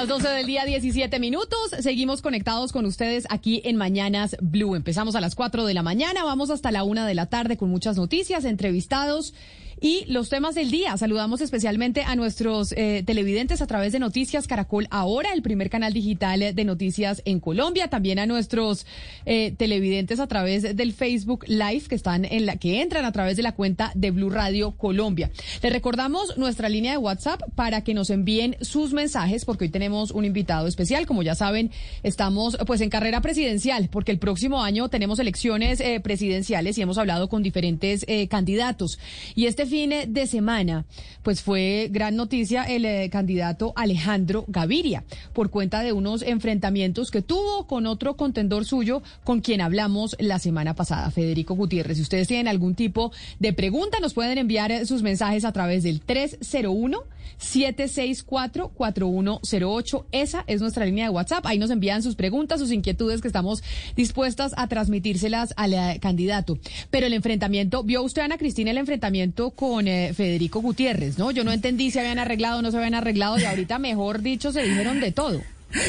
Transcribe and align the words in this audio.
Las 0.00 0.08
12 0.08 0.28
del 0.30 0.46
día, 0.46 0.64
17 0.64 1.18
minutos. 1.18 1.58
Seguimos 1.80 2.22
conectados 2.22 2.72
con 2.72 2.86
ustedes 2.86 3.26
aquí 3.28 3.60
en 3.66 3.76
Mañanas 3.76 4.34
Blue. 4.40 4.74
Empezamos 4.74 5.14
a 5.14 5.20
las 5.20 5.34
4 5.34 5.66
de 5.66 5.74
la 5.74 5.82
mañana, 5.82 6.24
vamos 6.24 6.48
hasta 6.48 6.70
la 6.70 6.84
1 6.84 7.04
de 7.04 7.14
la 7.14 7.26
tarde 7.26 7.58
con 7.58 7.68
muchas 7.68 7.98
noticias, 7.98 8.46
entrevistados 8.46 9.34
y 9.80 10.04
los 10.06 10.28
temas 10.28 10.54
del 10.54 10.70
día. 10.70 10.96
Saludamos 10.96 11.40
especialmente 11.40 12.02
a 12.02 12.14
nuestros 12.14 12.72
eh, 12.72 13.02
televidentes 13.06 13.62
a 13.62 13.66
través 13.66 13.92
de 13.92 13.98
Noticias 13.98 14.46
Caracol 14.46 14.86
Ahora, 14.90 15.32
el 15.32 15.42
primer 15.42 15.70
canal 15.70 15.92
digital 15.92 16.54
de 16.54 16.64
noticias 16.64 17.22
en 17.24 17.40
Colombia. 17.40 17.88
También 17.88 18.18
a 18.18 18.26
nuestros 18.26 18.86
eh, 19.24 19.52
televidentes 19.56 20.20
a 20.20 20.26
través 20.26 20.76
del 20.76 20.92
Facebook 20.92 21.44
Live 21.48 21.84
que 21.88 21.94
están 21.94 22.24
en 22.24 22.46
la 22.46 22.56
que 22.56 22.82
entran 22.82 23.04
a 23.04 23.12
través 23.12 23.36
de 23.36 23.42
la 23.42 23.52
cuenta 23.52 23.92
de 23.94 24.10
Blue 24.10 24.30
Radio 24.30 24.72
Colombia. 24.72 25.30
Les 25.62 25.72
recordamos 25.72 26.36
nuestra 26.36 26.68
línea 26.68 26.92
de 26.92 26.98
WhatsApp 26.98 27.40
para 27.54 27.82
que 27.82 27.94
nos 27.94 28.10
envíen 28.10 28.56
sus 28.60 28.92
mensajes 28.92 29.44
porque 29.44 29.64
hoy 29.64 29.70
tenemos 29.70 30.10
un 30.10 30.24
invitado 30.24 30.66
especial. 30.66 31.06
Como 31.06 31.22
ya 31.22 31.34
saben, 31.34 31.70
estamos 32.02 32.58
pues 32.66 32.80
en 32.82 32.90
carrera 32.90 33.22
presidencial 33.22 33.88
porque 33.90 34.12
el 34.12 34.18
próximo 34.18 34.62
año 34.62 34.88
tenemos 34.88 35.18
elecciones 35.18 35.80
eh, 35.80 36.00
presidenciales 36.00 36.76
y 36.76 36.82
hemos 36.82 36.98
hablado 36.98 37.28
con 37.28 37.42
diferentes 37.42 38.04
candidatos. 38.28 38.98
Y 39.34 39.46
este 39.46 39.66
fin 39.70 39.90
de 40.08 40.26
semana, 40.26 40.84
pues 41.22 41.42
fue 41.42 41.88
gran 41.90 42.16
noticia 42.16 42.64
el 42.64 42.84
eh, 42.84 43.08
candidato 43.10 43.72
Alejandro 43.76 44.44
Gaviria 44.48 45.04
por 45.32 45.50
cuenta 45.50 45.82
de 45.82 45.92
unos 45.92 46.22
enfrentamientos 46.22 47.10
que 47.10 47.22
tuvo 47.22 47.66
con 47.66 47.86
otro 47.86 48.16
contendor 48.16 48.64
suyo 48.64 49.02
con 49.24 49.40
quien 49.40 49.60
hablamos 49.60 50.16
la 50.18 50.38
semana 50.38 50.74
pasada, 50.74 51.10
Federico 51.10 51.54
Gutiérrez. 51.54 51.96
Si 51.96 52.02
ustedes 52.02 52.28
tienen 52.28 52.48
algún 52.48 52.74
tipo 52.74 53.12
de 53.38 53.52
pregunta, 53.52 53.98
nos 54.00 54.12
pueden 54.12 54.38
enviar 54.38 54.72
eh, 54.72 54.86
sus 54.86 55.02
mensajes 55.02 55.44
a 55.44 55.52
través 55.52 55.84
del 55.84 56.00
301 56.00 57.04
764 57.38 58.68
4108. 58.68 60.06
Esa 60.12 60.44
es 60.46 60.60
nuestra 60.60 60.84
línea 60.84 61.06
de 61.06 61.10
WhatsApp. 61.10 61.46
Ahí 61.46 61.58
nos 61.58 61.70
envían 61.70 62.02
sus 62.02 62.14
preguntas, 62.14 62.60
sus 62.60 62.70
inquietudes 62.70 63.20
que 63.20 63.28
estamos 63.28 63.62
dispuestas 63.96 64.52
a 64.56 64.68
transmitírselas 64.68 65.54
al 65.56 65.74
eh, 65.74 65.98
candidato. 66.00 66.58
Pero 66.90 67.06
el 67.06 67.14
enfrentamiento, 67.14 67.82
vio 67.82 68.02
usted 68.02 68.22
Ana 68.22 68.38
Cristina 68.38 68.70
el 68.70 68.78
enfrentamiento 68.78 69.50
con 69.60 69.86
eh, 69.86 70.14
Federico 70.14 70.62
Gutiérrez, 70.62 71.18
¿no? 71.18 71.30
Yo 71.32 71.44
no 71.44 71.52
entendí 71.52 71.90
si 71.90 71.98
habían 71.98 72.18
arreglado 72.18 72.60
o 72.60 72.62
no 72.62 72.70
se 72.70 72.78
habían 72.78 72.94
arreglado 72.94 73.38
y 73.38 73.44
ahorita, 73.44 73.78
mejor 73.78 74.22
dicho, 74.22 74.52
se 74.52 74.62
dijeron 74.62 75.00
de 75.00 75.12
todo. 75.12 75.42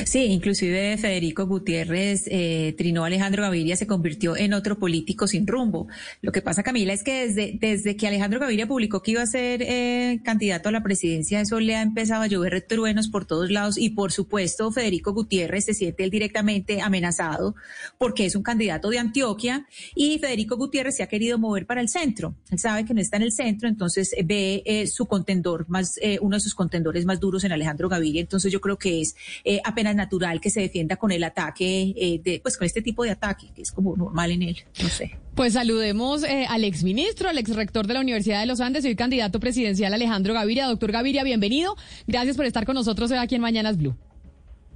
Sí, 0.06 0.26
inclusive 0.26 0.98
Federico 0.98 1.48
Gutiérrez 1.48 2.26
eh, 2.28 2.76
trinó 2.78 3.04
Alejandro 3.04 3.44
Gaviria, 3.44 3.76
se 3.76 3.88
convirtió 3.88 4.38
en 4.38 4.54
otro 4.54 4.78
político 4.78 5.28
sin 5.28 5.48
rumbo. 5.48 5.88
Lo 6.22 6.32
que 6.32 6.42
pasa, 6.42 6.64
Camila, 6.64 6.94
es 6.94 7.04
que 7.04 7.28
desde, 7.28 7.58
desde 7.60 7.96
que 7.96 8.08
Alejandro 8.08 8.40
Gaviria 8.40 8.68
publicó 8.68 9.02
que 9.02 9.12
iba 9.12 9.22
a 9.22 9.28
ser 9.28 9.62
eh, 9.64 10.20
candidato 10.24 10.70
a 10.70 10.72
la 10.72 10.84
presidencia, 10.84 11.42
eso 11.42 11.60
le 11.60 11.76
ha 11.76 11.82
empezado 11.82 12.22
a 12.22 12.28
llover 12.28 12.62
truenos 12.62 13.08
por 13.08 13.26
todos 13.26 13.50
lados 13.50 13.78
y 13.78 13.90
por 13.90 14.12
supuesto 14.12 14.72
Federico 14.72 15.14
Gutiérrez 15.14 15.66
se 15.66 15.74
siente 15.74 16.04
él 16.04 16.10
directamente 16.10 16.82
amenazado 16.82 17.56
porque 17.98 18.26
es 18.26 18.36
un 18.36 18.44
candidato 18.44 18.90
de 18.90 19.00
Antioquia 19.00 19.66
y 19.96 20.20
Federico 20.20 20.58
Gutiérrez 20.58 20.96
se 20.98 21.04
ha 21.04 21.08
querido 21.08 21.38
mover 21.38 21.66
para 21.66 21.82
el 21.82 21.90
centro. 21.90 22.36
Él 22.50 22.60
sabe 22.60 22.86
que 22.86 22.94
no 22.94 23.02
está 23.02 23.18
en 23.18 23.24
el 23.24 23.32
centro, 23.32 23.68
entonces 23.68 24.14
ve 24.26 24.64
eh, 24.66 24.88
su 24.88 25.06
contendor 25.06 25.66
más, 25.70 25.98
eh, 26.02 26.20
uno 26.22 26.38
de 26.38 26.42
sus 26.42 26.56
contendores 26.56 27.06
más 27.06 27.20
duros 27.20 27.44
en 27.44 27.52
Alejandro 27.52 27.90
Gaviria. 27.90 28.22
Entonces 28.22 28.52
yo 28.52 28.62
creo 28.62 28.78
que 28.78 29.02
es 29.02 29.16
eh, 29.44 29.60
apenas 29.72 29.96
natural 29.96 30.40
que 30.40 30.50
se 30.50 30.62
defienda 30.62 30.96
con 30.96 31.12
el 31.12 31.24
ataque, 31.24 31.94
eh, 31.98 32.22
de, 32.24 32.40
pues 32.42 32.58
con 32.58 32.66
este 32.66 32.82
tipo 32.82 33.04
de 33.04 33.12
ataque, 33.12 33.52
que 33.56 33.62
es 33.62 33.72
como 33.72 33.96
normal 33.96 34.32
en 34.32 34.44
él, 34.44 34.58
no 34.82 34.90
sé. 34.90 35.18
Pues 35.36 35.54
saludemos 35.54 36.24
eh, 36.24 36.46
al 36.50 36.64
exministro, 36.64 37.30
al 37.30 37.38
exrector 37.38 37.88
de 37.88 37.94
la 37.94 38.02
Universidad 38.02 38.42
de 38.42 38.46
los 38.46 38.60
Andes 38.60 38.86
hoy 38.86 38.96
candidato 38.96 39.40
presidencial 39.40 39.94
Alejandro 39.94 40.34
Gaviria. 40.34 40.68
Doctor 40.68 40.92
Gaviria, 40.92 41.24
bienvenido. 41.24 41.76
Gracias 42.06 42.36
por 42.36 42.46
estar 42.46 42.66
con 42.66 42.76
nosotros 42.76 43.10
hoy 43.12 43.18
aquí 43.18 43.36
en 43.36 43.42
Mañanas 43.42 43.78
Blue. 43.78 43.96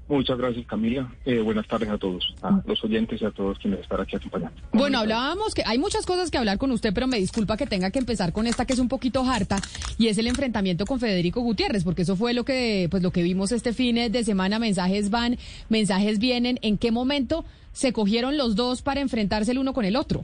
Muchas 0.08 0.38
gracias, 0.38 0.68
Camila. 0.68 1.12
Eh, 1.26 1.40
buenas 1.40 1.68
tardes 1.68 1.90
a 1.90 1.98
todos, 1.98 2.36
a 2.44 2.62
los 2.68 2.84
oyentes 2.84 3.20
y 3.20 3.26
a 3.26 3.32
todos 3.32 3.58
quienes 3.58 3.80
están 3.80 4.02
aquí 4.02 4.16
acompañando. 4.16 4.56
Bueno, 4.72 5.00
hablábamos 5.00 5.56
que 5.56 5.64
hay 5.66 5.80
muchas 5.80 6.06
cosas 6.06 6.30
que 6.30 6.38
hablar 6.38 6.60
con 6.60 6.70
usted, 6.70 6.94
pero 6.94 7.08
me 7.08 7.18
disculpa 7.18 7.58
que 7.58 7.66
tenga 7.66 7.90
que 7.90 7.98
empezar 7.98 8.32
con 8.32 8.46
esta 8.46 8.66
que 8.66 8.74
es 8.74 8.80
un 8.80 8.88
poquito 8.88 9.24
harta 9.24 9.58
y 9.98 10.08
es 10.08 10.20
el 10.20 10.28
enfrentamiento 10.28 10.86
con 10.86 11.00
Federico 11.00 11.42
Gutiérrez, 11.42 11.84
porque 11.84 12.04
eso 12.04 12.16
fue 12.16 12.36
lo 12.36 12.46
que, 12.46 12.88
pues, 12.92 13.02
lo 13.02 13.10
que 13.10 13.24
vimos 13.24 13.52
este 13.52 13.74
fin 13.74 13.96
de 14.12 14.24
semana. 14.24 14.60
Mensajes 14.60 15.10
van, 15.10 15.38
mensajes 15.70 16.20
vienen. 16.20 16.60
¿En 16.62 16.78
qué 16.78 16.92
momento 16.92 17.44
se 17.72 17.92
cogieron 17.92 18.38
los 18.38 18.56
dos 18.56 18.84
para 18.84 19.02
enfrentarse 19.02 19.52
el 19.54 19.58
uno 19.58 19.74
con 19.74 19.86
el 19.86 19.96
otro? 19.96 20.24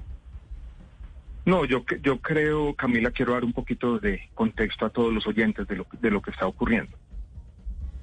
No, 1.44 1.66
yo, 1.66 1.84
yo 2.04 2.20
creo, 2.20 2.76
Camila, 2.76 3.10
quiero 3.10 3.34
dar 3.34 3.44
un 3.44 3.54
poquito 3.54 3.98
de 3.98 4.30
contexto 4.36 4.86
a 4.86 4.92
todos 4.92 5.12
los 5.12 5.26
oyentes 5.26 5.68
de 5.68 5.76
lo, 5.76 5.88
de 6.00 6.12
lo 6.12 6.22
que 6.22 6.30
está 6.30 6.46
ocurriendo. 6.46 6.96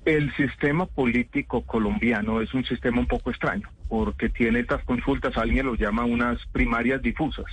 El 0.08 0.34
sistema 0.36 0.86
político 0.86 1.60
colombiano 1.66 2.40
es 2.40 2.54
un 2.54 2.64
sistema 2.64 2.98
un 2.98 3.06
poco 3.06 3.28
extraño, 3.28 3.68
porque 3.90 4.30
tiene 4.30 4.60
estas 4.60 4.82
consultas, 4.84 5.36
alguien 5.36 5.66
lo 5.66 5.74
llama 5.74 6.06
unas 6.06 6.38
primarias 6.46 7.02
difusas. 7.02 7.44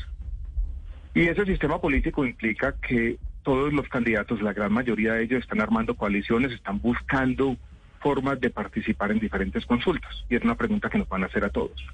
Y 1.13 1.23
ese 1.23 1.43
sistema 1.43 1.81
político 1.81 2.25
implica 2.25 2.73
que 2.81 3.17
todos 3.43 3.73
los 3.73 3.89
candidatos, 3.89 4.41
la 4.41 4.53
gran 4.53 4.71
mayoría 4.71 5.15
de 5.15 5.23
ellos, 5.23 5.41
están 5.41 5.59
armando 5.59 5.95
coaliciones, 5.95 6.53
están 6.53 6.79
buscando 6.79 7.57
formas 7.99 8.39
de 8.39 8.49
participar 8.51 9.11
en 9.11 9.19
diferentes 9.19 9.65
consultas. 9.65 10.23
Y 10.29 10.37
es 10.37 10.43
una 10.45 10.55
pregunta 10.55 10.89
que 10.89 10.99
nos 10.99 11.09
van 11.09 11.23
a 11.23 11.25
hacer 11.25 11.43
a 11.43 11.49
todos. 11.49 11.85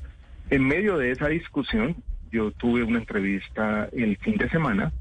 En 0.51 0.63
medio 0.63 0.99
de 0.99 1.09
esa 1.09 1.27
discusión, 1.27 1.95
yo 2.31 2.51
tuve 2.51 2.83
una 2.83 2.99
entrevista 2.99 3.89
el 3.93 4.15
fin 4.17 4.37
de 4.37 4.47
semana 4.47 4.93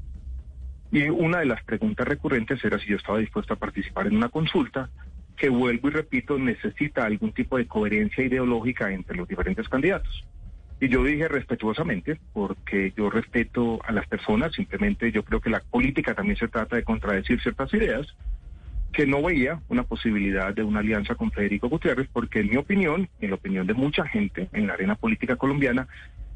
y 0.91 1.03
una 1.03 1.37
de 1.37 1.45
las 1.45 1.63
preguntas 1.63 2.07
recurrentes 2.07 2.65
era 2.65 2.79
si 2.79 2.87
yo 2.87 2.97
estaba 2.97 3.19
dispuesto 3.19 3.53
a 3.53 3.57
participar 3.57 4.07
en 4.07 4.17
una 4.17 4.29
consulta 4.29 4.89
que 5.37 5.49
vuelvo 5.49 5.87
y 5.89 5.91
repito, 5.91 6.37
necesita 6.37 7.05
algún 7.05 7.31
tipo 7.31 7.57
de 7.57 7.67
coherencia 7.67 8.23
ideológica 8.23 8.91
entre 8.91 9.17
los 9.17 9.27
diferentes 9.27 9.67
candidatos. 9.67 10.23
Y 10.79 10.89
yo 10.89 11.03
dije 11.03 11.27
respetuosamente, 11.27 12.19
porque 12.33 12.91
yo 12.97 13.09
respeto 13.09 13.79
a 13.85 13.91
las 13.91 14.07
personas, 14.07 14.51
simplemente 14.53 15.11
yo 15.11 15.23
creo 15.23 15.39
que 15.39 15.51
la 15.51 15.59
política 15.59 16.15
también 16.15 16.37
se 16.37 16.47
trata 16.47 16.75
de 16.75 16.83
contradecir 16.83 17.39
ciertas 17.41 17.71
ideas, 17.73 18.07
que 18.91 19.05
no 19.05 19.21
veía 19.21 19.61
una 19.69 19.83
posibilidad 19.83 20.53
de 20.53 20.63
una 20.63 20.79
alianza 20.79 21.15
con 21.15 21.31
Federico 21.31 21.69
Gutiérrez, 21.69 22.09
porque 22.11 22.39
en 22.39 22.49
mi 22.49 22.57
opinión, 22.57 23.07
en 23.19 23.29
la 23.29 23.35
opinión 23.35 23.67
de 23.67 23.73
mucha 23.73 24.05
gente 24.07 24.49
en 24.53 24.67
la 24.67 24.73
arena 24.73 24.95
política 24.95 25.35
colombiana, 25.35 25.87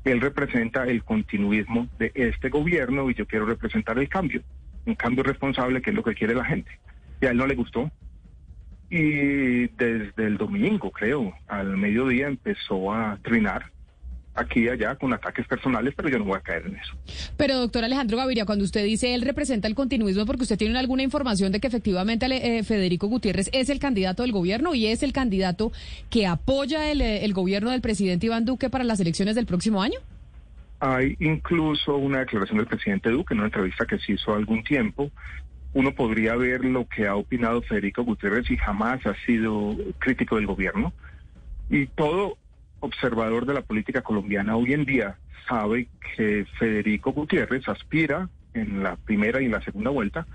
él 0.05 0.21
representa 0.21 0.85
el 0.85 1.03
continuismo 1.03 1.89
de 1.97 2.11
este 2.13 2.49
gobierno 2.49 3.09
y 3.09 3.15
yo 3.15 3.25
quiero 3.25 3.45
representar 3.45 3.97
el 3.97 4.07
cambio, 4.07 4.41
un 4.85 4.95
cambio 4.95 5.23
responsable 5.23 5.81
que 5.81 5.89
es 5.89 5.95
lo 5.95 6.03
que 6.03 6.13
quiere 6.13 6.35
la 6.35 6.45
gente. 6.45 6.71
Y 7.19 7.25
a 7.25 7.31
él 7.31 7.37
no 7.37 7.47
le 7.47 7.55
gustó, 7.55 7.91
y 8.89 9.67
desde 9.67 10.25
el 10.25 10.37
domingo, 10.37 10.91
creo, 10.91 11.33
al 11.47 11.77
mediodía 11.77 12.27
empezó 12.27 12.93
a 12.93 13.17
trinar 13.23 13.71
aquí 14.35 14.65
y 14.65 14.69
allá 14.69 14.95
con 14.95 15.13
ataques 15.13 15.47
personales, 15.47 15.93
pero 15.95 16.09
yo 16.09 16.19
no 16.19 16.25
voy 16.25 16.37
a 16.37 16.41
caer 16.41 16.65
en 16.67 16.75
eso. 16.75 16.93
Pero 17.37 17.55
doctor 17.55 17.83
Alejandro 17.83 18.17
Gaviria, 18.17 18.45
cuando 18.45 18.65
usted 18.65 18.83
dice 18.83 19.15
él 19.15 19.21
representa 19.21 19.67
el 19.67 19.75
continuismo, 19.75 20.25
porque 20.25 20.43
usted 20.43 20.57
tiene 20.57 20.77
alguna 20.77 21.03
información 21.03 21.51
de 21.51 21.59
que 21.59 21.67
efectivamente 21.67 22.25
eh, 22.25 22.63
Federico 22.63 23.07
Gutiérrez 23.07 23.49
es 23.53 23.69
el 23.69 23.79
candidato 23.79 24.23
del 24.23 24.33
gobierno 24.33 24.75
y 24.75 24.87
es 24.87 25.03
el 25.03 25.13
candidato 25.13 25.71
que 26.09 26.27
apoya 26.27 26.91
el, 26.91 27.01
eh, 27.01 27.23
el 27.25 27.33
gobierno 27.33 27.71
del 27.71 27.81
presidente 27.81 28.27
Iván 28.27 28.45
Duque 28.45 28.69
para 28.69 28.83
las 28.83 28.99
elecciones 28.99 29.35
del 29.35 29.45
próximo 29.45 29.81
año. 29.81 29.99
Hay 30.81 31.15
incluso 31.19 31.95
una 31.95 32.19
declaración 32.19 32.57
del 32.57 32.67
presidente 32.67 33.09
Duque 33.09 33.33
en 33.33 33.39
una 33.39 33.47
entrevista 33.47 33.85
que 33.85 33.97
se 33.97 34.11
hizo 34.11 34.33
algún 34.33 34.63
tiempo 34.63 35.09
uno 35.75 35.93
podría 35.93 36.37
ver 36.37 36.63
lo 36.63 36.87
que 36.87 37.05
ha 37.05 37.15
opinado 37.15 37.61
Federico 37.61 38.01
Gutiérrez 38.03 38.49
y 38.49 38.55
jamás 38.55 39.05
ha 39.05 39.13
sido 39.25 39.75
crítico 39.99 40.37
del 40.37 40.47
gobierno. 40.47 40.93
Y 41.69 41.87
todo 41.87 42.37
observador 42.79 43.45
de 43.45 43.55
la 43.55 43.61
política 43.61 44.01
colombiana 44.01 44.55
hoy 44.55 44.71
en 44.71 44.85
día 44.85 45.17
sabe 45.49 45.89
que 46.15 46.45
Federico 46.57 47.11
Gutiérrez 47.11 47.67
aspira 47.67 48.29
en 48.53 48.83
la 48.83 48.95
primera 48.95 49.41
y 49.41 49.45
en 49.45 49.51
la 49.51 49.61
segunda 49.63 49.89
vuelta 49.89 50.25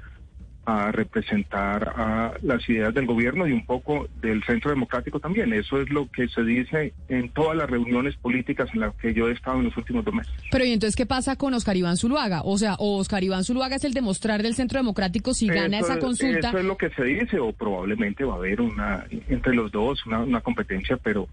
a 0.70 0.92
representar 0.92 1.92
a 1.96 2.34
las 2.42 2.68
ideas 2.68 2.94
del 2.94 3.06
gobierno 3.06 3.46
y 3.46 3.52
un 3.52 3.66
poco 3.66 4.08
del 4.20 4.42
centro 4.44 4.70
democrático 4.70 5.18
también. 5.18 5.52
Eso 5.52 5.80
es 5.80 5.90
lo 5.90 6.10
que 6.10 6.28
se 6.28 6.42
dice 6.42 6.92
en 7.08 7.28
todas 7.30 7.56
las 7.56 7.68
reuniones 7.68 8.16
políticas 8.16 8.68
en 8.74 8.80
las 8.80 8.94
que 8.96 9.12
yo 9.12 9.28
he 9.28 9.32
estado 9.32 9.58
en 9.58 9.64
los 9.64 9.76
últimos 9.76 10.04
dos 10.04 10.14
meses. 10.14 10.32
Pero 10.50 10.64
¿y 10.64 10.72
entonces 10.72 10.96
qué 10.96 11.06
pasa 11.06 11.36
con 11.36 11.54
Oscar 11.54 11.76
Iván 11.76 11.96
Zuluaga? 11.96 12.42
O 12.44 12.56
sea, 12.58 12.74
o 12.78 12.98
Oscar 12.98 13.24
Iván 13.24 13.44
Zuluaga 13.44 13.76
es 13.76 13.84
el 13.84 13.94
demostrar 13.94 14.42
del 14.42 14.54
centro 14.54 14.78
democrático 14.78 15.34
si 15.34 15.48
gana 15.48 15.78
esa 15.78 15.98
consulta. 15.98 16.48
Eso 16.48 16.58
es 16.58 16.64
lo 16.64 16.76
que 16.76 16.90
se 16.90 17.04
dice 17.04 17.38
o 17.38 17.52
probablemente 17.52 18.24
va 18.24 18.34
a 18.34 18.36
haber 18.36 18.60
una 18.60 19.04
entre 19.28 19.54
los 19.54 19.70
dos 19.72 20.04
una, 20.06 20.20
una 20.20 20.40
competencia, 20.40 20.96
pero 20.96 21.28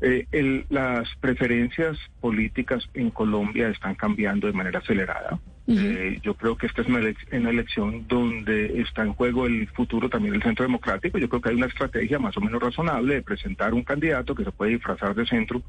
Eh, 0.00 0.26
las 0.68 1.08
preferencias 1.20 1.96
políticas 2.20 2.82
en 2.92 3.10
Colombia 3.10 3.68
están 3.68 3.94
cambiando 3.94 4.46
de 4.48 4.52
manera 4.52 4.80
acelerada. 4.80 5.38
Eh, 5.66 6.20
yo 6.22 6.34
creo 6.34 6.56
que 6.56 6.66
esta 6.66 6.82
es 6.82 6.88
una, 6.88 6.98
elección 6.98 8.06
donde 8.06 8.82
está 8.82 9.02
en 9.02 9.14
juego 9.14 9.46
el 9.46 9.66
futuro 9.68 10.10
también 10.10 10.32
del 10.34 10.42
centro 10.42 10.64
democrático. 10.64 11.18
Yo 11.18 11.28
creo 11.28 11.40
que 11.40 11.48
hay 11.50 11.56
una 11.56 11.66
estrategia 11.66 12.18
más 12.18 12.36
o 12.36 12.40
menos 12.40 12.62
razonable 12.62 13.14
de 13.14 13.22
presentar 13.22 13.72
un 13.72 13.82
candidato 13.82 14.34
que 14.34 14.44
se 14.44 14.52
puede 14.52 14.72
disfrazar 14.72 15.14
de 15.14 15.26
centro 15.26 15.62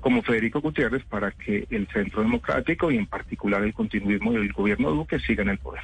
como 0.00 0.22
Federico 0.22 0.60
Gutiérrez 0.60 1.02
para 1.04 1.32
que 1.32 1.66
el 1.70 1.88
centro 1.88 2.22
democrático 2.22 2.90
y 2.90 2.98
en 2.98 3.06
particular 3.06 3.62
el 3.64 3.74
continuismo 3.74 4.32
del 4.32 4.52
gobierno 4.52 4.90
Duque 4.90 5.18
sigan 5.18 5.48
el 5.48 5.58
poder. 5.58 5.82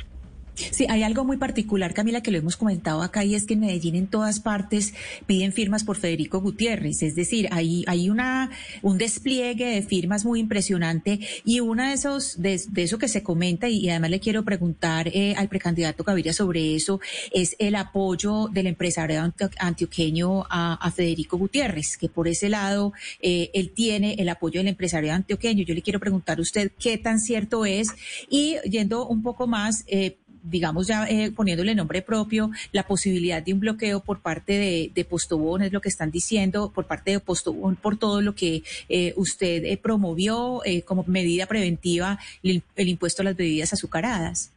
Sí, 0.70 0.86
hay 0.88 1.02
algo 1.02 1.24
muy 1.24 1.36
particular, 1.36 1.94
Camila, 1.94 2.22
que 2.22 2.30
lo 2.30 2.38
hemos 2.38 2.56
comentado 2.56 3.02
acá 3.02 3.24
y 3.24 3.34
es 3.34 3.44
que 3.44 3.54
en 3.54 3.60
Medellín 3.60 3.94
en 3.96 4.06
todas 4.06 4.40
partes 4.40 4.94
piden 5.26 5.52
firmas 5.52 5.84
por 5.84 5.96
Federico 5.96 6.40
Gutiérrez. 6.40 7.02
Es 7.02 7.14
decir, 7.14 7.48
hay, 7.50 7.84
hay 7.86 8.10
una, 8.10 8.50
un 8.82 8.98
despliegue 8.98 9.66
de 9.66 9.82
firmas 9.82 10.24
muy 10.24 10.40
impresionante 10.40 11.20
y 11.44 11.60
una 11.60 11.88
de 11.88 11.94
esos, 11.94 12.40
de, 12.40 12.60
eso 12.76 12.98
que 12.98 13.08
se 13.08 13.22
comenta 13.22 13.68
y, 13.68 13.88
además 13.90 14.10
le 14.10 14.20
quiero 14.20 14.44
preguntar 14.44 15.08
eh, 15.08 15.34
al 15.36 15.48
precandidato 15.48 16.04
Gaviria 16.04 16.32
sobre 16.32 16.74
eso, 16.74 17.00
es 17.32 17.56
el 17.58 17.74
apoyo 17.74 18.48
del 18.48 18.66
empresario 18.66 19.32
antioqueño 19.58 20.44
a, 20.48 20.90
Federico 20.90 21.38
Gutiérrez, 21.38 21.96
que 21.96 22.08
por 22.08 22.26
ese 22.26 22.48
lado 22.48 22.92
eh, 23.22 23.50
él 23.54 23.70
tiene 23.70 24.14
el 24.18 24.28
apoyo 24.28 24.58
del 24.58 24.68
empresario 24.68 25.12
antioqueño. 25.12 25.62
Yo 25.64 25.74
le 25.74 25.82
quiero 25.82 26.00
preguntar 26.00 26.38
a 26.38 26.42
usted 26.42 26.72
qué 26.78 26.98
tan 26.98 27.20
cierto 27.20 27.64
es 27.64 27.88
y 28.28 28.56
yendo 28.68 29.06
un 29.06 29.22
poco 29.22 29.46
más, 29.46 29.84
eh, 29.86 30.16
digamos 30.42 30.86
ya 30.86 31.06
eh, 31.08 31.30
poniéndole 31.34 31.74
nombre 31.74 32.02
propio, 32.02 32.50
la 32.72 32.84
posibilidad 32.84 33.42
de 33.42 33.52
un 33.52 33.60
bloqueo 33.60 34.00
por 34.00 34.20
parte 34.20 34.52
de, 34.52 34.90
de 34.94 35.04
Postobón, 35.04 35.62
es 35.62 35.72
lo 35.72 35.80
que 35.80 35.88
están 35.88 36.10
diciendo, 36.10 36.72
por 36.72 36.86
parte 36.86 37.12
de 37.12 37.20
Postobón, 37.20 37.76
por 37.76 37.96
todo 37.96 38.22
lo 38.22 38.34
que 38.34 38.62
eh, 38.88 39.12
usted 39.16 39.64
eh, 39.64 39.76
promovió 39.76 40.60
como 40.84 41.04
medida 41.06 41.46
preventiva, 41.46 42.18
el, 42.42 42.62
impuesto 42.76 43.22
a 43.22 43.26
las 43.26 43.36
bebidas 43.36 43.72
azucaradas. 43.72 44.52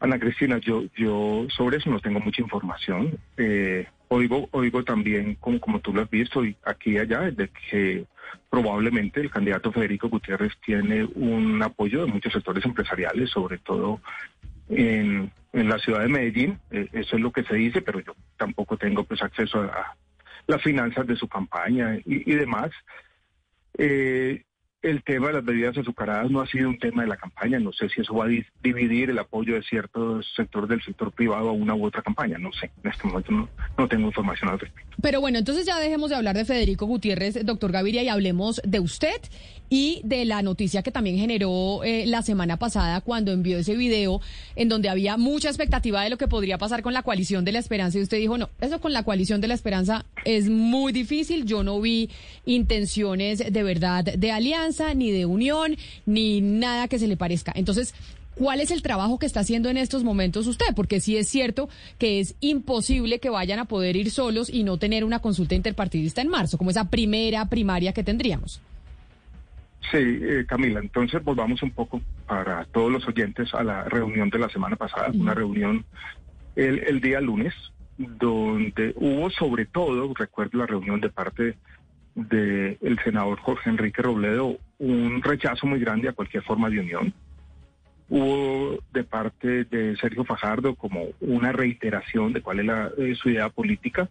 Ana 0.00 0.18
Cristina, 0.18 0.58
yo, 0.58 0.84
yo 0.96 1.46
sobre 1.54 1.78
eso 1.78 1.90
no 1.90 2.00
tengo 2.00 2.20
mucha 2.20 2.42
información. 2.42 3.18
oigo, 4.08 4.48
oigo 4.52 4.84
también, 4.84 5.34
como, 5.36 5.60
como 5.60 5.80
tú 5.80 5.92
lo 5.92 6.02
has 6.02 6.10
visto, 6.10 6.42
aquí 6.64 6.92
y 6.92 6.98
allá, 6.98 7.30
de 7.30 7.48
que 7.70 8.06
probablemente 8.50 9.20
el 9.20 9.30
candidato 9.30 9.72
Federico 9.72 10.08
Gutiérrez 10.08 10.52
tiene 10.64 11.04
un 11.04 11.62
apoyo 11.62 12.04
de 12.04 12.12
muchos 12.12 12.32
sectores 12.32 12.64
empresariales, 12.64 13.30
sobre 13.30 13.58
todo 13.58 14.00
en, 14.68 15.30
la 15.52 15.78
ciudad 15.78 16.00
de 16.00 16.08
Medellín. 16.08 16.58
Eh, 16.70 16.88
eso 16.92 17.16
es 17.16 17.22
lo 17.22 17.32
que 17.32 17.42
se 17.44 17.54
dice, 17.54 17.82
pero 17.82 18.00
yo 18.00 18.14
tampoco 18.36 18.76
tengo 18.76 19.04
pues 19.04 19.22
acceso 19.22 19.60
a, 19.62 19.96
las 20.46 20.62
finanzas 20.62 21.06
de 21.06 21.16
su 21.16 21.28
campaña 21.28 21.98
y, 22.04 22.32
demás. 22.32 22.70
Eh, 23.76 24.42
el 24.82 25.02
tema 25.02 25.28
de 25.28 25.34
las 25.34 25.44
bebidas 25.44 25.76
azucaradas 25.76 26.30
no 26.30 26.40
ha 26.40 26.46
sido 26.46 26.68
un 26.68 26.78
tema 26.78 27.02
de 27.02 27.08
la 27.08 27.16
campaña. 27.16 27.58
No 27.58 27.72
sé 27.72 27.88
si 27.88 28.00
eso 28.00 28.14
va 28.14 28.26
a 28.26 28.28
dividir 28.62 29.10
el 29.10 29.18
apoyo 29.18 29.54
de 29.54 29.62
ciertos 29.62 30.26
sectores 30.36 30.68
del 30.68 30.82
sector 30.82 31.10
privado 31.12 31.48
a 31.48 31.52
una 31.52 31.74
u 31.74 31.84
otra 31.84 32.02
campaña. 32.02 32.38
No 32.38 32.52
sé. 32.52 32.70
En 32.84 32.90
este 32.90 33.06
momento 33.06 33.48
no, 33.76 33.88
tengo 33.88 34.06
información 34.06 34.50
al 34.50 34.60
respecto. 34.60 34.96
Pero 35.02 35.20
bueno, 35.20 35.38
entonces 35.38 35.66
ya 35.66 35.78
dejemos 35.78 36.10
de 36.10 36.16
hablar 36.16 36.36
de 36.36 36.44
Federico 36.44 36.86
Gutiérrez, 36.86 37.44
doctor 37.44 37.72
Gaviria, 37.72 38.02
y 38.02 38.08
hablemos 38.08 38.60
de 38.64 38.80
usted 38.80 39.20
y 39.70 40.00
de 40.04 40.24
la 40.24 40.42
noticia 40.42 40.82
que 40.82 40.90
también 40.90 41.18
generó 41.18 41.82
eh, 41.84 42.06
la 42.06 42.22
semana 42.22 42.56
pasada 42.56 43.00
cuando 43.00 43.32
envió 43.32 43.58
ese 43.58 43.76
video 43.76 44.20
en 44.56 44.68
donde 44.68 44.88
había 44.88 45.16
mucha 45.16 45.48
expectativa 45.48 46.02
de 46.02 46.10
lo 46.10 46.18
que 46.18 46.28
podría 46.28 46.58
pasar 46.58 46.82
con 46.82 46.94
la 46.94 47.02
coalición 47.02 47.44
de 47.44 47.52
la 47.52 47.58
esperanza. 47.58 47.98
Y 47.98 48.02
usted 48.02 48.18
dijo, 48.18 48.38
no, 48.38 48.50
eso 48.60 48.80
con 48.80 48.92
la 48.92 49.02
coalición 49.02 49.40
de 49.40 49.48
la 49.48 49.54
esperanza 49.54 50.06
es 50.24 50.48
muy 50.48 50.92
difícil. 50.92 51.44
Yo 51.44 51.62
no 51.62 51.80
vi 51.80 52.10
intenciones 52.46 53.38
de 53.38 53.62
verdad 53.62 54.04
de 54.04 54.32
alianza 54.32 54.94
ni 54.94 55.10
de 55.10 55.26
unión, 55.26 55.76
ni 56.06 56.40
nada 56.40 56.88
que 56.88 56.98
se 56.98 57.08
le 57.08 57.16
parezca. 57.16 57.52
Entonces, 57.54 57.94
¿Cuál 58.38 58.60
es 58.60 58.70
el 58.70 58.82
trabajo 58.82 59.18
que 59.18 59.26
está 59.26 59.40
haciendo 59.40 59.68
en 59.68 59.76
estos 59.76 60.04
momentos 60.04 60.46
usted? 60.46 60.66
Porque 60.76 61.00
sí 61.00 61.16
es 61.16 61.28
cierto 61.28 61.68
que 61.98 62.20
es 62.20 62.36
imposible 62.38 63.18
que 63.18 63.30
vayan 63.30 63.58
a 63.58 63.64
poder 63.64 63.96
ir 63.96 64.12
solos 64.12 64.48
y 64.48 64.62
no 64.62 64.76
tener 64.76 65.04
una 65.04 65.18
consulta 65.18 65.56
interpartidista 65.56 66.22
en 66.22 66.28
marzo, 66.28 66.56
como 66.56 66.70
esa 66.70 66.84
primera 66.84 67.48
primaria 67.48 67.92
que 67.92 68.04
tendríamos. 68.04 68.60
Sí, 69.90 69.96
eh, 69.96 70.44
Camila, 70.46 70.80
entonces 70.80 71.22
volvamos 71.24 71.62
un 71.62 71.70
poco 71.70 72.00
para 72.26 72.64
todos 72.66 72.92
los 72.92 73.06
oyentes 73.08 73.54
a 73.54 73.62
la 73.62 73.84
reunión 73.84 74.28
de 74.28 74.38
la 74.38 74.48
semana 74.48 74.76
pasada, 74.76 75.10
una 75.14 75.32
reunión 75.32 75.84
el, 76.56 76.80
el 76.80 77.00
día 77.00 77.20
lunes, 77.20 77.54
donde 77.96 78.92
hubo 78.96 79.30
sobre 79.30 79.66
todo, 79.66 80.12
recuerdo 80.14 80.58
la 80.58 80.66
reunión 80.66 81.00
de 81.00 81.08
parte 81.08 81.56
del 82.14 82.98
senador 83.04 83.38
Jorge 83.40 83.70
Enrique 83.70 84.02
Robledo 84.02 84.58
un 84.78 85.22
rechazo 85.22 85.66
muy 85.66 85.80
grande 85.80 86.08
a 86.08 86.12
cualquier 86.12 86.42
forma 86.42 86.70
de 86.70 86.80
unión. 86.80 87.12
Hubo 88.08 88.78
de 88.92 89.04
parte 89.04 89.64
de 89.64 89.96
Sergio 89.96 90.24
Fajardo 90.24 90.74
como 90.74 91.08
una 91.20 91.52
reiteración 91.52 92.32
de 92.32 92.40
cuál 92.40 92.60
es 92.60 92.66
la, 92.66 92.90
eh, 92.96 93.14
su 93.14 93.30
idea 93.30 93.48
política. 93.50 94.08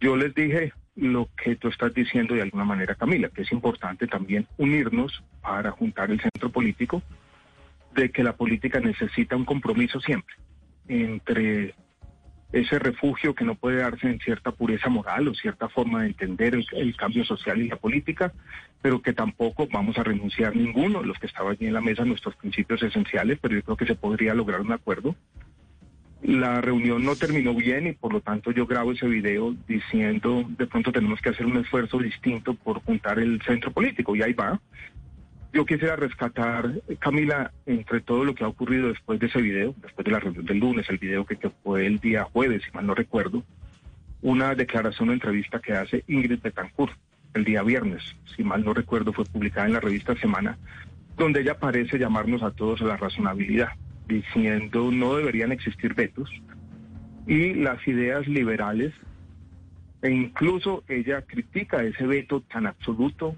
Yo 0.00 0.16
les 0.16 0.34
dije 0.34 0.72
lo 0.96 1.28
que 1.42 1.56
tú 1.56 1.68
estás 1.68 1.94
diciendo 1.94 2.34
de 2.34 2.42
alguna 2.42 2.64
manera, 2.64 2.94
Camila, 2.94 3.28
que 3.28 3.42
es 3.42 3.52
importante 3.52 4.06
también 4.06 4.46
unirnos 4.58 5.22
para 5.40 5.70
juntar 5.70 6.10
el 6.10 6.20
centro 6.20 6.50
político, 6.50 7.02
de 7.94 8.10
que 8.10 8.22
la 8.22 8.36
política 8.36 8.80
necesita 8.80 9.36
un 9.36 9.44
compromiso 9.44 10.00
siempre 10.00 10.34
entre 10.88 11.74
ese 12.52 12.78
refugio 12.78 13.34
que 13.34 13.44
no 13.44 13.54
puede 13.54 13.78
darse 13.78 14.06
en 14.08 14.20
cierta 14.20 14.52
pureza 14.52 14.90
moral 14.90 15.28
o 15.28 15.34
cierta 15.34 15.68
forma 15.68 16.02
de 16.02 16.08
entender 16.08 16.54
el, 16.54 16.96
cambio 16.96 17.24
social 17.24 17.62
y 17.62 17.68
la 17.68 17.76
política, 17.76 18.32
pero 18.82 19.00
que 19.00 19.14
tampoco 19.14 19.66
vamos 19.72 19.96
a 19.96 20.02
renunciar 20.02 20.54
ninguno 20.54 21.02
los 21.02 21.18
que 21.18 21.26
estaban 21.26 21.52
allí 21.52 21.66
en 21.66 21.72
la 21.72 21.80
mesa 21.80 22.04
nuestros 22.04 22.36
principios 22.36 22.82
esenciales, 22.82 23.38
pero 23.40 23.54
yo 23.54 23.62
creo 23.62 23.76
que 23.76 23.86
se 23.86 23.94
podría 23.94 24.34
lograr 24.34 24.60
un 24.60 24.72
acuerdo. 24.72 25.16
La 26.22 26.60
reunión 26.60 27.04
no 27.04 27.16
terminó 27.16 27.52
bien 27.52 27.88
y 27.88 27.92
por 27.92 28.12
lo 28.12 28.20
tanto 28.20 28.52
yo 28.52 28.64
grabo 28.66 28.92
ese 28.92 29.08
video 29.08 29.56
diciendo 29.66 30.44
de 30.56 30.68
pronto 30.68 30.92
tenemos 30.92 31.20
que 31.20 31.30
hacer 31.30 31.46
un 31.46 31.56
esfuerzo 31.56 31.98
distinto 31.98 32.54
por 32.54 32.80
juntar 32.82 33.18
el 33.18 33.42
centro 33.42 33.72
político 33.72 34.14
y 34.14 34.22
ahí 34.22 34.32
va. 34.32 34.60
Yo 35.52 35.66
quisiera 35.66 35.96
rescatar, 35.96 36.70
Camila, 37.00 37.52
entre 37.66 38.00
todo 38.00 38.24
lo 38.24 38.34
que 38.34 38.44
ha 38.44 38.48
ocurrido 38.48 38.88
después 38.88 39.18
de 39.18 39.26
ese 39.26 39.42
video, 39.42 39.74
después 39.82 40.04
de 40.04 40.12
la 40.12 40.20
reunión 40.20 40.46
del 40.46 40.58
lunes, 40.58 40.88
el 40.88 40.98
video 40.98 41.26
que, 41.26 41.36
fue 41.62 41.86
el 41.86 41.98
día 41.98 42.24
jueves, 42.24 42.62
si 42.64 42.70
mal 42.70 42.86
no 42.86 42.94
recuerdo, 42.94 43.42
una 44.22 44.54
declaración 44.54 45.10
o 45.10 45.12
entrevista 45.12 45.58
que 45.58 45.72
hace 45.72 46.04
Ingrid 46.06 46.40
Betancourt 46.40 46.96
el 47.34 47.44
día 47.44 47.62
viernes, 47.62 48.02
si 48.36 48.44
mal 48.44 48.64
no 48.64 48.72
recuerdo, 48.72 49.12
fue 49.12 49.24
publicada 49.24 49.66
en 49.66 49.74
la 49.74 49.80
revista 49.80 50.14
Semana, 50.16 50.56
donde 51.16 51.40
ella 51.40 51.58
parece 51.58 51.98
llamarnos 51.98 52.42
a 52.42 52.52
todos 52.52 52.80
a 52.80 52.84
la 52.84 52.96
razonabilidad, 52.96 53.70
diciendo 54.12 54.90
no 54.90 55.16
deberían 55.16 55.52
existir 55.52 55.94
vetos 55.94 56.30
y 57.26 57.54
las 57.54 57.86
ideas 57.86 58.26
liberales, 58.26 58.92
e 60.02 60.10
incluso 60.10 60.82
ella 60.88 61.22
critica 61.22 61.82
ese 61.84 62.06
veto 62.06 62.40
tan 62.40 62.66
absoluto 62.66 63.36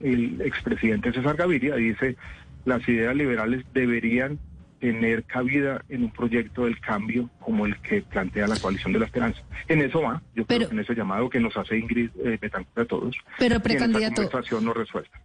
el 0.00 0.40
expresidente 0.40 1.12
César 1.12 1.36
Gaviria, 1.36 1.76
dice, 1.76 2.16
las 2.64 2.86
ideas 2.88 3.14
liberales 3.14 3.64
deberían 3.74 4.38
tener 4.80 5.24
cabida 5.24 5.84
en 5.90 6.04
un 6.04 6.10
proyecto 6.10 6.64
del 6.64 6.80
cambio 6.80 7.28
como 7.40 7.66
el 7.66 7.76
que 7.82 8.00
plantea 8.00 8.46
la 8.46 8.56
coalición 8.56 8.94
de 8.94 9.00
la 9.00 9.04
esperanza. 9.04 9.42
En 9.68 9.82
eso 9.82 10.00
va, 10.00 10.22
yo 10.34 10.46
creo 10.46 10.68
que 10.68 10.74
en 10.74 10.80
ese 10.80 10.94
llamado 10.94 11.28
que 11.28 11.38
nos 11.38 11.54
hace 11.56 11.76
Ingrid 11.76 12.10
eh, 12.24 12.38
Betancourt 12.40 12.78
a 12.78 12.84
todos. 12.86 13.16
Pero 13.38 13.60
precandidato. 13.60 14.22
no 14.62 14.72
resuelta. 14.72 15.20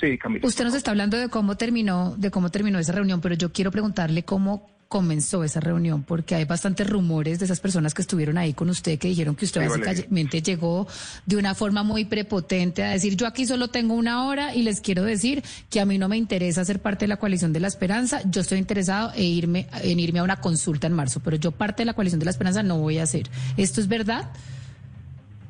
Sí, 0.00 0.16
Camila. 0.18 0.46
Usted 0.46 0.64
nos 0.64 0.74
está 0.74 0.90
hablando 0.90 1.16
de 1.16 1.28
cómo 1.28 1.56
terminó, 1.56 2.14
de 2.16 2.30
cómo 2.30 2.50
terminó 2.50 2.78
esa 2.78 2.92
reunión, 2.92 3.20
pero 3.20 3.34
yo 3.34 3.52
quiero 3.52 3.70
preguntarle 3.70 4.24
cómo 4.24 4.68
comenzó 4.90 5.44
esa 5.44 5.60
reunión? 5.60 6.02
Porque 6.02 6.34
hay 6.34 6.44
bastantes 6.44 6.90
rumores 6.90 7.38
de 7.38 7.44
esas 7.44 7.60
personas 7.60 7.94
que 7.94 8.02
estuvieron 8.02 8.36
ahí 8.36 8.54
con 8.54 8.68
usted 8.68 8.98
que 8.98 9.06
dijeron 9.06 9.36
que 9.36 9.44
usted 9.44 9.68
básicamente 9.68 10.42
llegó 10.42 10.88
de 11.26 11.36
una 11.36 11.54
forma 11.54 11.84
muy 11.84 12.06
prepotente 12.06 12.82
a 12.82 12.90
decir 12.90 13.14
yo 13.14 13.28
aquí 13.28 13.46
solo 13.46 13.68
tengo 13.68 13.94
una 13.94 14.26
hora 14.26 14.52
y 14.52 14.62
les 14.62 14.80
quiero 14.80 15.04
decir 15.04 15.44
que 15.70 15.78
a 15.80 15.86
mí 15.86 15.96
no 15.96 16.08
me 16.08 16.16
interesa 16.16 16.64
ser 16.64 16.80
parte 16.80 17.04
de 17.04 17.08
la 17.08 17.18
coalición 17.18 17.52
de 17.52 17.60
la 17.60 17.68
esperanza, 17.68 18.20
yo 18.28 18.40
estoy 18.40 18.58
interesado 18.58 19.12
en 19.14 19.22
irme, 19.22 19.68
en 19.80 20.00
irme 20.00 20.18
a 20.18 20.24
una 20.24 20.40
consulta 20.40 20.88
en 20.88 20.94
marzo, 20.94 21.20
pero 21.20 21.36
yo 21.36 21.52
parte 21.52 21.82
de 21.82 21.86
la 21.86 21.94
coalición 21.94 22.18
de 22.18 22.24
la 22.24 22.32
esperanza 22.32 22.64
no 22.64 22.78
voy 22.78 22.98
a 22.98 23.04
hacer. 23.04 23.30
¿Esto 23.56 23.80
es 23.80 23.86
verdad? 23.86 24.28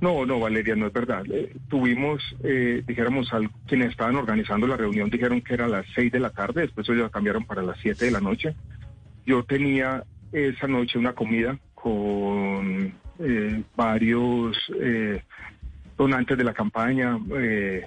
No, 0.00 0.24
no, 0.24 0.40
Valeria, 0.40 0.74
no 0.76 0.86
es 0.86 0.92
verdad. 0.92 1.24
Eh, 1.30 1.54
tuvimos, 1.68 2.22
eh, 2.42 2.82
dijéramos, 2.86 3.32
al, 3.32 3.50
quienes 3.66 3.90
estaban 3.90 4.16
organizando 4.16 4.66
la 4.66 4.76
reunión 4.76 5.10
dijeron 5.10 5.42
que 5.42 5.54
era 5.54 5.66
a 5.66 5.68
las 5.68 5.86
seis 5.94 6.10
de 6.10 6.20
la 6.20 6.30
tarde, 6.30 6.62
después 6.62 6.88
ellos 6.88 7.10
cambiaron 7.10 7.44
para 7.44 7.62
las 7.62 7.78
siete 7.80 8.06
de 8.06 8.10
la 8.10 8.20
noche. 8.20 8.54
Yo 9.26 9.44
tenía 9.44 10.04
esa 10.32 10.66
noche 10.66 10.98
una 10.98 11.12
comida 11.12 11.58
con 11.74 12.94
eh, 13.18 13.62
varios 13.76 14.56
eh, 14.80 15.22
donantes 15.96 16.38
de 16.38 16.44
la 16.44 16.54
campaña, 16.54 17.18
eh, 17.36 17.86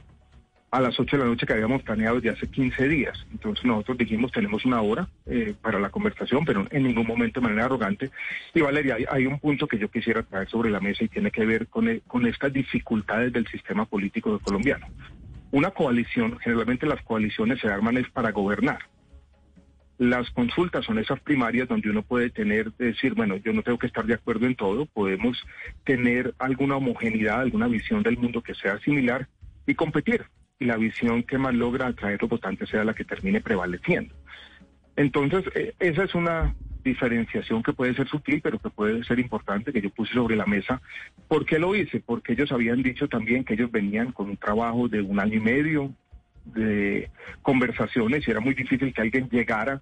a 0.73 0.81
las 0.81 0.99
8 0.99 1.17
de 1.17 1.23
la 1.23 1.29
noche 1.29 1.45
que 1.45 1.53
habíamos 1.53 1.83
planeado 1.83 2.15
desde 2.15 2.31
hace 2.31 2.47
15 2.49 2.87
días. 2.87 3.27
Entonces 3.31 3.63
nosotros 3.63 3.95
dijimos 3.95 4.31
tenemos 4.31 4.65
una 4.65 4.81
hora 4.81 5.07
eh, 5.27 5.53
para 5.61 5.79
la 5.79 5.91
conversación, 5.91 6.43
pero 6.45 6.65
en 6.71 6.81
ningún 6.81 7.05
momento 7.05 7.39
de 7.39 7.45
manera 7.45 7.65
arrogante. 7.65 8.09
Y 8.55 8.61
Valeria, 8.61 8.97
hay, 9.07 9.27
un 9.27 9.39
punto 9.39 9.67
que 9.67 9.77
yo 9.77 9.87
quisiera 9.91 10.23
traer 10.23 10.49
sobre 10.49 10.71
la 10.71 10.79
mesa 10.79 11.03
y 11.03 11.09
tiene 11.09 11.29
que 11.29 11.45
ver 11.45 11.67
con, 11.67 12.01
con 12.07 12.25
estas 12.25 12.51
dificultades 12.51 13.31
del 13.31 13.45
sistema 13.49 13.85
político 13.85 14.39
colombiano. 14.39 14.87
Una 15.51 15.69
coalición, 15.69 16.39
generalmente 16.39 16.87
las 16.87 17.03
coaliciones 17.03 17.59
se 17.59 17.67
arman 17.67 17.97
es 17.97 18.09
para 18.09 18.31
gobernar. 18.31 18.79
Las 19.99 20.27
consultas 20.31 20.85
son 20.85 20.97
esas 20.97 21.19
primarias 21.19 21.67
donde 21.67 21.91
uno 21.91 22.01
puede 22.01 22.31
tener, 22.31 22.73
decir, 22.79 23.13
bueno, 23.13 23.35
yo 23.37 23.53
no 23.53 23.61
tengo 23.61 23.77
que 23.77 23.85
estar 23.85 24.07
de 24.07 24.15
acuerdo 24.15 24.47
en 24.47 24.55
todo, 24.55 24.87
podemos 24.87 25.37
tener 25.85 26.33
alguna 26.39 26.77
homogeneidad, 26.77 27.41
alguna 27.41 27.67
visión 27.67 28.01
del 28.01 28.17
mundo 28.17 28.41
que 28.41 28.55
sea 28.55 28.79
similar 28.79 29.27
y 29.67 29.75
competir 29.75 30.25
y 30.63 30.65
la 30.65 30.77
visión 30.77 31.23
que 31.23 31.37
más 31.37 31.53
logra 31.53 31.87
atraer 31.87 32.21
los 32.21 32.29
votantes 32.29 32.69
sea 32.69 32.85
la 32.85 32.93
que 32.93 33.03
termine 33.03 33.41
prevaleciendo. 33.41 34.15
Entonces, 34.95 35.43
eh, 35.55 35.73
esa 35.79 36.05
es 36.05 36.15
una 36.15 36.55
diferenciación 36.85 37.61
que 37.63 37.73
puede 37.73 37.93
ser 37.95 38.07
sutil, 38.07 38.39
pero 38.41 38.59
que 38.59 38.69
puede 38.69 39.03
ser 39.03 39.19
importante, 39.19 39.73
que 39.73 39.81
yo 39.81 39.89
puse 39.89 40.13
sobre 40.13 40.37
la 40.37 40.45
mesa. 40.45 40.81
¿Por 41.27 41.45
qué 41.45 41.59
lo 41.59 41.75
hice? 41.75 41.99
Porque 41.99 42.33
ellos 42.33 42.51
habían 42.53 42.81
dicho 42.81 43.09
también 43.09 43.43
que 43.43 43.55
ellos 43.55 43.71
venían 43.71 44.13
con 44.13 44.29
un 44.29 44.37
trabajo 44.37 44.87
de 44.87 45.01
un 45.01 45.19
año 45.19 45.35
y 45.35 45.39
medio 45.41 45.93
de 46.45 47.09
conversaciones 47.41 48.25
y 48.25 48.31
era 48.31 48.39
muy 48.39 48.53
difícil 48.53 48.93
que 48.93 49.01
alguien 49.01 49.29
llegara 49.29 49.81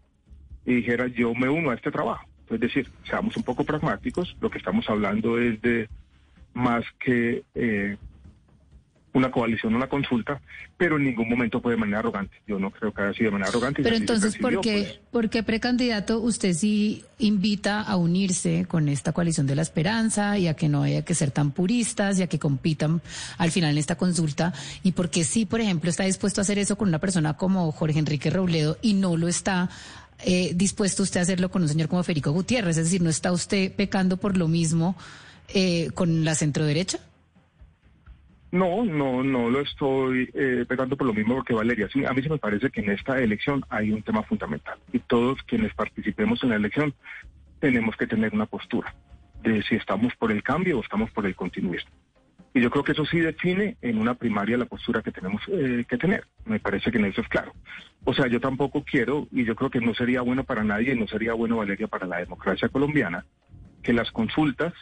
y 0.65 0.75
dijera 0.75 1.07
yo 1.07 1.33
me 1.35 1.49
uno 1.49 1.69
a 1.69 1.75
este 1.75 1.91
trabajo. 1.91 2.25
Es 2.49 2.59
decir, 2.59 2.87
seamos 3.03 3.37
un 3.37 3.43
poco 3.43 3.63
pragmáticos, 3.63 4.35
lo 4.41 4.49
que 4.49 4.57
estamos 4.57 4.89
hablando 4.89 5.39
es 5.39 5.61
de 5.61 5.87
más 6.53 6.83
que 6.99 7.43
eh, 7.55 7.97
una 9.13 9.31
coalición, 9.31 9.75
una 9.75 9.87
consulta, 9.87 10.41
pero 10.77 10.97
en 10.97 11.05
ningún 11.05 11.29
momento 11.29 11.59
fue 11.59 11.73
de 11.73 11.77
manera 11.77 11.99
arrogante. 11.99 12.35
Yo 12.47 12.59
no 12.59 12.71
creo 12.71 12.93
que 12.93 13.01
haya 13.01 13.13
sido 13.13 13.25
de 13.25 13.31
manera 13.31 13.49
arrogante. 13.49 13.83
Pero 13.83 13.95
entonces, 13.95 14.37
¿por, 14.37 14.61
qué, 14.61 14.83
pues. 14.83 14.99
¿por 15.11 15.29
qué 15.29 15.43
precandidato 15.43 16.19
usted 16.19 16.53
sí 16.53 17.03
invita 17.19 17.81
a 17.81 17.97
unirse 17.97 18.65
con 18.67 18.87
esta 18.87 19.11
coalición 19.11 19.47
de 19.47 19.55
la 19.55 19.61
esperanza 19.61 20.37
y 20.37 20.47
a 20.47 20.53
que 20.53 20.69
no 20.69 20.83
haya 20.83 21.03
que 21.03 21.13
ser 21.13 21.31
tan 21.31 21.51
puristas 21.51 22.19
y 22.19 22.23
a 22.23 22.27
que 22.27 22.39
compitan 22.39 23.01
al 23.37 23.51
final 23.51 23.71
en 23.71 23.77
esta 23.77 23.97
consulta? 23.97 24.53
¿Y 24.83 24.93
por 24.93 25.09
qué 25.09 25.23
sí, 25.23 25.45
por 25.45 25.59
ejemplo, 25.59 25.89
está 25.89 26.03
dispuesto 26.03 26.41
a 26.41 26.43
hacer 26.43 26.57
eso 26.57 26.77
con 26.77 26.87
una 26.87 26.99
persona 26.99 27.35
como 27.35 27.71
Jorge 27.71 27.99
Enrique 27.99 28.29
Robledo 28.29 28.77
y 28.81 28.93
no 28.93 29.17
lo 29.17 29.27
está 29.27 29.69
eh, 30.23 30.51
dispuesto 30.55 31.03
usted 31.03 31.19
a 31.19 31.23
hacerlo 31.23 31.49
con 31.49 31.63
un 31.63 31.67
señor 31.67 31.89
como 31.89 32.03
Federico 32.03 32.31
Gutiérrez? 32.31 32.77
Es 32.77 32.85
decir, 32.85 33.01
¿no 33.01 33.09
está 33.09 33.31
usted 33.31 33.73
pecando 33.73 34.17
por 34.17 34.37
lo 34.37 34.47
mismo 34.47 34.95
eh, 35.53 35.89
con 35.93 36.23
la 36.23 36.35
centroderecha? 36.35 36.99
No, 38.51 38.83
no, 38.83 39.23
no 39.23 39.49
lo 39.49 39.61
estoy 39.61 40.29
eh, 40.33 40.65
pegando 40.67 40.97
por 40.97 41.07
lo 41.07 41.13
mismo 41.13 41.35
porque 41.35 41.53
Valeria, 41.53 41.87
a 42.07 42.13
mí 42.13 42.21
se 42.21 42.29
me 42.29 42.37
parece 42.37 42.69
que 42.69 42.81
en 42.81 42.91
esta 42.91 43.19
elección 43.19 43.63
hay 43.69 43.91
un 43.91 44.03
tema 44.03 44.23
fundamental 44.23 44.77
y 44.91 44.99
todos 44.99 45.41
quienes 45.43 45.73
participemos 45.73 46.43
en 46.43 46.49
la 46.49 46.57
elección 46.57 46.93
tenemos 47.61 47.95
que 47.95 48.07
tener 48.07 48.33
una 48.33 48.45
postura 48.45 48.93
de 49.41 49.63
si 49.63 49.75
estamos 49.75 50.13
por 50.15 50.31
el 50.31 50.43
cambio 50.43 50.79
o 50.79 50.81
estamos 50.81 51.09
por 51.11 51.25
el 51.25 51.35
continuismo. 51.35 51.91
Y 52.53 52.59
yo 52.59 52.69
creo 52.69 52.83
que 52.83 52.91
eso 52.91 53.05
sí 53.05 53.19
define 53.19 53.77
en 53.81 53.97
una 53.97 54.15
primaria 54.15 54.57
la 54.57 54.65
postura 54.65 55.01
que 55.01 55.11
tenemos 55.11 55.41
eh, 55.47 55.85
que 55.87 55.97
tener. 55.97 56.25
Me 56.43 56.59
parece 56.59 56.91
que 56.91 56.97
en 56.97 57.05
eso 57.05 57.21
es 57.21 57.29
claro. 57.29 57.53
O 58.03 58.13
sea, 58.13 58.27
yo 58.27 58.41
tampoco 58.41 58.83
quiero, 58.83 59.27
y 59.31 59.45
yo 59.45 59.55
creo 59.55 59.69
que 59.69 59.79
no 59.79 59.93
sería 59.93 60.21
bueno 60.21 60.43
para 60.43 60.63
nadie, 60.63 60.93
no 60.95 61.07
sería 61.07 61.33
bueno, 61.33 61.57
Valeria, 61.57 61.87
para 61.87 62.07
la 62.07 62.17
democracia 62.17 62.67
colombiana, 62.67 63.25
que 63.81 63.93
las 63.93 64.11
consultas 64.11 64.73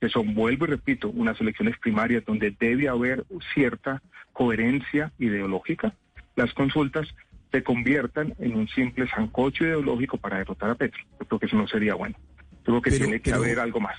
que 0.00 0.08
son, 0.08 0.34
vuelvo 0.34 0.66
y 0.66 0.68
repito, 0.68 1.08
unas 1.08 1.40
elecciones 1.40 1.78
primarias 1.78 2.24
donde 2.24 2.54
debe 2.58 2.88
haber 2.88 3.24
cierta 3.54 4.02
coherencia 4.32 5.12
ideológica, 5.18 5.94
las 6.36 6.52
consultas 6.52 7.08
se 7.50 7.62
conviertan 7.62 8.34
en 8.38 8.54
un 8.54 8.68
simple 8.68 9.08
sancocho 9.08 9.64
ideológico 9.64 10.18
para 10.18 10.38
derrotar 10.38 10.70
a 10.70 10.74
Petro. 10.74 11.00
Yo 11.18 11.26
creo 11.26 11.40
que 11.40 11.46
eso 11.46 11.56
no 11.56 11.66
sería 11.66 11.94
bueno. 11.94 12.16
Creo 12.64 12.82
que 12.82 12.90
tiene 12.90 13.20
que 13.20 13.32
haber 13.32 13.58
algo 13.60 13.80
más. 13.80 13.96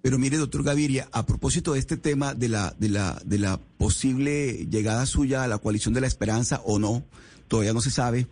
Pero 0.00 0.18
mire, 0.18 0.36
doctor 0.36 0.64
Gaviria, 0.64 1.08
a 1.12 1.26
propósito 1.26 1.74
de 1.74 1.78
este 1.78 1.96
tema 1.96 2.34
de 2.34 2.48
la, 2.48 2.74
de 2.78 2.88
la, 2.88 3.20
de 3.24 3.38
la 3.38 3.58
posible 3.78 4.66
llegada 4.68 5.06
suya 5.06 5.44
a 5.44 5.48
la 5.48 5.58
coalición 5.58 5.94
de 5.94 6.00
la 6.00 6.06
esperanza 6.08 6.60
o 6.64 6.78
no, 6.78 7.04
todavía 7.46 7.72
no 7.72 7.80
se 7.80 7.90
sabe. 7.90 8.26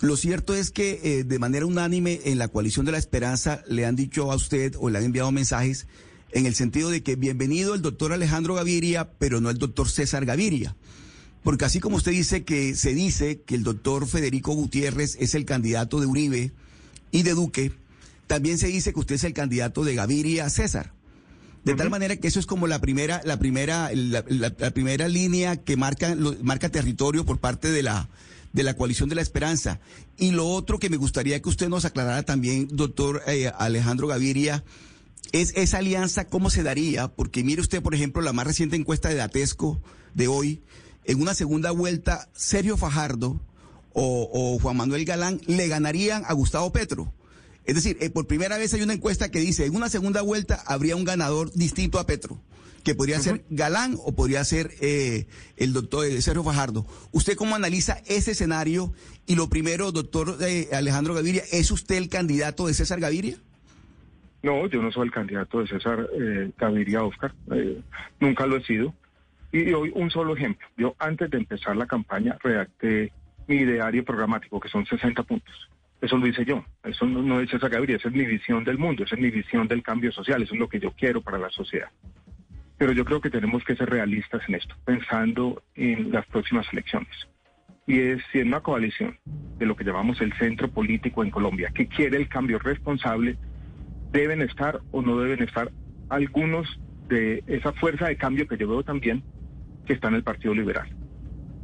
Lo 0.00 0.16
cierto 0.16 0.54
es 0.54 0.70
que 0.70 1.00
eh, 1.02 1.24
de 1.24 1.38
manera 1.38 1.64
unánime 1.64 2.20
en 2.24 2.38
la 2.38 2.48
coalición 2.48 2.84
de 2.84 2.92
la 2.92 2.98
esperanza 2.98 3.62
le 3.66 3.86
han 3.86 3.96
dicho 3.96 4.30
a 4.30 4.36
usted 4.36 4.74
o 4.78 4.90
le 4.90 4.98
han 4.98 5.04
enviado 5.04 5.32
mensajes 5.32 5.86
en 6.32 6.44
el 6.44 6.54
sentido 6.54 6.90
de 6.90 7.02
que 7.02 7.16
bienvenido 7.16 7.74
el 7.74 7.80
doctor 7.80 8.12
Alejandro 8.12 8.54
Gaviria, 8.54 9.10
pero 9.18 9.40
no 9.40 9.48
el 9.48 9.56
doctor 9.56 9.88
César 9.88 10.26
Gaviria. 10.26 10.76
Porque 11.42 11.64
así 11.64 11.80
como 11.80 11.96
usted 11.96 12.12
dice 12.12 12.44
que 12.44 12.74
se 12.74 12.92
dice 12.92 13.40
que 13.40 13.54
el 13.54 13.62
doctor 13.62 14.06
Federico 14.06 14.52
Gutiérrez 14.52 15.16
es 15.18 15.34
el 15.34 15.46
candidato 15.46 15.98
de 15.98 16.06
Uribe 16.06 16.52
y 17.10 17.22
de 17.22 17.32
Duque, 17.32 17.72
también 18.26 18.58
se 18.58 18.66
dice 18.66 18.92
que 18.92 19.00
usted 19.00 19.14
es 19.14 19.24
el 19.24 19.32
candidato 19.32 19.82
de 19.84 19.94
Gaviria 19.94 20.50
César. 20.50 20.92
De 21.64 21.74
tal 21.74 21.88
manera 21.90 22.16
que 22.16 22.28
eso 22.28 22.38
es 22.38 22.46
como 22.46 22.66
la 22.66 22.80
primera, 22.80 23.22
la 23.24 23.38
primera, 23.38 23.90
la, 23.92 24.22
primera 24.72 25.08
línea 25.08 25.56
que 25.56 25.76
marca, 25.76 26.14
marca 26.42 26.68
territorio 26.68 27.24
por 27.24 27.38
parte 27.38 27.70
de 27.72 27.82
la, 27.82 28.08
de 28.56 28.62
la 28.62 28.74
coalición 28.74 29.10
de 29.10 29.14
la 29.14 29.20
esperanza. 29.20 29.80
Y 30.16 30.30
lo 30.30 30.48
otro 30.48 30.78
que 30.78 30.88
me 30.88 30.96
gustaría 30.96 31.40
que 31.40 31.48
usted 31.50 31.68
nos 31.68 31.84
aclarara 31.84 32.22
también, 32.22 32.68
doctor 32.72 33.22
eh, 33.26 33.52
Alejandro 33.58 34.08
Gaviria, 34.08 34.64
es 35.32 35.52
esa 35.56 35.78
alianza, 35.78 36.26
¿cómo 36.26 36.48
se 36.48 36.62
daría? 36.62 37.08
Porque 37.08 37.44
mire 37.44 37.60
usted, 37.60 37.82
por 37.82 37.94
ejemplo, 37.94 38.22
la 38.22 38.32
más 38.32 38.46
reciente 38.46 38.74
encuesta 38.74 39.10
de 39.10 39.16
Datesco 39.16 39.78
de 40.14 40.26
hoy, 40.26 40.62
en 41.04 41.20
una 41.20 41.34
segunda 41.34 41.70
vuelta, 41.70 42.30
Sergio 42.34 42.78
Fajardo 42.78 43.38
o, 43.92 44.58
Juan 44.60 44.78
Manuel 44.78 45.04
Galán 45.04 45.38
le 45.46 45.68
ganarían 45.68 46.22
a 46.26 46.32
Gustavo 46.32 46.72
Petro. 46.72 47.12
Es 47.66 47.74
decir, 47.74 47.98
eh, 48.00 48.08
por 48.08 48.26
primera 48.26 48.56
vez 48.56 48.72
hay 48.72 48.80
una 48.80 48.94
encuesta 48.94 49.30
que 49.30 49.40
dice, 49.40 49.66
en 49.66 49.76
una 49.76 49.90
segunda 49.90 50.22
vuelta 50.22 50.62
habría 50.66 50.96
un 50.96 51.04
ganador 51.04 51.52
distinto 51.52 51.98
a 51.98 52.06
Petro 52.06 52.40
que 52.86 52.94
podría 52.94 53.18
ser 53.18 53.44
Galán 53.50 53.96
o 54.04 54.14
podría 54.14 54.44
ser 54.44 54.70
eh, 54.80 55.26
el 55.56 55.72
doctor 55.72 56.06
eh, 56.06 56.22
Sergio 56.22 56.44
Fajardo. 56.44 56.86
¿Usted 57.10 57.34
cómo 57.34 57.56
analiza 57.56 57.98
ese 58.06 58.30
escenario? 58.30 58.92
Y 59.26 59.34
lo 59.34 59.48
primero, 59.48 59.90
doctor 59.90 60.36
eh, 60.40 60.68
Alejandro 60.72 61.12
Gaviria, 61.12 61.42
¿es 61.50 61.72
usted 61.72 61.96
el 61.96 62.08
candidato 62.08 62.68
de 62.68 62.74
César 62.74 63.00
Gaviria? 63.00 63.38
No, 64.44 64.68
yo 64.68 64.80
no 64.80 64.92
soy 64.92 65.06
el 65.06 65.10
candidato 65.10 65.60
de 65.60 65.66
César 65.66 66.08
Gaviria, 66.56 67.02
Oscar. 67.02 67.34
nunca 68.20 68.46
lo 68.46 68.56
he 68.56 68.62
sido. 68.62 68.94
Y 69.50 69.72
hoy 69.72 69.90
un 69.92 70.08
solo 70.08 70.36
ejemplo. 70.36 70.68
Yo 70.76 70.94
antes 71.00 71.28
de 71.28 71.38
empezar 71.38 71.74
la 71.74 71.88
campaña 71.88 72.38
redacté 72.40 73.12
mi 73.48 73.56
ideario 73.56 74.04
programático, 74.04 74.60
que 74.60 74.68
son 74.68 74.86
60 74.86 75.24
puntos. 75.24 75.68
Eso 76.00 76.18
lo 76.18 76.28
hice 76.28 76.44
yo. 76.44 76.64
Eso 76.84 77.04
no, 77.04 77.20
no 77.20 77.40
es 77.40 77.50
César 77.50 77.68
Gaviria, 77.68 77.96
esa 77.96 78.10
es 78.10 78.14
mi 78.14 78.26
visión 78.26 78.62
del 78.62 78.78
mundo, 78.78 79.02
esa 79.02 79.16
es 79.16 79.20
mi 79.20 79.30
visión 79.30 79.66
del 79.66 79.82
cambio 79.82 80.12
social, 80.12 80.40
eso 80.40 80.54
es 80.54 80.60
lo 80.60 80.68
que 80.68 80.78
yo 80.78 80.92
quiero 80.92 81.20
para 81.20 81.38
la 81.38 81.50
sociedad. 81.50 81.90
Pero 82.78 82.92
yo 82.92 83.04
creo 83.04 83.20
que 83.20 83.30
tenemos 83.30 83.64
que 83.64 83.76
ser 83.76 83.88
realistas 83.88 84.42
en 84.48 84.56
esto, 84.56 84.74
pensando 84.84 85.62
en 85.74 86.12
las 86.12 86.26
próximas 86.26 86.66
elecciones. 86.72 87.14
Y 87.86 88.00
es 88.00 88.22
si 88.32 88.40
en 88.40 88.48
una 88.48 88.60
coalición 88.60 89.16
de 89.58 89.66
lo 89.66 89.76
que 89.76 89.84
llamamos 89.84 90.20
el 90.20 90.32
centro 90.34 90.68
político 90.68 91.22
en 91.22 91.30
Colombia, 91.30 91.70
que 91.74 91.86
quiere 91.86 92.16
el 92.18 92.28
cambio 92.28 92.58
responsable, 92.58 93.36
deben 94.12 94.42
estar 94.42 94.80
o 94.90 95.02
no 95.02 95.18
deben 95.18 95.42
estar 95.42 95.70
algunos 96.08 96.80
de 97.08 97.42
esa 97.46 97.72
fuerza 97.72 98.08
de 98.08 98.16
cambio 98.16 98.46
que 98.46 98.56
yo 98.56 98.68
veo 98.68 98.82
también 98.82 99.22
que 99.86 99.92
está 99.92 100.08
en 100.08 100.16
el 100.16 100.24
Partido 100.24 100.52
Liberal. 100.52 100.88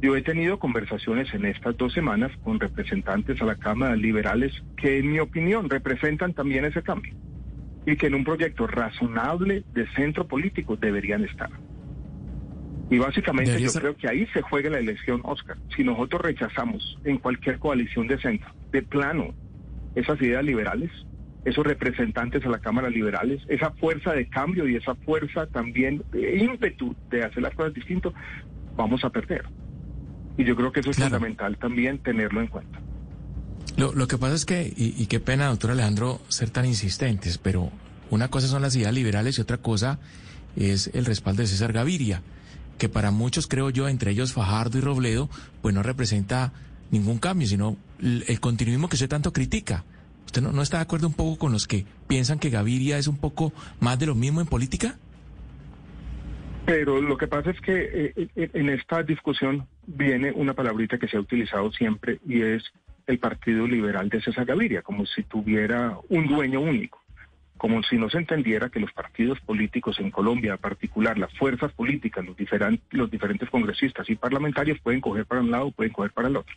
Yo 0.01 0.15
he 0.15 0.21
tenido 0.21 0.59
conversaciones 0.59 1.33
en 1.33 1.45
estas 1.45 1.77
dos 1.77 1.93
semanas 1.93 2.31
con 2.43 2.59
representantes 2.59 3.41
a 3.41 3.45
la 3.45 3.55
Cámara 3.55 3.95
Liberales 3.95 4.51
que 4.77 4.99
en 4.99 5.11
mi 5.11 5.19
opinión 5.19 5.69
representan 5.69 6.33
también 6.33 6.65
ese 6.65 6.81
cambio 6.81 7.13
y 7.85 7.95
que 7.97 8.07
en 8.07 8.15
un 8.15 8.23
proyecto 8.23 8.67
razonable 8.67 9.63
de 9.73 9.87
centro 9.93 10.27
político 10.27 10.75
deberían 10.77 11.23
estar. 11.23 11.49
Y 12.89 12.97
básicamente 12.97 13.59
yo 13.59 13.71
creo 13.71 13.95
que 13.95 14.07
ahí 14.07 14.27
se 14.33 14.41
juega 14.41 14.69
la 14.69 14.79
elección, 14.79 15.21
Oscar. 15.23 15.57
Si 15.75 15.83
nosotros 15.83 16.21
rechazamos 16.21 16.99
en 17.03 17.17
cualquier 17.17 17.59
coalición 17.59 18.07
de 18.07 18.19
centro, 18.19 18.53
de 18.71 18.83
plano, 18.83 19.33
esas 19.95 20.21
ideas 20.21 20.43
liberales, 20.43 20.91
esos 21.45 21.65
representantes 21.65 22.45
a 22.45 22.49
la 22.49 22.59
Cámara 22.59 22.89
liberales, 22.89 23.41
esa 23.47 23.71
fuerza 23.71 24.13
de 24.13 24.27
cambio 24.27 24.67
y 24.67 24.75
esa 24.75 24.95
fuerza 24.95 25.47
también 25.47 26.03
de 26.11 26.37
ímpetu 26.37 26.95
de 27.09 27.23
hacer 27.23 27.43
las 27.43 27.53
cosas 27.55 27.73
distintas, 27.73 28.13
vamos 28.75 29.03
a 29.03 29.09
perder. 29.09 29.43
Y 30.37 30.45
yo 30.45 30.55
creo 30.55 30.71
que 30.71 30.79
eso 30.79 30.91
es 30.91 30.97
fundamental 30.97 31.57
también 31.57 31.99
tenerlo 31.99 32.41
en 32.41 32.47
cuenta. 32.47 32.79
Lo, 33.77 34.07
que 34.07 34.17
pasa 34.17 34.35
es 34.35 34.45
que, 34.45 34.71
y, 34.75 35.05
qué 35.07 35.19
pena, 35.19 35.47
doctor 35.47 35.71
Alejandro, 35.71 36.21
ser 36.27 36.51
tan 36.51 36.65
insistentes, 36.65 37.37
pero 37.37 37.71
una 38.11 38.27
cosa 38.27 38.47
son 38.47 38.61
las 38.61 38.75
ideas 38.75 38.93
liberales 38.93 39.37
y 39.37 39.41
otra 39.41 39.57
cosa 39.57 39.99
es 40.55 40.91
el 40.93 41.05
respaldo 41.05 41.41
de 41.41 41.47
César 41.47 41.73
Gaviria, 41.73 42.21
que 42.77 42.87
para 42.87 43.09
muchos, 43.09 43.47
creo 43.47 43.71
yo, 43.71 43.87
entre 43.87 44.11
ellos 44.11 44.33
Fajardo 44.33 44.77
y 44.77 44.81
Robledo, 44.81 45.27
pues 45.61 45.73
no 45.73 45.81
representa 45.81 46.53
ningún 46.91 47.17
cambio, 47.17 47.47
sino 47.47 47.75
el 47.99 48.39
continuismo 48.39 48.89
que 48.89 48.95
usted 48.95 49.09
tanto 49.09 49.33
critica. 49.33 49.83
¿Usted 50.25 50.43
no, 50.43 50.51
no 50.51 50.61
está 50.61 50.77
de 50.77 50.83
acuerdo 50.83 51.07
un 51.07 51.13
poco 51.13 51.39
con 51.39 51.51
los 51.51 51.67
que 51.67 51.85
piensan 52.07 52.37
que 52.37 52.51
Gaviria 52.51 52.99
es 52.99 53.07
un 53.07 53.17
poco 53.17 53.53
más 53.79 53.97
de 53.97 54.05
lo 54.05 54.13
mismo 54.13 54.39
en 54.39 54.47
política? 54.47 54.97
Pero 56.65 57.01
lo 57.01 57.17
que 57.17 57.27
pasa 57.27 57.51
es 57.51 57.59
que 57.59 58.13
eh, 58.15 58.29
eh, 58.35 58.49
en 58.53 58.69
esta 58.69 59.03
discusión 59.03 59.67
viene 59.85 60.31
una 60.31 60.53
palabrita 60.53 60.97
que 60.97 61.07
se 61.07 61.17
ha 61.17 61.19
utilizado 61.19 61.71
siempre 61.73 62.19
y 62.25 62.41
es 62.41 62.63
el 63.07 63.19
Partido 63.19 63.67
Liberal 63.67 64.09
de 64.09 64.21
César 64.21 64.45
Gaviria, 64.45 64.81
como 64.81 65.05
si 65.05 65.23
tuviera 65.23 65.97
un 66.09 66.27
dueño 66.27 66.61
único, 66.61 67.01
como 67.57 67.83
si 67.83 67.97
no 67.97 68.09
se 68.09 68.17
entendiera 68.17 68.69
que 68.69 68.79
los 68.79 68.91
partidos 68.91 69.39
políticos 69.41 69.99
en 69.99 70.11
Colombia, 70.11 70.53
en 70.53 70.57
particular 70.57 71.17
las 71.17 71.33
fuerzas 71.37 71.71
políticas, 71.73 72.25
los, 72.25 72.35
los 72.91 73.11
diferentes 73.11 73.49
congresistas 73.49 74.09
y 74.09 74.15
parlamentarios 74.15 74.79
pueden 74.79 75.01
coger 75.01 75.25
para 75.25 75.41
un 75.41 75.51
lado, 75.51 75.71
pueden 75.71 75.93
coger 75.93 76.11
para 76.11 76.27
el 76.27 76.37
otro. 76.37 76.55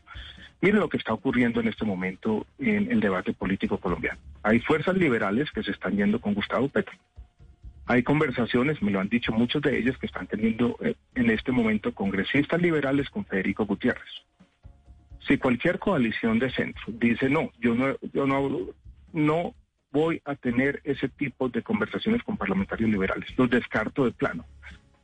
Miren 0.60 0.80
lo 0.80 0.88
que 0.88 0.96
está 0.96 1.12
ocurriendo 1.12 1.60
en 1.60 1.68
este 1.68 1.84
momento 1.84 2.46
en 2.58 2.90
el 2.90 3.00
debate 3.00 3.32
político 3.34 3.78
colombiano. 3.78 4.18
Hay 4.42 4.60
fuerzas 4.60 4.96
liberales 4.96 5.50
que 5.50 5.62
se 5.62 5.70
están 5.70 5.96
yendo 5.96 6.20
con 6.20 6.34
Gustavo 6.34 6.68
Petro 6.68 6.96
hay 7.86 8.02
conversaciones, 8.02 8.82
me 8.82 8.90
lo 8.90 8.98
han 8.98 9.08
dicho 9.08 9.32
muchos 9.32 9.62
de 9.62 9.78
ellos, 9.78 9.96
que 9.98 10.06
están 10.06 10.26
teniendo 10.26 10.76
eh, 10.82 10.96
en 11.14 11.30
este 11.30 11.52
momento 11.52 11.94
congresistas 11.94 12.60
liberales 12.60 13.08
con 13.10 13.24
Federico 13.24 13.64
Gutiérrez. 13.64 14.10
Si 15.26 15.38
cualquier 15.38 15.78
coalición 15.78 16.38
de 16.38 16.50
centro 16.50 16.84
dice 16.88 17.28
no, 17.28 17.50
yo 17.60 17.74
no, 17.74 17.96
yo 18.12 18.26
no, 18.26 18.48
no 19.12 19.54
voy 19.90 20.20
a 20.24 20.34
tener 20.34 20.80
ese 20.84 21.08
tipo 21.08 21.48
de 21.48 21.62
conversaciones 21.62 22.22
con 22.22 22.36
parlamentarios 22.36 22.90
liberales, 22.90 23.28
los 23.36 23.50
descarto 23.50 24.04
de 24.04 24.12
plano. 24.12 24.44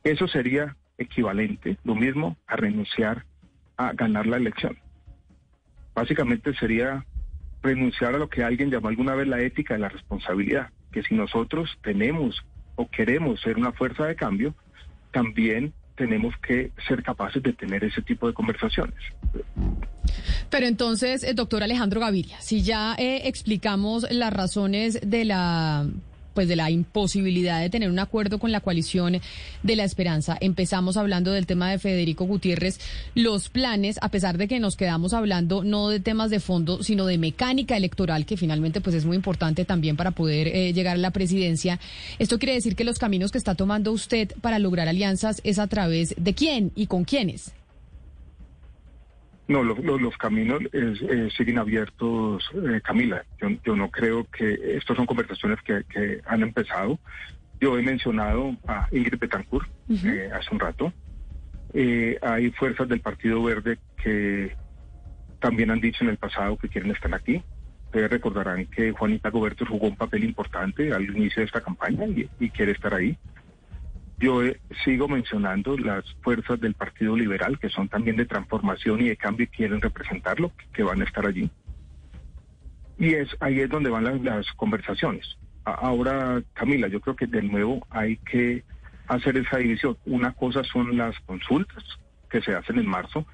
Eso 0.03 0.27
sería 0.27 0.75
equivalente, 0.97 1.77
lo 1.83 1.95
mismo, 1.95 2.37
a 2.47 2.55
renunciar 2.55 3.25
a 3.77 3.93
ganar 3.93 4.27
la 4.27 4.37
elección. 4.37 4.77
Básicamente 5.95 6.53
sería 6.53 7.05
renunciar 7.61 8.13
a 8.13 8.17
lo 8.17 8.29
que 8.29 8.43
alguien 8.43 8.69
llamó 8.69 8.89
alguna 8.89 9.15
vez 9.15 9.27
la 9.27 9.41
ética 9.41 9.73
de 9.73 9.79
la 9.79 9.89
responsabilidad, 9.89 10.69
que 10.91 11.03
si 11.03 11.15
nosotros 11.15 11.77
tenemos 11.81 12.45
o 12.75 12.89
queremos 12.89 13.41
ser 13.41 13.57
una 13.57 13.71
fuerza 13.71 14.05
de 14.05 14.15
cambio, 14.15 14.53
también 15.11 15.73
tenemos 15.95 16.35
que 16.37 16.71
ser 16.87 17.03
capaces 17.03 17.41
de 17.41 17.53
tener 17.53 17.83
ese 17.83 18.01
tipo 18.01 18.27
de 18.27 18.33
conversaciones. 18.33 18.99
Pero 20.53 20.67
entonces, 20.67 21.23
eh, 21.23 21.33
doctor 21.33 21.63
Alejandro 21.63 21.99
Gaviria, 21.99 22.39
si 22.39 22.61
ya 22.61 22.93
eh, 22.99 23.21
explicamos 23.25 24.05
las 24.11 24.31
razones 24.31 24.99
de 25.01 25.25
la 25.25 25.87
pues 26.35 26.47
de 26.47 26.55
la 26.55 26.69
imposibilidad 26.69 27.59
de 27.59 27.71
tener 27.71 27.89
un 27.89 27.97
acuerdo 27.97 28.37
con 28.37 28.51
la 28.51 28.59
coalición 28.59 29.19
de 29.63 29.75
la 29.75 29.83
esperanza. 29.83 30.37
Empezamos 30.39 30.95
hablando 30.95 31.31
del 31.31 31.47
tema 31.47 31.71
de 31.71 31.79
Federico 31.79 32.25
Gutiérrez, 32.25 32.79
los 33.15 33.49
planes, 33.49 33.97
a 34.01 34.09
pesar 34.09 34.37
de 34.37 34.47
que 34.47 34.59
nos 34.59 34.75
quedamos 34.75 35.13
hablando 35.13 35.63
no 35.63 35.89
de 35.89 35.99
temas 35.99 36.29
de 36.29 36.39
fondo, 36.39 36.83
sino 36.83 37.07
de 37.07 37.17
mecánica 37.17 37.75
electoral, 37.75 38.27
que 38.27 38.37
finalmente 38.37 38.79
pues 38.79 38.95
es 38.95 39.05
muy 39.05 39.15
importante 39.15 39.65
también 39.65 39.95
para 39.95 40.11
poder 40.11 40.49
eh, 40.49 40.71
llegar 40.71 40.97
a 40.97 40.99
la 40.99 41.11
presidencia. 41.11 41.79
Esto 42.19 42.37
quiere 42.37 42.53
decir 42.53 42.75
que 42.75 42.83
los 42.83 42.99
caminos 42.99 43.31
que 43.31 43.39
está 43.39 43.55
tomando 43.55 43.91
usted 43.91 44.31
para 44.41 44.59
lograr 44.59 44.87
alianzas 44.87 45.41
es 45.43 45.57
a 45.57 45.65
través 45.65 46.13
de 46.15 46.35
quién 46.35 46.71
y 46.75 46.85
con 46.85 47.05
quiénes. 47.05 47.53
No, 49.47 49.61
los 49.61 50.17
caminos 50.17 50.61
siguen 51.35 51.57
abiertos, 51.57 52.49
eh, 52.53 52.79
Camila. 52.81 53.25
Yo, 53.65 53.75
no 53.75 53.91
creo 53.91 54.25
que 54.25 54.77
estas 54.77 54.95
son 54.95 55.05
conversaciones 55.05 55.59
que, 55.61 56.21
han 56.25 56.43
empezado. 56.43 56.97
Yo 57.59 57.77
he 57.77 57.81
mencionado 57.81 58.55
a 58.67 58.87
Ingrid 58.91 59.19
Betancourt 59.19 59.69
eh, 59.89 60.29
hace 60.33 60.49
un 60.51 60.59
rato. 60.59 60.93
Eh, 61.73 62.17
hay 62.21 62.51
fuerzas 62.51 62.87
del 62.87 63.01
Partido 63.01 63.43
Verde 63.43 63.79
que 64.01 64.55
también 65.39 65.71
han 65.71 65.81
dicho 65.81 66.03
en 66.03 66.11
el 66.11 66.17
pasado 66.17 66.57
que 66.57 66.69
quieren 66.69 66.91
estar 66.91 67.13
aquí. 67.13 67.43
Ustedes 67.85 68.09
recordarán 68.09 68.65
que 68.67 68.91
Juanita 68.91 69.29
Goberto 69.29 69.65
jugó 69.65 69.87
un 69.87 69.97
papel 69.97 70.23
importante 70.23 70.93
al 70.93 71.03
inicio 71.03 71.41
de 71.41 71.45
esta 71.45 71.61
campaña 71.61 72.05
y 72.39 72.49
quiere 72.49 72.71
estar 72.71 72.93
ahí. 72.93 73.17
Yo 74.23 74.41
eh, 74.41 74.57
sigo 74.85 75.09
mencionando 75.09 75.77
las 75.77 76.05
fuerzas 76.21 76.57
del 76.61 76.75
Partido 76.75 77.17
Liberal, 77.17 77.59
que 77.59 77.67
son 77.67 77.89
también 77.89 78.15
de 78.15 78.25
transformación 78.25 79.01
y 79.01 79.09
de 79.09 79.17
cambio 79.17 79.43
y 79.43 79.47
quieren 79.47 79.81
representarlo, 79.81 80.53
que 80.71 80.81
van 80.81 81.01
a 81.01 81.03
estar 81.03 81.27
allí. 81.27 81.51
Y 82.97 83.15
es 83.15 83.35
ahí 83.41 83.59
es 83.59 83.69
donde 83.69 83.89
van 83.89 84.05
las, 84.05 84.21
las 84.21 84.49
conversaciones. 84.53 85.27
Ahora, 85.65 86.41
Camila, 86.53 86.87
yo 86.87 87.01
creo 87.01 87.17
que 87.17 87.27
de 87.27 87.41
nuevo 87.41 87.85
hay 87.89 88.15
que 88.15 88.63
hacer 89.07 89.35
esa 89.35 89.57
división. 89.57 89.97
Una 90.05 90.31
cosa 90.31 90.63
son 90.63 90.95
las 90.95 91.19
consultas 91.25 91.83
que 92.29 92.41
se 92.41 92.55
hacen 92.55 92.79
en 92.79 92.87
marzo 92.87 93.27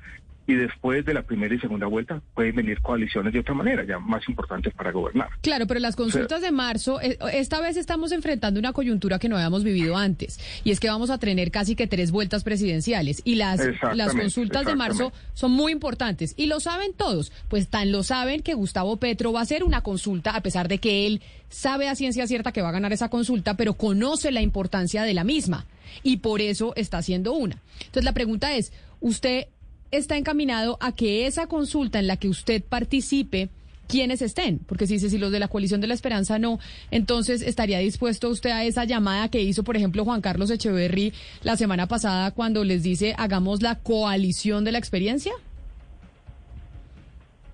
y 0.50 0.56
después 0.56 1.05
de 1.05 1.14
la 1.14 1.22
primera 1.22 1.53
y 1.53 1.59
segunda 1.59 1.85
vuelta 1.85 2.24
pueden 2.33 2.55
venir 2.55 2.81
coaliciones 2.81 3.31
de 3.31 3.40
otra 3.40 3.53
manera, 3.53 3.85
ya 3.85 4.00
más 4.00 4.27
importantes 4.27 4.74
para 4.74 4.92
gobernar. 4.92 5.29
Claro, 5.42 5.68
pero 5.68 5.79
las 5.79 5.96
consultas 5.96 6.42
de 6.42 6.51
marzo, 6.51 7.00
eh, 7.01 7.20
esta 7.33 7.62
vez 7.62 7.77
estamos 7.77 8.12
enfrentando 8.12 8.59
una 8.59 8.74
coyuntura 8.74 9.20
que 9.20 9.29
no 9.29 9.35
habíamos 9.35 9.64
vivido 9.64 9.96
antes, 9.96 10.40
y 10.64 10.72
es 10.72 10.79
que 10.79 10.90
vamos 10.90 11.12
a 11.12 11.20
tener 11.20 11.51
casi 11.51 11.75
que 11.75 11.85
tres 11.85 12.09
vueltas 12.09 12.44
presidenciales, 12.44 13.22
y 13.25 13.35
las, 13.35 13.62
las 13.94 14.16
consultas 14.16 14.66
de 14.66 14.75
marzo 14.75 15.14
son 15.35 15.51
muy 15.51 15.72
importantes, 15.72 16.33
y 16.35 16.48
lo 16.48 16.59
saben 16.59 16.94
todos, 16.94 17.31
pues 17.48 17.68
tan 17.68 17.92
lo 17.92 18.01
saben 18.01 18.42
que 18.42 18.55
Gustavo 18.55 18.98
Petro 18.98 19.31
va 19.31 19.42
a 19.42 19.44
hacer 19.44 19.64
una 19.64 19.81
consulta, 19.81 20.31
a 20.31 20.42
pesar 20.42 20.68
de 20.68 20.79
que 20.79 21.05
él 21.05 21.22
sabe 21.50 21.90
a 21.90 21.96
ciencia 21.96 22.25
cierta 22.25 22.51
que 22.51 22.64
va 22.64 22.70
a 22.70 22.72
ganar 22.72 22.92
esa 22.92 23.09
consulta, 23.09 23.55
pero 23.55 23.75
conoce 23.75 24.31
la 24.31 24.42
importancia 24.42 25.03
de 25.03 25.14
la 25.14 25.24
misma, 25.24 25.68
y 26.01 26.18
por 26.18 26.42
eso 26.42 26.74
está 26.75 26.98
haciendo 26.98 27.33
una. 27.33 27.62
Entonces 27.81 28.03
la 28.03 28.14
pregunta 28.14 28.55
es, 28.55 28.74
¿usted 29.00 29.46
está 29.91 30.17
encaminado 30.17 30.77
a 30.81 30.93
que 30.93 31.27
esa 31.27 31.47
consulta 31.47 31.99
en 31.99 32.07
la 32.07 32.17
que 32.17 32.29
usted 32.29 32.63
participe, 32.63 33.49
quienes 33.87 34.21
estén, 34.21 34.59
porque 34.59 34.85
si 34.85 34.93
dice 34.93 35.09
si 35.09 35.17
los 35.17 35.31
de 35.31 35.39
la 35.39 35.47
coalición 35.47 35.81
de 35.81 35.87
la 35.87 35.95
esperanza 35.95 36.37
no, 36.37 36.59
entonces 36.91 37.41
estaría 37.41 37.79
dispuesto 37.79 38.29
usted 38.29 38.51
a 38.51 38.63
esa 38.63 38.85
llamada 38.85 39.29
que 39.29 39.41
hizo, 39.41 39.63
por 39.63 39.75
ejemplo, 39.75 40.05
Juan 40.05 40.21
Carlos 40.21 40.51
Echeverry 40.51 41.11
la 41.41 41.57
semana 41.57 41.87
pasada 41.87 42.29
cuando 42.31 42.63
les 42.63 42.83
dice 42.83 43.15
hagamos 43.17 43.63
la 43.63 43.75
coalición 43.79 44.63
de 44.63 44.73
la 44.73 44.77
experiencia. 44.77 45.33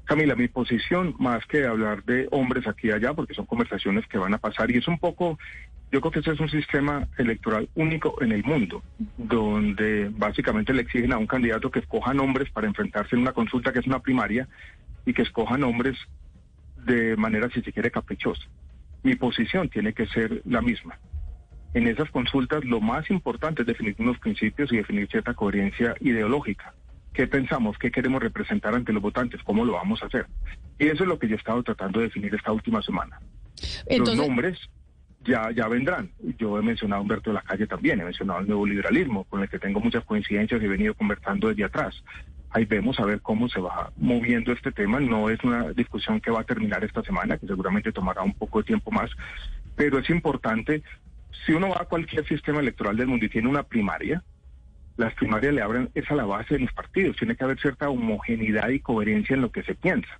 Camila, 0.05 0.35
mi 0.35 0.47
posición, 0.47 1.15
más 1.19 1.45
que 1.45 1.65
hablar 1.65 2.03
de 2.03 2.27
hombres 2.31 2.67
aquí 2.67 2.87
y 2.87 2.91
allá, 2.91 3.13
porque 3.13 3.33
son 3.33 3.45
conversaciones 3.45 4.05
que 4.07 4.17
van 4.17 4.33
a 4.33 4.37
pasar, 4.37 4.71
y 4.71 4.77
es 4.77 4.87
un 4.87 4.99
poco 4.99 5.37
yo 5.91 6.01
creo 6.01 6.11
que 6.11 6.19
ese 6.19 6.31
es 6.31 6.39
un 6.39 6.49
sistema 6.49 7.07
electoral 7.17 7.69
único 7.75 8.21
en 8.21 8.31
el 8.31 8.43
mundo, 8.43 8.83
donde 9.17 10.09
básicamente 10.11 10.73
le 10.73 10.81
exigen 10.81 11.13
a 11.13 11.17
un 11.17 11.27
candidato 11.27 11.71
que 11.71 11.79
escoja 11.79 12.13
nombres 12.13 12.49
para 12.49 12.67
enfrentarse 12.67 13.15
en 13.15 13.21
una 13.21 13.33
consulta 13.33 13.71
que 13.71 13.79
es 13.79 13.87
una 13.87 13.99
primaria 13.99 14.47
y 15.05 15.13
que 15.13 15.21
escoja 15.21 15.57
nombres 15.57 15.97
de 16.85 17.15
manera, 17.15 17.49
si 17.49 17.61
se 17.61 17.71
quiere, 17.71 17.91
caprichosa. 17.91 18.43
Mi 19.03 19.15
posición 19.15 19.69
tiene 19.69 19.93
que 19.93 20.07
ser 20.07 20.41
la 20.45 20.61
misma. 20.61 20.99
En 21.73 21.87
esas 21.87 22.09
consultas 22.09 22.65
lo 22.65 22.81
más 22.81 23.09
importante 23.09 23.61
es 23.61 23.67
definir 23.67 23.95
unos 23.99 24.17
principios 24.19 24.71
y 24.73 24.77
definir 24.77 25.07
cierta 25.07 25.33
coherencia 25.33 25.95
ideológica. 25.99 26.73
¿Qué 27.15 27.27
pensamos? 27.27 27.77
¿Qué 27.77 27.91
queremos 27.91 28.21
representar 28.21 28.75
ante 28.75 28.91
los 28.91 29.01
votantes? 29.01 29.41
¿Cómo 29.43 29.63
lo 29.63 29.73
vamos 29.73 30.03
a 30.03 30.07
hacer? 30.07 30.27
Y 30.77 30.87
eso 30.87 31.03
es 31.03 31.09
lo 31.09 31.17
que 31.17 31.29
yo 31.29 31.35
he 31.35 31.37
estado 31.37 31.63
tratando 31.63 31.99
de 31.99 32.07
definir 32.07 32.35
esta 32.35 32.51
última 32.51 32.81
semana. 32.81 33.21
Los 33.89 34.17
nombres 34.17 34.59
ya, 35.23 35.49
ya 35.51 35.69
vendrán. 35.69 36.11
Yo 36.37 36.59
he 36.59 36.61
mencionado 36.61 36.99
a 36.99 37.01
Humberto 37.03 37.29
de 37.29 37.35
la 37.35 37.41
Calle 37.41 37.67
también, 37.67 38.01
he 38.01 38.03
mencionado 38.03 38.41
el 38.41 38.47
nuevo 38.47 38.65
liberalismo, 38.65 39.23
con 39.23 39.41
el 39.41 39.49
que 39.49 39.59
tengo 39.59 39.79
muchas 39.79 40.03
coincidencias 40.03 40.61
y 40.61 40.65
he 40.65 40.67
venido 40.67 40.93
conversando 40.93 41.47
desde 41.47 41.63
atrás. 41.63 41.95
Ahí 42.49 42.65
vemos 42.65 42.99
a 42.99 43.05
ver 43.05 43.21
cómo 43.21 43.47
se 43.47 43.61
va 43.61 43.93
moviendo 43.95 44.51
este 44.51 44.73
tema. 44.73 44.99
No 44.99 45.29
es 45.29 45.41
una 45.45 45.71
discusión 45.71 46.19
que 46.19 46.31
va 46.31 46.41
a 46.41 46.45
terminar 46.45 46.83
esta 46.83 47.01
semana, 47.01 47.37
que 47.37 47.47
seguramente 47.47 47.93
tomará 47.93 48.23
un 48.23 48.33
poco 48.33 48.59
de 48.59 48.65
tiempo 48.65 48.91
más, 48.91 49.09
pero 49.77 49.99
es 49.99 50.09
importante, 50.09 50.83
si 51.45 51.53
uno 51.53 51.69
va 51.69 51.83
a 51.83 51.85
cualquier 51.85 52.27
sistema 52.27 52.59
electoral 52.59 52.97
del 52.97 53.07
mundo 53.07 53.25
y 53.25 53.29
tiene 53.29 53.47
una 53.47 53.63
primaria, 53.63 54.21
las 54.97 55.13
primarias 55.15 55.53
le 55.53 55.61
abren, 55.61 55.89
es 55.93 56.09
a 56.09 56.15
la 56.15 56.25
base 56.25 56.55
de 56.55 56.61
los 56.61 56.73
partidos, 56.73 57.17
tiene 57.17 57.35
que 57.35 57.43
haber 57.43 57.59
cierta 57.59 57.89
homogeneidad 57.89 58.69
y 58.69 58.79
coherencia 58.79 59.35
en 59.35 59.41
lo 59.41 59.51
que 59.51 59.63
se 59.63 59.75
piensa. 59.75 60.19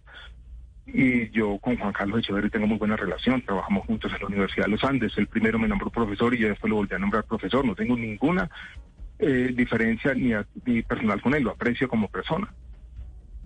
Y 0.87 1.29
yo 1.31 1.57
con 1.57 1.77
Juan 1.77 1.93
Carlos 1.93 2.19
Echeverri 2.19 2.49
tengo 2.49 2.67
muy 2.67 2.77
buena 2.77 2.95
relación, 2.95 3.41
trabajamos 3.41 3.85
juntos 3.85 4.11
en 4.13 4.19
la 4.19 4.27
Universidad 4.27 4.65
de 4.65 4.71
los 4.71 4.83
Andes. 4.83 5.17
El 5.17 5.27
primero 5.27 5.57
me 5.57 5.67
nombró 5.67 5.89
profesor 5.89 6.33
y 6.33 6.39
yo 6.39 6.49
después 6.49 6.69
lo 6.69 6.77
volví 6.77 6.93
a 6.93 6.99
nombrar 6.99 7.23
profesor. 7.23 7.65
No 7.65 7.73
tengo 7.73 7.97
ninguna 7.97 8.49
eh, 9.17 9.51
diferencia 9.55 10.13
ni, 10.13 10.81
personal 10.83 11.21
con 11.21 11.33
él, 11.33 11.43
lo 11.43 11.51
aprecio 11.51 11.89
como 11.89 12.07
persona. 12.07 12.53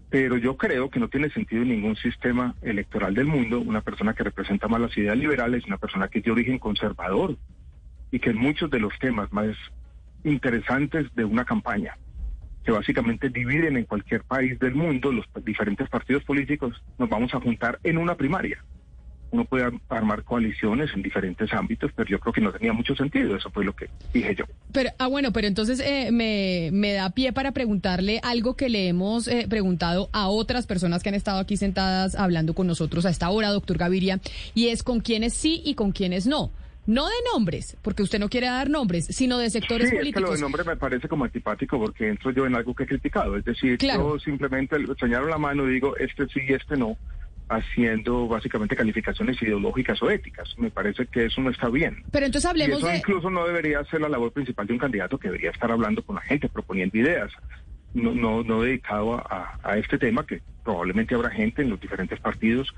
Pero 0.10 0.38
yo 0.38 0.58
creo 0.58 0.90
que 0.90 1.00
no 1.00 1.08
tiene 1.08 1.30
sentido 1.30 1.62
en 1.62 1.70
ningún 1.70 1.96
sistema 1.96 2.56
electoral 2.62 3.14
del 3.14 3.28
mundo 3.28 3.60
una 3.60 3.82
persona 3.82 4.14
que 4.14 4.24
representa 4.24 4.68
más 4.68 4.82
las 4.82 4.98
ideas 4.98 5.16
liberales, 5.16 5.66
una 5.66 5.78
persona 5.78 6.08
que 6.08 6.20
es 6.20 6.26
de 6.26 6.32
origen 6.32 6.60
conservador 6.60 7.38
y 8.12 8.20
que 8.20 8.32
en 8.32 8.38
muchos 8.38 8.70
de 8.72 8.80
los 8.80 8.98
temas 9.00 9.32
más 9.32 9.56
interesantes 10.24 11.14
de 11.16 11.26
una 11.26 11.46
campaña 11.46 11.96
que 12.64 12.72
básicamente 12.72 13.30
dividen 13.30 13.78
en 13.78 13.86
cualquier 13.86 14.24
país 14.24 14.60
del 14.60 14.76
mundo 14.76 15.12
los 15.12 15.26
diferentes 15.44 15.88
partidos 15.90 16.24
políticos, 16.24 16.82
nos 16.98 17.10
vamos 17.10 17.34
a 17.34 17.40
juntar 17.40 17.80
en 17.84 17.98
una 17.98 18.16
primaria. 18.16 18.64
Uno 19.32 19.46
puede 19.46 19.72
armar 19.90 20.24
coaliciones 20.24 20.90
en 20.96 21.04
diferentes 21.04 21.54
ámbitos, 21.54 21.92
pero 21.96 22.10
yo 22.10 22.20
creo 22.20 22.34
que 22.34 22.42
no 22.42 22.52
tenía 22.52 22.74
mucho 22.74 22.96
sentido. 22.96 23.36
Eso 23.36 23.52
fue 23.52 23.64
lo 23.64 23.76
que 23.76 23.88
dije 24.12 24.34
yo. 24.36 24.46
Pero, 24.72 24.90
ah, 24.98 25.08
bueno, 25.08 25.32
pero 25.32 25.46
entonces 25.46 25.80
eh, 25.80 26.10
me, 26.12 26.72
me, 26.74 26.94
da 26.94 27.12
pie 27.12 27.32
para 27.32 27.52
preguntarle 27.52 28.20
algo 28.24 28.56
que 28.56 28.70
le 28.70 28.88
hemos 28.88 29.28
eh, 29.28 29.46
preguntado 29.48 30.10
a 30.14 30.30
otras 30.30 30.66
personas 30.66 31.04
que 31.04 31.10
han 31.10 31.16
estado 31.16 31.40
aquí 31.40 31.58
sentadas 31.58 32.16
hablando 32.16 32.56
con 32.56 32.66
nosotros 32.66 33.06
a 33.06 33.12
esta 33.12 33.30
hora, 33.30 33.50
doctor 33.50 33.78
Gaviria, 33.78 34.20
y 34.56 34.70
es 34.70 34.82
con 34.82 35.00
quiénes 35.00 35.36
sí 35.36 35.62
y 35.64 35.76
con 35.76 35.92
quiénes 35.92 36.26
no. 36.26 36.52
No 36.86 37.08
de 37.08 37.16
nombres, 37.34 37.78
porque 37.82 38.04
usted 38.04 38.20
no 38.20 38.30
quiere 38.30 38.48
dar 38.48 38.70
nombres, 38.70 39.06
sino 39.06 39.38
de 39.38 39.50
sectores 39.50 39.90
sí, 39.90 39.96
políticos. 39.96 40.24
Es 40.24 40.26
que 40.26 40.32
lo 40.32 40.36
de 40.36 40.42
nombre 40.42 40.64
me 40.64 40.76
parece 40.76 41.08
como 41.08 41.26
antipático 41.26 41.80
porque 41.80 42.08
entro 42.08 42.32
yo 42.32 42.46
en 42.46 42.56
algo 42.56 42.74
que 42.74 42.84
he 42.84 42.88
criticado. 42.88 43.38
Es 43.38 43.46
decir, 43.46 43.78
yo 43.78 44.20
simplemente 44.20 44.76
señalo 45.00 45.28
la 45.28 45.38
mano 45.38 45.70
y 45.70 45.74
digo, 45.74 45.96
este 45.98 46.28
sí 46.28 46.40
y 46.48 46.54
este 46.54 46.78
no, 46.78 46.98
haciendo 47.50 48.28
básicamente 48.28 48.76
calificaciones 48.76 49.42
ideológicas 49.42 50.02
o 50.02 50.10
éticas. 50.10 50.50
Me 50.58 50.72
parece 50.72 51.06
que 51.08 51.26
eso 51.26 51.42
no 51.42 51.50
está 51.50 51.70
bien. 51.70 52.04
Pero 52.12 52.26
entonces 52.26 52.50
hablemos 52.50 52.82
y 52.82 52.86
eso 52.86 52.96
incluso 52.96 53.30
no 53.30 53.46
debería 53.46 53.84
ser 53.86 54.02
la 54.02 54.10
labor 54.10 54.32
principal 54.32 54.66
de 54.68 54.74
un 54.74 54.80
candidato 54.80 55.18
que 55.18 55.28
debería 55.28 55.52
estar 55.52 55.72
hablando 55.72 56.04
con 56.04 56.16
la 56.16 56.22
gente, 56.22 56.50
proponiendo 56.50 56.98
ideas. 56.98 57.32
No, 57.94 58.14
no, 58.14 58.44
no 58.44 58.62
dedicado 58.62 59.16
a, 59.16 59.60
a 59.64 59.78
este 59.78 59.98
tema 59.98 60.26
que 60.26 60.42
probablemente 60.64 61.16
habrá 61.16 61.32
gente 61.32 61.64
en 61.64 61.72
los 61.72 61.80
diferentes 61.80 62.20
partidos 62.20 62.74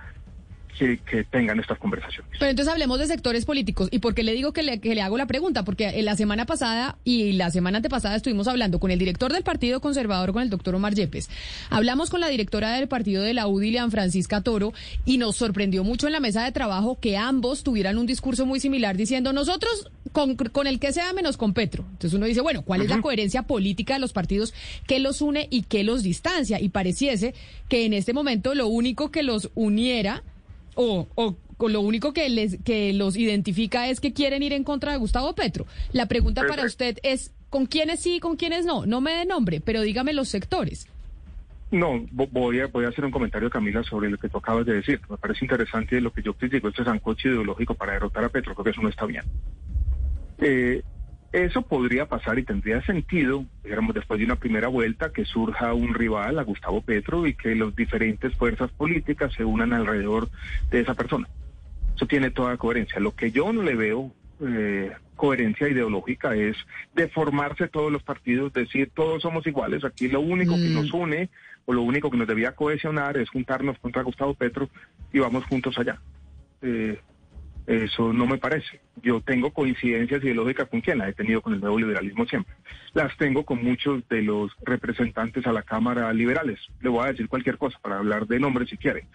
que, 0.78 1.24
tengan 1.30 1.60
estas 1.60 1.78
conversaciones. 1.78 2.32
Pero 2.40 2.50
entonces 2.50 2.72
hablemos 2.72 3.00
de 3.00 3.08
sectores 3.08 3.46
políticos. 3.46 3.90
¿Y 3.92 4.00
por 4.00 4.14
qué 4.14 4.24
le 4.24 4.34
digo 4.34 4.54
que 4.54 4.64
le, 4.64 4.80
que 4.80 4.96
le 4.96 5.02
hago 5.02 5.18
la 5.18 5.28
pregunta? 5.28 5.64
Porque 5.64 6.02
la 6.02 6.16
semana 6.16 6.46
pasada 6.46 6.98
y 7.04 7.34
la 7.34 7.52
semana 7.52 7.78
antepasada 7.78 8.16
estuvimos 8.16 8.48
hablando 8.48 8.80
con 8.80 8.92
el 8.92 9.00
director 9.00 9.32
del 9.32 9.44
Partido 9.44 9.82
Conservador, 9.82 10.34
con 10.34 10.44
el 10.44 10.50
doctor 10.50 10.76
Omar 10.76 10.94
Yepes. 10.96 11.30
Hablamos 11.70 12.10
con 12.10 12.20
la 12.20 12.28
directora 12.28 12.72
del 12.72 12.88
partido 12.88 13.24
de 13.24 13.34
la 13.34 13.48
UDI, 13.48 13.78
Francisca 13.90 14.42
Toro, 14.42 14.74
y 15.06 15.18
nos 15.18 15.36
sorprendió 15.36 15.84
mucho 15.84 16.08
en 16.08 16.14
la 16.14 16.20
mesa 16.20 16.44
de 16.44 16.52
trabajo 16.52 17.00
que 17.00 17.18
ambos 17.18 17.64
tuvieran 17.64 17.98
un 17.98 18.06
discurso 18.06 18.46
muy 18.46 18.60
similar 18.60 18.98
diciendo 18.98 19.34
nosotros 19.34 19.90
con, 20.12 20.36
con 20.36 20.68
el 20.68 20.80
que 20.80 20.92
sea 20.92 21.14
menos 21.14 21.38
con 21.38 21.54
Petro. 21.54 21.86
Entonces 21.92 22.14
uno 22.14 22.26
dice, 22.26 22.42
bueno, 22.42 22.64
¿cuál 22.64 22.82
es 22.82 22.90
la 22.90 23.02
coherencia 23.02 23.44
política 23.44 23.94
de 23.94 24.00
los 24.00 24.14
partidos? 24.14 24.54
¿Qué 24.88 25.00
los 25.00 25.22
une 25.22 25.48
y 25.50 25.64
qué 25.64 25.84
los 25.84 26.04
distancia? 26.04 26.60
Y 26.60 26.70
pareciese 26.70 27.34
que 27.70 27.86
en 27.86 27.94
este 27.94 28.14
momento 28.14 28.54
lo 28.56 28.68
único 28.68 29.12
que 29.12 29.24
los 29.24 29.50
uniera 29.56 30.24
o, 30.82 31.08
o 31.16 31.38
lo 31.70 31.82
único 31.82 32.14
que 32.14 32.30
les 32.30 32.58
que 32.64 32.94
los 32.94 33.16
identifica 33.16 33.88
es 33.88 34.00
que 34.00 34.14
quieren 34.14 34.44
ir 34.44 34.54
en 34.54 34.64
contra 34.64 34.92
de 34.92 34.98
Gustavo 34.98 35.34
Petro. 35.34 35.66
La 35.94 36.08
pregunta 36.08 36.44
para 36.48 36.66
usted 36.66 36.98
es 37.04 37.32
¿con 37.50 37.66
quiénes 37.66 38.00
sí 38.00 38.16
y 38.16 38.20
con 38.20 38.36
quiénes 38.36 38.66
no? 38.66 38.86
No 38.86 39.02
me 39.02 39.12
dé 39.12 39.26
nombre, 39.26 39.62
pero 39.62 39.82
dígame 39.82 40.14
los 40.14 40.30
sectores. 40.30 40.88
No, 41.72 42.06
voy 42.12 42.60
a, 42.60 42.68
voy 42.68 42.84
a 42.84 42.90
hacer 42.90 43.06
un 43.06 43.12
comentario, 43.12 43.50
Camila, 43.50 43.82
sobre 43.84 44.10
lo 44.10 44.18
que 44.18 44.28
tú 44.28 44.40
acabas 44.40 44.66
de 44.66 44.74
decir. 44.74 45.00
Me 45.10 45.18
parece 45.18 45.46
interesante 45.46 46.02
lo 46.02 46.12
que 46.12 46.22
yo 46.22 46.34
critico, 46.34 46.68
este 46.68 46.84
sancocho 46.84 47.30
ideológico 47.30 47.76
para 47.76 47.94
derrotar 47.94 48.26
a 48.26 48.30
Petro, 48.30 48.54
creo 48.54 48.66
que 48.66 48.72
eso 48.72 48.82
no 48.82 48.90
está 48.90 49.06
bien. 49.06 49.24
Eh, 50.40 50.82
eso 51.32 51.62
podría 51.62 52.08
pasar 52.08 52.40
y 52.40 52.44
tendría 52.44 52.82
sentido, 52.86 53.46
digamos, 53.64 53.96
después 53.96 54.20
de 54.20 54.26
una 54.26 54.36
primera 54.36 54.68
vuelta, 54.68 55.12
que 55.12 55.26
surja 55.26 55.74
un 55.74 55.94
rival 55.94 56.38
a 56.40 56.44
Gustavo 56.44 56.82
Petro 56.82 57.26
y 57.26 57.36
que 57.36 57.56
las 57.56 57.76
diferentes 57.76 58.36
fuerzas 58.36 58.70
políticas 58.72 59.34
se 59.34 59.46
unan 59.46 59.72
alrededor 59.72 60.30
de 60.70 60.82
esa 60.82 60.94
persona. 60.94 61.28
Eso 61.96 62.06
tiene 62.06 62.32
toda 62.32 62.58
coherencia. 62.58 63.00
Lo 63.00 63.16
que 63.16 63.32
yo 63.32 63.54
no 63.54 63.64
le 63.64 63.76
veo 63.76 64.12
eh, 64.42 64.92
coherencia 65.16 65.70
ideológica 65.70 66.36
es 66.36 66.58
deformarse 66.96 67.68
todos 67.68 67.92
los 67.92 68.04
partidos, 68.04 68.52
decir 68.52 68.90
todos 68.94 69.22
somos 69.22 69.46
iguales, 69.46 69.86
aquí 69.86 70.08
lo 70.08 70.20
único 70.20 70.56
que 70.56 70.70
nos 70.70 70.92
mm. 70.92 70.96
une 70.96 71.30
o 71.66 71.74
lo 71.74 71.84
único 71.84 72.10
que 72.10 72.18
nos 72.18 72.28
debía 72.28 72.56
cohesionar 72.56 73.18
es 73.18 73.30
juntarnos 73.30 73.78
contra 73.78 74.02
Gustavo 74.02 74.34
Petro 74.34 74.68
y 75.14 75.20
vamos 75.20 75.46
juntos 75.46 75.78
allá. 75.78 76.00
Eh, 76.64 77.00
eso 77.68 78.12
no 78.14 78.26
me 78.26 78.38
parece. 78.38 78.82
Yo 79.02 79.22
tengo 79.22 79.52
coincidencias 79.52 80.24
ideológicas 80.24 80.68
con 80.70 80.82
quien 80.82 80.98
las 80.98 81.10
he 81.10 81.14
tenido 81.14 81.42
con 81.42 81.54
el 81.54 81.62
nuevo 81.62 81.80
liberalismo 81.80 82.26
siempre. 82.26 82.56
Las 82.94 83.16
tengo 83.18 83.46
con 83.46 83.64
muchos 83.64 84.08
de 84.10 84.22
los 84.22 84.52
representantes 84.64 85.46
a 85.48 85.54
la 85.54 85.64
Cámara 85.64 86.12
liberales. 86.14 86.60
Le 86.82 86.90
voy 86.90 87.06
a 87.06 87.12
decir 87.12 87.28
cualquier 87.28 87.58
cosa 87.58 87.78
para 87.82 87.98
hablar 87.98 88.28
de 88.28 88.40
nombres 88.40 88.70
si 88.70 88.78
quiere. 88.78 89.08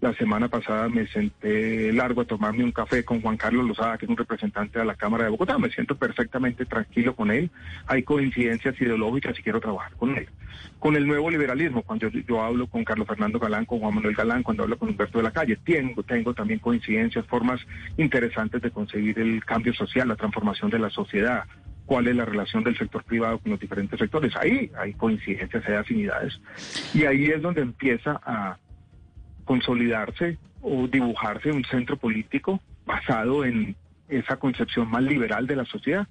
La 0.00 0.14
semana 0.14 0.46
pasada 0.46 0.88
me 0.88 1.08
senté 1.08 1.92
largo 1.92 2.20
a 2.20 2.24
tomarme 2.24 2.62
un 2.62 2.70
café 2.70 3.04
con 3.04 3.20
Juan 3.20 3.36
Carlos 3.36 3.66
Lozada, 3.66 3.98
que 3.98 4.04
es 4.04 4.08
un 4.08 4.16
representante 4.16 4.78
de 4.78 4.84
la 4.84 4.94
Cámara 4.94 5.24
de 5.24 5.30
Bogotá. 5.30 5.58
Me 5.58 5.70
siento 5.70 5.96
perfectamente 5.96 6.64
tranquilo 6.66 7.16
con 7.16 7.32
él. 7.32 7.50
Hay 7.88 8.04
coincidencias 8.04 8.80
ideológicas 8.80 9.36
y 9.36 9.42
quiero 9.42 9.60
trabajar 9.60 9.94
con 9.96 10.16
él. 10.16 10.28
Con 10.78 10.94
el 10.94 11.04
nuevo 11.04 11.28
liberalismo, 11.28 11.82
cuando 11.82 12.08
yo, 12.10 12.40
hablo 12.40 12.68
con 12.68 12.84
Carlos 12.84 13.08
Fernando 13.08 13.40
Galán, 13.40 13.64
con 13.64 13.80
Juan 13.80 13.96
Manuel 13.96 14.14
Galán, 14.14 14.44
cuando 14.44 14.62
hablo 14.62 14.78
con 14.78 14.90
Humberto 14.90 15.18
de 15.18 15.24
la 15.24 15.32
Calle, 15.32 15.58
tengo, 15.64 16.04
tengo 16.04 16.32
también 16.32 16.60
coincidencias, 16.60 17.26
formas 17.26 17.60
interesantes 17.96 18.62
de 18.62 18.70
conseguir 18.70 19.18
el 19.18 19.44
cambio 19.44 19.74
social, 19.74 20.06
la 20.06 20.14
transformación 20.14 20.70
de 20.70 20.78
la 20.78 20.90
sociedad, 20.90 21.42
cuál 21.86 22.06
es 22.06 22.14
la 22.14 22.24
relación 22.24 22.62
del 22.62 22.78
sector 22.78 23.02
privado 23.02 23.40
con 23.40 23.50
los 23.50 23.58
diferentes 23.58 23.98
sectores. 23.98 24.36
Ahí 24.36 24.70
hay 24.78 24.92
coincidencias, 24.92 25.66
hay 25.66 25.74
afinidades. 25.74 26.40
Y 26.94 27.02
ahí 27.04 27.26
es 27.26 27.42
donde 27.42 27.62
empieza 27.62 28.20
a 28.24 28.58
consolidarse 29.48 30.36
o 30.60 30.86
dibujarse 30.86 31.50
un 31.50 31.64
centro 31.64 31.96
político 31.96 32.60
basado 32.84 33.44
en 33.46 33.74
esa 34.08 34.36
concepción 34.36 34.88
más 34.90 35.02
liberal 35.02 35.46
de 35.46 35.56
la 35.56 35.64
sociedad. 35.64 36.06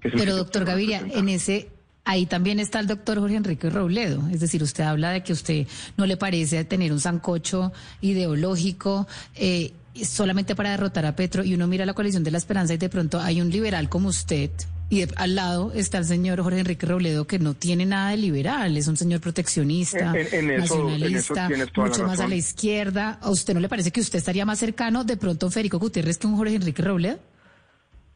Pero 0.00 0.36
doctor 0.36 0.66
Gaviria, 0.66 1.00
en 1.10 1.30
ese 1.30 1.68
Ahí 2.06 2.26
también 2.26 2.60
está 2.60 2.80
el 2.80 2.86
doctor 2.86 3.18
Jorge 3.18 3.36
Enrique 3.36 3.70
Robledo. 3.70 4.28
Es 4.30 4.38
decir, 4.38 4.62
usted 4.62 4.84
habla 4.84 5.10
de 5.12 5.22
que 5.22 5.32
usted 5.32 5.66
no 5.96 6.04
le 6.04 6.18
parece 6.18 6.62
tener 6.66 6.92
un 6.92 7.00
sancocho 7.00 7.72
ideológico 8.02 9.08
eh, 9.36 9.72
solamente 10.02 10.54
para 10.54 10.72
derrotar 10.72 11.06
a 11.06 11.16
Petro 11.16 11.42
y 11.42 11.54
uno 11.54 11.66
mira 11.66 11.86
la 11.86 11.94
coalición 11.94 12.22
de 12.22 12.30
la 12.30 12.36
esperanza 12.36 12.74
y 12.74 12.76
de 12.76 12.90
pronto 12.90 13.20
hay 13.20 13.40
un 13.40 13.48
liberal 13.48 13.88
como 13.88 14.08
usted 14.10 14.50
y 14.94 15.04
al 15.16 15.34
lado 15.34 15.72
está 15.74 15.98
el 15.98 16.04
señor 16.04 16.40
Jorge 16.40 16.60
Enrique 16.60 16.86
Robledo, 16.86 17.26
que 17.26 17.40
no 17.40 17.54
tiene 17.54 17.84
nada 17.84 18.10
de 18.10 18.16
liberal, 18.16 18.76
es 18.76 18.86
un 18.86 18.96
señor 18.96 19.20
proteccionista, 19.20 20.12
nacionalista, 20.12 21.48
mucho 21.76 22.06
más 22.06 22.20
a 22.20 22.28
la 22.28 22.36
izquierda. 22.36 23.18
¿A 23.20 23.30
usted 23.30 23.54
no 23.54 23.60
le 23.60 23.68
parece 23.68 23.90
que 23.90 24.00
usted 24.00 24.18
estaría 24.18 24.46
más 24.46 24.60
cercano 24.60 25.02
de 25.02 25.16
pronto 25.16 25.48
a 25.48 25.50
Federico 25.50 25.80
Gutiérrez 25.80 26.16
que 26.16 26.28
un 26.28 26.36
Jorge 26.36 26.54
Enrique 26.54 26.80
Robledo? 26.80 27.18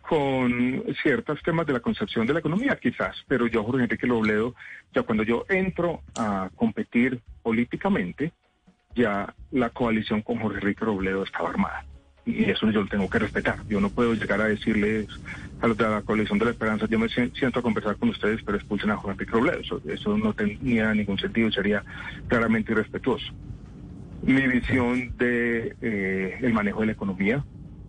Con 0.02 0.84
ciertos 1.02 1.42
temas 1.42 1.66
de 1.66 1.72
la 1.72 1.80
concepción 1.80 2.26
de 2.26 2.32
la 2.32 2.38
economía, 2.38 2.78
quizás, 2.80 3.16
pero 3.26 3.48
yo, 3.48 3.64
Jorge 3.64 3.82
Enrique 3.82 4.06
Robledo, 4.06 4.54
ya 4.94 5.02
cuando 5.02 5.24
yo 5.24 5.44
entro 5.48 6.02
a 6.16 6.48
competir 6.54 7.20
políticamente, 7.42 8.32
ya 8.94 9.34
la 9.50 9.70
coalición 9.70 10.22
con 10.22 10.38
Jorge 10.38 10.58
Enrique 10.58 10.84
Robledo 10.84 11.24
estaba 11.24 11.50
armada 11.50 11.84
y 12.28 12.50
eso 12.50 12.70
yo 12.70 12.82
lo 12.82 12.86
tengo 12.86 13.08
que 13.08 13.18
respetar. 13.18 13.56
Yo 13.68 13.80
no 13.80 13.88
puedo 13.88 14.12
llegar 14.12 14.40
a 14.42 14.44
decirles 14.44 15.06
a 15.62 15.66
los 15.66 15.78
de 15.78 15.88
la 15.88 16.02
coalición 16.02 16.38
de 16.38 16.44
la 16.44 16.50
esperanza, 16.50 16.86
yo 16.86 16.98
me 16.98 17.08
siento 17.08 17.60
a 17.60 17.62
conversar 17.62 17.96
con 17.96 18.10
ustedes, 18.10 18.42
pero 18.44 18.58
expulsen 18.58 18.90
a 18.90 18.96
Juan 18.96 19.14
Enrique 19.14 19.32
Robledo. 19.32 19.80
Eso, 19.88 20.18
no 20.18 20.34
tenía 20.34 20.92
ningún 20.92 21.18
sentido, 21.18 21.50
sería 21.50 21.82
claramente 22.28 22.72
irrespetuoso. 22.72 23.32
Mi 24.22 24.46
visión 24.46 25.16
de 25.16 25.74
eh, 25.80 26.38
el 26.42 26.52
manejo 26.52 26.80
de 26.80 26.86
la 26.86 26.92
economía, 26.92 27.42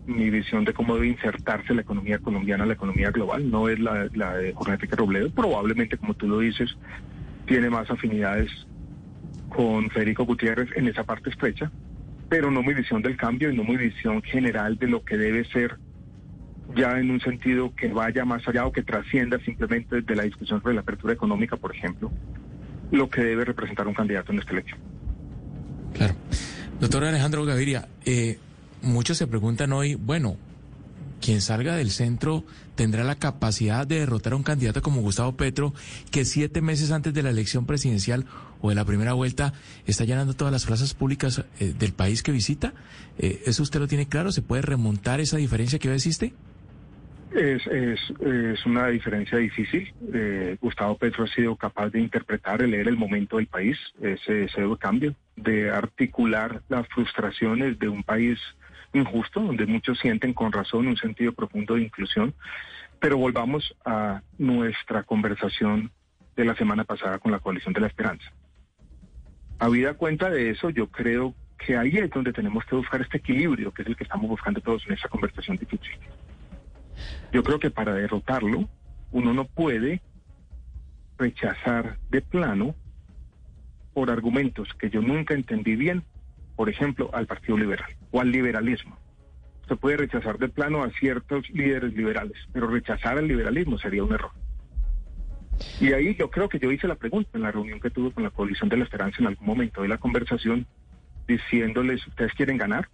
mi 0.06 0.30
visión 0.30 0.64
de 0.64 0.72
cómo 0.72 0.94
debe 0.94 1.08
insertarse 1.08 1.74
la 1.74 1.82
economía 1.82 2.18
colombiana 2.18 2.64
la 2.64 2.72
economía 2.72 3.10
global, 3.10 3.50
no 3.50 3.68
es 3.68 3.78
la, 3.78 4.08
la 4.14 4.38
de 4.38 4.54
Jorge 4.54 4.72
Enrique 4.72 4.96
Robledo. 4.96 5.30
Probablemente, 5.30 5.98
como 5.98 6.14
tú 6.14 6.26
lo 6.26 6.38
dices, 6.38 6.76
tiene 7.46 7.68
más 7.68 7.90
afinidades 7.90 8.50
con 9.50 9.90
Federico 9.90 10.24
Gutiérrez 10.24 10.70
en 10.76 10.88
esa 10.88 11.04
parte 11.04 11.28
estrecha, 11.28 11.70
pero 12.30 12.50
no 12.50 12.62
mi 12.62 12.72
visión 12.72 13.02
del 13.02 13.16
cambio 13.16 13.50
y 13.50 13.56
no 13.56 13.64
mi 13.64 13.76
visión 13.76 14.22
general 14.22 14.78
de 14.78 14.86
lo 14.86 15.04
que 15.04 15.18
debe 15.18 15.44
ser 15.46 15.76
ya 16.76 16.98
en 16.98 17.10
un 17.10 17.20
sentido 17.20 17.74
que 17.74 17.88
vaya 17.88 18.24
más 18.24 18.46
allá 18.46 18.64
o 18.64 18.72
que 18.72 18.84
trascienda 18.84 19.38
simplemente 19.40 20.00
de 20.00 20.16
la 20.16 20.22
discusión 20.22 20.62
sobre 20.62 20.74
la 20.74 20.82
apertura 20.82 21.12
económica, 21.12 21.56
por 21.56 21.74
ejemplo, 21.74 22.12
lo 22.92 23.10
que 23.10 23.22
debe 23.22 23.44
representar 23.44 23.88
un 23.88 23.94
candidato 23.94 24.32
en 24.32 24.38
esta 24.38 24.52
elección. 24.52 24.78
Claro. 25.92 26.14
Doctor 26.78 27.04
Alejandro 27.04 27.44
Gaviria, 27.44 27.88
eh, 28.04 28.38
muchos 28.82 29.18
se 29.18 29.26
preguntan 29.26 29.72
hoy, 29.72 29.96
bueno, 29.96 30.36
quien 31.20 31.40
salga 31.40 31.76
del 31.76 31.90
centro 31.90 32.44
tendrá 32.74 33.04
la 33.04 33.14
capacidad 33.14 33.86
de 33.86 34.00
derrotar 34.00 34.32
a 34.32 34.36
un 34.36 34.42
candidato 34.42 34.82
como 34.82 35.02
Gustavo 35.02 35.36
Petro, 35.36 35.74
que 36.10 36.24
siete 36.24 36.60
meses 36.60 36.90
antes 36.90 37.12
de 37.14 37.22
la 37.22 37.30
elección 37.30 37.66
presidencial 37.66 38.24
o 38.60 38.70
de 38.70 38.74
la 38.74 38.84
primera 38.84 39.12
vuelta 39.12 39.52
está 39.86 40.04
llenando 40.04 40.34
todas 40.34 40.52
las 40.52 40.66
plazas 40.66 40.94
públicas 40.94 41.44
eh, 41.60 41.74
del 41.78 41.92
país 41.92 42.22
que 42.22 42.32
visita. 42.32 42.72
Eh, 43.18 43.42
¿Eso 43.46 43.62
usted 43.62 43.80
lo 43.80 43.86
tiene 43.86 44.06
claro? 44.06 44.32
¿Se 44.32 44.42
puede 44.42 44.62
remontar 44.62 45.20
esa 45.20 45.36
diferencia 45.36 45.78
que 45.78 45.88
hoy 45.88 45.96
existe? 45.96 46.32
Es, 47.34 47.64
es, 47.68 48.00
es 48.20 48.66
una 48.66 48.88
diferencia 48.88 49.38
difícil. 49.38 49.92
Eh, 50.12 50.56
Gustavo 50.60 50.96
Petro 50.96 51.24
ha 51.24 51.28
sido 51.28 51.54
capaz 51.54 51.90
de 51.90 52.00
interpretar, 52.00 52.60
y 52.62 52.66
leer 52.68 52.88
el 52.88 52.96
momento 52.96 53.36
del 53.36 53.46
país, 53.46 53.76
ese, 54.02 54.44
ese 54.44 54.62
cambio, 54.80 55.14
de 55.36 55.70
articular 55.70 56.62
las 56.68 56.88
frustraciones 56.88 57.78
de 57.78 57.88
un 57.88 58.02
país 58.02 58.38
injusto, 58.92 59.40
donde 59.40 59.66
muchos 59.66 59.98
sienten 59.98 60.34
con 60.34 60.52
razón 60.52 60.86
un 60.86 60.96
sentido 60.96 61.32
profundo 61.32 61.74
de 61.74 61.82
inclusión. 61.82 62.34
Pero 62.98 63.16
volvamos 63.16 63.74
a 63.84 64.22
nuestra 64.38 65.02
conversación 65.04 65.90
de 66.36 66.44
la 66.44 66.54
semana 66.54 66.84
pasada 66.84 67.18
con 67.18 67.32
la 67.32 67.38
coalición 67.38 67.72
de 67.72 67.80
la 67.80 67.86
esperanza. 67.86 68.30
Habida 69.58 69.94
cuenta 69.94 70.30
de 70.30 70.50
eso, 70.50 70.70
yo 70.70 70.88
creo 70.88 71.34
que 71.58 71.76
ahí 71.76 71.96
es 71.98 72.10
donde 72.10 72.32
tenemos 72.32 72.64
que 72.64 72.76
buscar 72.76 73.00
este 73.02 73.18
equilibrio, 73.18 73.72
que 73.72 73.82
es 73.82 73.88
el 73.88 73.96
que 73.96 74.04
estamos 74.04 74.28
buscando 74.28 74.60
todos 74.60 74.86
en 74.86 74.94
esta 74.94 75.08
conversación 75.08 75.56
difícil. 75.56 75.98
Yo 77.32 77.42
creo 77.42 77.58
que 77.58 77.70
para 77.70 77.94
derrotarlo, 77.94 78.68
uno 79.12 79.34
no 79.34 79.44
puede 79.44 80.02
rechazar 81.18 81.98
de 82.08 82.22
plano 82.22 82.74
por 83.92 84.10
argumentos 84.10 84.72
que 84.78 84.88
yo 84.88 85.02
nunca 85.02 85.34
entendí 85.34 85.76
bien, 85.76 86.04
por 86.60 86.68
ejemplo, 86.68 87.08
al 87.14 87.26
Partido 87.26 87.56
Liberal 87.56 87.88
o 88.10 88.20
al 88.20 88.30
liberalismo. 88.30 88.98
se 89.66 89.76
puede 89.76 89.96
rechazar 89.96 90.36
de 90.36 90.50
plano 90.50 90.84
a 90.84 90.90
ciertos 90.90 91.48
líderes 91.48 91.94
liberales, 91.94 92.36
pero 92.52 92.66
rechazar 92.66 93.16
al 93.16 93.26
liberalismo 93.26 93.78
sería 93.78 94.04
un 94.04 94.12
error. 94.12 94.32
Y 95.80 95.94
ahí 95.94 96.14
yo 96.16 96.30
creo 96.30 96.50
que 96.50 96.58
yo 96.58 96.70
hice 96.70 96.86
la 96.86 96.96
pregunta 96.96 97.30
en 97.32 97.40
la 97.44 97.50
reunión 97.50 97.80
que 97.80 97.88
tuve 97.88 98.12
con 98.12 98.24
la 98.24 98.28
coalición 98.28 98.68
de 98.68 98.76
la 98.76 98.84
esperanza 98.84 99.16
en 99.20 99.28
algún 99.28 99.46
momento 99.46 99.80
de 99.80 99.88
la 99.88 99.96
conversación, 99.96 100.66
diciéndoles, 101.26 102.06
¿ustedes 102.06 102.34
quieren 102.34 102.58
ganar? 102.58 102.90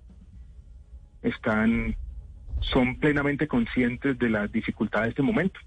Están, 1.22 1.96
son 2.60 3.00
plenamente 3.00 3.48
conscientes 3.48 4.16
de 4.16 4.30
la 4.30 4.46
dificultad 4.46 5.02
de 5.02 5.08
este 5.08 5.22
momento. 5.22 5.58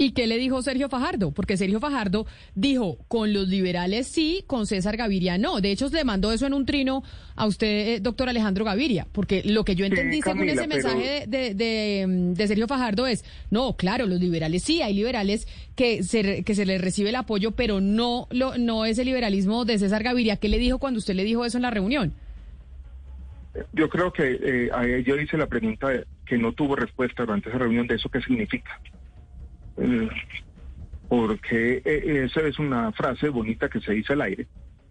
¿Y 0.00 0.12
qué 0.12 0.28
le 0.28 0.38
dijo 0.38 0.62
Sergio 0.62 0.88
Fajardo? 0.88 1.32
Porque 1.32 1.56
Sergio 1.56 1.80
Fajardo 1.80 2.24
dijo, 2.54 2.98
con 3.08 3.32
los 3.32 3.48
liberales 3.48 4.06
sí, 4.06 4.44
con 4.46 4.66
César 4.66 4.96
Gaviria 4.96 5.38
no. 5.38 5.60
De 5.60 5.72
hecho, 5.72 5.88
le 5.88 6.04
mandó 6.04 6.30
eso 6.30 6.46
en 6.46 6.54
un 6.54 6.64
trino 6.64 7.02
a 7.34 7.46
usted, 7.46 7.66
eh, 7.66 8.00
doctor 8.00 8.28
Alejandro 8.28 8.64
Gaviria, 8.64 9.08
porque 9.10 9.42
lo 9.44 9.64
que 9.64 9.74
yo 9.74 9.84
entendí 9.84 10.22
según 10.22 10.48
ese 10.48 10.68
mensaje 10.68 11.24
de, 11.26 11.52
de, 11.54 12.46
Sergio 12.46 12.68
Fajardo 12.68 13.08
es, 13.08 13.24
no, 13.50 13.76
claro, 13.76 14.06
los 14.06 14.20
liberales 14.20 14.62
sí, 14.62 14.82
hay 14.82 14.94
liberales 14.94 15.48
que 15.74 16.04
se, 16.04 16.44
que 16.44 16.54
se 16.54 16.64
les 16.64 16.80
recibe 16.80 17.08
el 17.08 17.16
apoyo, 17.16 17.50
pero 17.50 17.80
no, 17.80 18.28
lo, 18.30 18.56
no 18.56 18.84
es 18.84 18.98
el 18.98 19.06
liberalismo 19.06 19.64
de 19.64 19.78
César 19.78 20.04
Gaviria. 20.04 20.36
¿Qué 20.36 20.48
le 20.48 20.58
dijo 20.58 20.78
cuando 20.78 20.98
usted 20.98 21.14
le 21.14 21.24
dijo 21.24 21.44
eso 21.44 21.58
en 21.58 21.62
la 21.62 21.70
reunión? 21.70 22.14
Yo 23.72 23.88
creo 23.88 24.12
que 24.12 24.38
eh, 24.40 25.02
yo 25.04 25.16
hice 25.16 25.36
la 25.36 25.46
pregunta 25.46 25.88
que 26.24 26.38
no 26.38 26.52
tuvo 26.52 26.76
respuesta 26.76 27.24
durante 27.24 27.48
esa 27.48 27.58
reunión 27.58 27.88
de 27.88 27.96
eso 27.96 28.08
qué 28.08 28.20
significa. 28.20 28.78
Eh, 29.80 30.08
porque 31.08 31.82
eh, 31.84 32.24
esa 32.24 32.42
es 32.42 32.58
una 32.58 32.92
frase 32.92 33.28
bonita 33.28 33.68
que 33.68 33.80
se 33.80 33.92
dice 33.92 34.12
al 34.12 34.22
aire, 34.22 34.46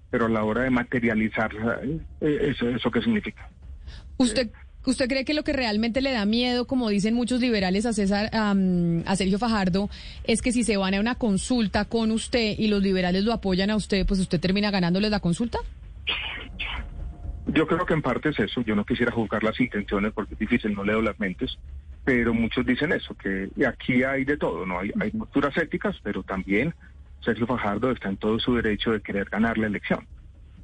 pero 0.10 0.26
a 0.26 0.30
la 0.30 0.44
hora 0.44 0.64
de 0.64 0.70
materializarla, 0.70 1.82
eh, 2.22 2.50
eso, 2.52 2.70
¿eso 2.70 2.90
qué 2.90 3.02
significa? 3.02 3.50
¿Usted, 4.18 4.50
¿Usted 4.86 5.08
cree 5.08 5.26
que 5.26 5.36
lo 5.36 5.44
que 5.44 5.54
realmente 5.54 6.02
le 6.02 6.12
da 6.12 6.26
miedo, 6.26 6.66
como 6.66 6.90
dicen 6.90 7.14
muchos 7.14 7.40
liberales 7.40 7.86
a 7.86 7.94
César, 7.94 8.32
a 8.34 9.16
Sergio 9.16 9.38
Fajardo, 9.38 9.90
es 10.24 10.42
que 10.42 10.52
si 10.52 10.64
se 10.64 10.78
van 10.78 10.96
a 10.96 11.00
una 11.00 11.16
consulta 11.16 11.86
con 11.86 12.10
usted 12.10 12.56
y 12.58 12.68
los 12.68 12.82
liberales 12.82 13.24
lo 13.24 13.34
apoyan 13.34 13.70
a 13.70 13.76
usted, 13.76 14.08
pues 14.08 14.20
usted 14.20 14.40
termina 14.40 14.72
ganándoles 14.72 15.12
la 15.12 15.20
consulta? 15.20 15.60
Yo 17.48 17.68
creo 17.68 17.86
que 17.86 17.94
en 17.94 18.02
parte 18.02 18.30
es 18.30 18.40
eso. 18.40 18.62
Yo 18.62 18.76
no 18.76 18.86
quisiera 18.86 19.12
juzgar 19.12 19.44
las 19.44 19.60
intenciones 19.60 20.14
porque 20.14 20.34
es 20.34 20.40
difícil, 20.40 20.74
no 20.74 20.84
leo 20.84 21.02
las 21.02 21.20
mentes 21.20 21.58
pero 22.08 22.34
muchos 22.34 22.66
dicen 22.66 22.94
eso, 22.94 23.14
que 23.16 23.50
aquí 23.68 24.02
hay 24.02 24.24
de 24.24 24.38
todo, 24.38 24.66
¿no? 24.66 24.80
Hay, 24.80 24.94
hay 24.98 25.12
posturas 25.12 25.58
éticas, 25.58 26.00
pero 26.02 26.24
también 26.24 26.74
Sergio 27.20 27.46
Fajardo 27.46 27.92
está 27.92 28.08
en 28.08 28.16
todo 28.16 28.40
su 28.40 28.56
derecho 28.56 28.94
de 28.94 29.02
querer 29.02 29.30
ganar 29.30 29.58
la 29.58 29.68
elección. 29.68 30.08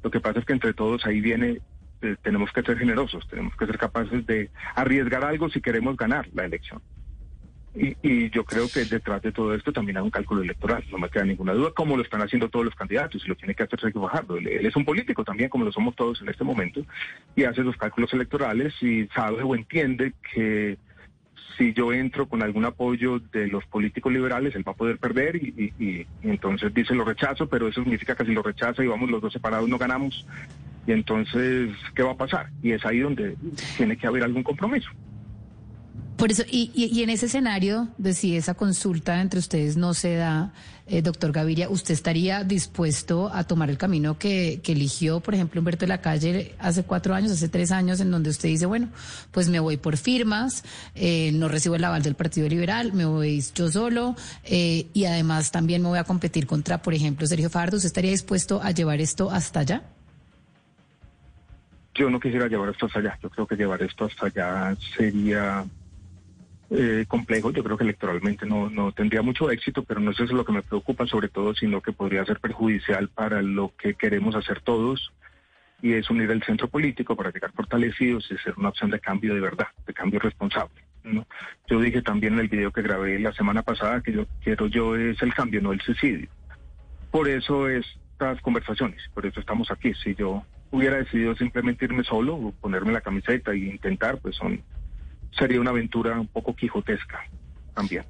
Lo 0.02 0.10
que 0.10 0.20
pasa 0.20 0.38
es 0.38 0.46
que 0.46 0.54
entre 0.54 0.72
todos 0.72 1.04
ahí 1.04 1.20
viene, 1.20 1.60
eh, 2.00 2.16
tenemos 2.22 2.50
que 2.50 2.62
ser 2.62 2.78
generosos, 2.78 3.28
tenemos 3.28 3.54
que 3.56 3.66
ser 3.66 3.76
capaces 3.76 4.26
de 4.26 4.48
arriesgar 4.74 5.22
algo 5.22 5.50
si 5.50 5.60
queremos 5.60 5.98
ganar 5.98 6.26
la 6.32 6.46
elección. 6.46 6.80
Y, 7.74 7.94
y, 8.00 8.30
yo 8.30 8.46
creo 8.46 8.66
que 8.66 8.86
detrás 8.86 9.20
de 9.20 9.32
todo 9.32 9.54
esto 9.54 9.70
también 9.70 9.98
hay 9.98 10.02
un 10.02 10.10
cálculo 10.10 10.40
electoral, 10.40 10.82
no 10.90 10.96
me 10.96 11.10
queda 11.10 11.24
ninguna 11.24 11.52
duda, 11.52 11.72
como 11.76 11.98
lo 11.98 12.04
están 12.04 12.22
haciendo 12.22 12.48
todos 12.48 12.64
los 12.64 12.74
candidatos, 12.74 13.22
y 13.22 13.28
lo 13.28 13.36
tiene 13.36 13.54
que 13.54 13.64
hacer 13.64 13.78
Sergio 13.78 14.00
Fajardo. 14.00 14.38
Él, 14.38 14.46
él, 14.46 14.64
es 14.64 14.76
un 14.76 14.86
político 14.86 15.22
también, 15.24 15.50
como 15.50 15.66
lo 15.66 15.72
somos 15.72 15.94
todos 15.94 16.22
en 16.22 16.30
este 16.30 16.42
momento, 16.42 16.86
y 17.36 17.44
hace 17.44 17.60
los 17.60 17.76
cálculos 17.76 18.14
electorales 18.14 18.72
y 18.82 19.06
sabe 19.08 19.42
o 19.42 19.54
entiende 19.54 20.14
que 20.32 20.78
si 21.56 21.72
yo 21.72 21.92
entro 21.92 22.28
con 22.28 22.42
algún 22.42 22.64
apoyo 22.64 23.18
de 23.18 23.46
los 23.46 23.64
políticos 23.66 24.12
liberales, 24.12 24.54
él 24.54 24.66
va 24.66 24.72
a 24.72 24.76
poder 24.76 24.98
perder 24.98 25.36
y, 25.36 26.06
entonces 26.22 26.72
dice 26.74 26.94
lo 26.94 27.04
rechazo, 27.04 27.48
pero 27.48 27.68
eso 27.68 27.82
significa 27.82 28.14
que 28.14 28.24
si 28.24 28.32
lo 28.32 28.42
rechaza 28.42 28.82
y 28.82 28.88
vamos 28.88 29.10
los 29.10 29.22
dos 29.22 29.32
separados 29.32 29.68
no 29.68 29.78
ganamos. 29.78 30.26
Y 30.86 30.92
entonces, 30.92 31.70
¿qué 31.94 32.02
va 32.02 32.12
a 32.12 32.16
pasar? 32.16 32.50
Y 32.62 32.72
es 32.72 32.84
ahí 32.84 33.00
donde 33.00 33.36
tiene 33.76 33.96
que 33.96 34.06
haber 34.06 34.22
algún 34.22 34.42
compromiso. 34.42 34.90
Por 36.16 36.30
eso, 36.30 36.44
y, 36.48 36.70
y, 36.74 37.02
en 37.02 37.10
ese 37.10 37.26
escenario 37.26 37.88
de 37.98 38.14
si 38.14 38.36
esa 38.36 38.54
consulta 38.54 39.20
entre 39.20 39.40
ustedes 39.40 39.76
no 39.76 39.94
se 39.94 40.14
da, 40.14 40.52
eh, 40.86 41.02
doctor 41.02 41.32
Gaviria, 41.32 41.68
¿usted 41.68 41.92
estaría 41.92 42.44
dispuesto 42.44 43.30
a 43.32 43.42
tomar 43.44 43.68
el 43.68 43.78
camino 43.78 44.16
que, 44.16 44.60
que, 44.62 44.72
eligió, 44.72 45.18
por 45.18 45.34
ejemplo, 45.34 45.60
Humberto 45.60 45.80
de 45.80 45.88
la 45.88 46.00
Calle 46.00 46.54
hace 46.60 46.84
cuatro 46.84 47.14
años, 47.14 47.32
hace 47.32 47.48
tres 47.48 47.72
años, 47.72 47.98
en 47.98 48.12
donde 48.12 48.30
usted 48.30 48.48
dice, 48.48 48.66
bueno, 48.66 48.90
pues 49.32 49.48
me 49.48 49.58
voy 49.58 49.76
por 49.76 49.96
firmas, 49.96 50.62
eh, 50.94 51.32
no 51.32 51.48
recibo 51.48 51.74
el 51.74 51.82
aval 51.82 52.02
del 52.04 52.14
Partido 52.14 52.48
Liberal, 52.48 52.92
me 52.92 53.06
voy 53.06 53.42
yo 53.52 53.70
solo, 53.72 54.14
eh, 54.44 54.86
y 54.92 55.06
además 55.06 55.50
también 55.50 55.82
me 55.82 55.88
voy 55.88 55.98
a 55.98 56.04
competir 56.04 56.46
contra, 56.46 56.80
por 56.80 56.94
ejemplo, 56.94 57.26
Sergio 57.26 57.50
Fardo. 57.50 57.76
¿Usted 57.76 57.88
estaría 57.88 58.12
dispuesto 58.12 58.62
a 58.62 58.70
llevar 58.70 59.00
esto 59.00 59.32
hasta 59.32 59.60
allá? 59.60 59.82
Yo 61.94 62.08
no 62.08 62.20
quisiera 62.20 62.46
llevar 62.46 62.68
esto 62.70 62.86
hasta 62.86 63.00
allá. 63.00 63.18
Yo 63.20 63.30
creo 63.30 63.46
que 63.46 63.56
llevar 63.56 63.82
esto 63.82 64.04
hasta 64.04 64.26
allá 64.26 64.76
sería 64.96 65.64
eh, 66.76 67.04
complejo. 67.06 67.52
Yo 67.52 67.62
creo 67.62 67.76
que 67.76 67.84
electoralmente 67.84 68.46
no, 68.46 68.68
no 68.68 68.92
tendría 68.92 69.22
mucho 69.22 69.50
éxito, 69.50 69.84
pero 69.84 70.00
no 70.00 70.10
es 70.10 70.18
eso 70.18 70.34
lo 70.34 70.44
que 70.44 70.52
me 70.52 70.62
preocupa 70.62 71.06
sobre 71.06 71.28
todo, 71.28 71.54
sino 71.54 71.80
que 71.80 71.92
podría 71.92 72.24
ser 72.24 72.40
perjudicial 72.40 73.08
para 73.08 73.42
lo 73.42 73.72
que 73.76 73.94
queremos 73.94 74.34
hacer 74.34 74.60
todos 74.60 75.12
y 75.82 75.92
es 75.92 76.08
unir 76.10 76.30
el 76.30 76.42
centro 76.42 76.68
político 76.68 77.14
para 77.14 77.30
llegar 77.30 77.52
fortalecidos 77.52 78.28
y 78.30 78.38
ser 78.38 78.54
una 78.56 78.70
opción 78.70 78.90
de 78.90 79.00
cambio 79.00 79.34
de 79.34 79.40
verdad, 79.40 79.68
de 79.86 79.92
cambio 79.92 80.18
responsable. 80.18 80.82
Yo 81.68 81.80
dije 81.80 82.02
también 82.02 82.34
en 82.34 82.40
el 82.40 82.48
video 82.48 82.72
que 82.72 82.82
grabé 82.82 83.18
la 83.18 83.32
semana 83.32 83.62
pasada 83.62 84.00
que 84.00 84.12
yo 84.12 84.26
quiero 84.42 84.66
yo 84.66 84.96
es 84.96 85.20
el 85.22 85.34
cambio, 85.34 85.60
no 85.60 85.72
el 85.72 85.80
suicidio. 85.80 86.28
Por 87.10 87.28
eso 87.28 87.68
estas 87.68 88.40
conversaciones, 88.40 89.00
por 89.12 89.26
eso 89.26 89.40
estamos 89.40 89.70
aquí. 89.70 89.92
Si 89.94 90.14
yo 90.14 90.42
hubiera 90.70 90.96
decidido 90.96 91.36
simplemente 91.36 91.84
irme 91.84 92.02
solo, 92.02 92.34
o 92.34 92.52
ponerme 92.52 92.92
la 92.92 93.00
camiseta 93.00 93.52
e 93.52 93.58
intentar, 93.58 94.18
pues 94.18 94.36
son 94.36 94.62
sería 95.38 95.60
una 95.60 95.70
aventura 95.70 96.18
un 96.18 96.28
poco 96.28 96.54
quijotesca 96.54 97.26
también. 97.74 98.04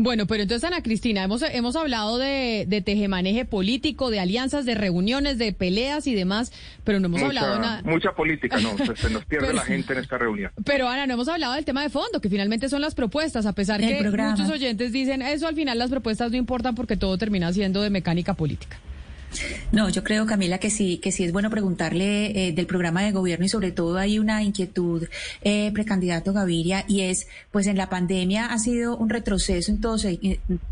Bueno, 0.00 0.28
pero 0.28 0.44
entonces, 0.44 0.62
Ana 0.62 0.80
Cristina, 0.80 1.24
hemos, 1.24 1.42
hemos 1.42 1.74
hablado 1.74 2.18
de, 2.18 2.66
de 2.68 2.82
tejemaneje 2.82 3.44
político, 3.44 4.10
de 4.10 4.20
alianzas, 4.20 4.64
de 4.64 4.76
reuniones, 4.76 5.38
de 5.38 5.52
peleas 5.52 6.06
y 6.06 6.14
demás, 6.14 6.52
pero 6.84 7.00
no 7.00 7.06
hemos 7.06 7.20
hablado 7.20 7.54
de 7.54 7.60
nada. 7.60 7.82
Mucha 7.82 8.12
política, 8.12 8.60
no, 8.60 8.76
se, 8.94 9.10
nos 9.10 9.24
pierde 9.24 9.52
la 9.54 9.62
gente 9.62 9.94
en 9.94 9.98
esta 9.98 10.16
reunión. 10.16 10.52
Pero, 10.64 10.88
Ana, 10.88 11.08
no 11.08 11.14
hemos 11.14 11.26
hablado 11.26 11.54
del 11.54 11.64
tema 11.64 11.82
de 11.82 11.88
fondo, 11.88 12.20
que 12.20 12.28
finalmente 12.28 12.68
son 12.68 12.80
las 12.80 12.94
propuestas, 12.94 13.44
a 13.44 13.54
pesar 13.54 13.80
que 13.80 14.08
muchos 14.08 14.48
oyentes 14.48 14.92
dicen, 14.92 15.20
eso 15.20 15.48
al 15.48 15.56
final 15.56 15.76
las 15.78 15.90
propuestas 15.90 16.30
no 16.30 16.36
importan 16.36 16.76
porque 16.76 16.96
todo 16.96 17.18
termina 17.18 17.52
siendo 17.52 17.82
de 17.82 17.90
mecánica 17.90 18.34
política. 18.34 18.78
No, 19.72 19.88
yo 19.88 20.02
creo, 20.02 20.26
Camila, 20.26 20.58
que 20.58 20.70
sí, 20.70 20.98
que 20.98 21.12
sí 21.12 21.24
es 21.24 21.32
bueno 21.32 21.50
preguntarle 21.50 22.48
eh, 22.48 22.52
del 22.52 22.66
programa 22.66 23.02
de 23.02 23.12
gobierno 23.12 23.44
y 23.44 23.48
sobre 23.48 23.70
todo 23.70 23.98
hay 23.98 24.18
una 24.18 24.42
inquietud, 24.42 25.06
eh, 25.42 25.70
precandidato 25.72 26.32
Gaviria, 26.32 26.84
y 26.88 27.02
es, 27.02 27.26
pues 27.50 27.66
en 27.66 27.76
la 27.76 27.88
pandemia 27.88 28.46
ha 28.46 28.58
sido 28.58 28.96
un 28.96 29.10
retroceso 29.10 29.70
en 29.70 29.80
todo, 29.80 29.98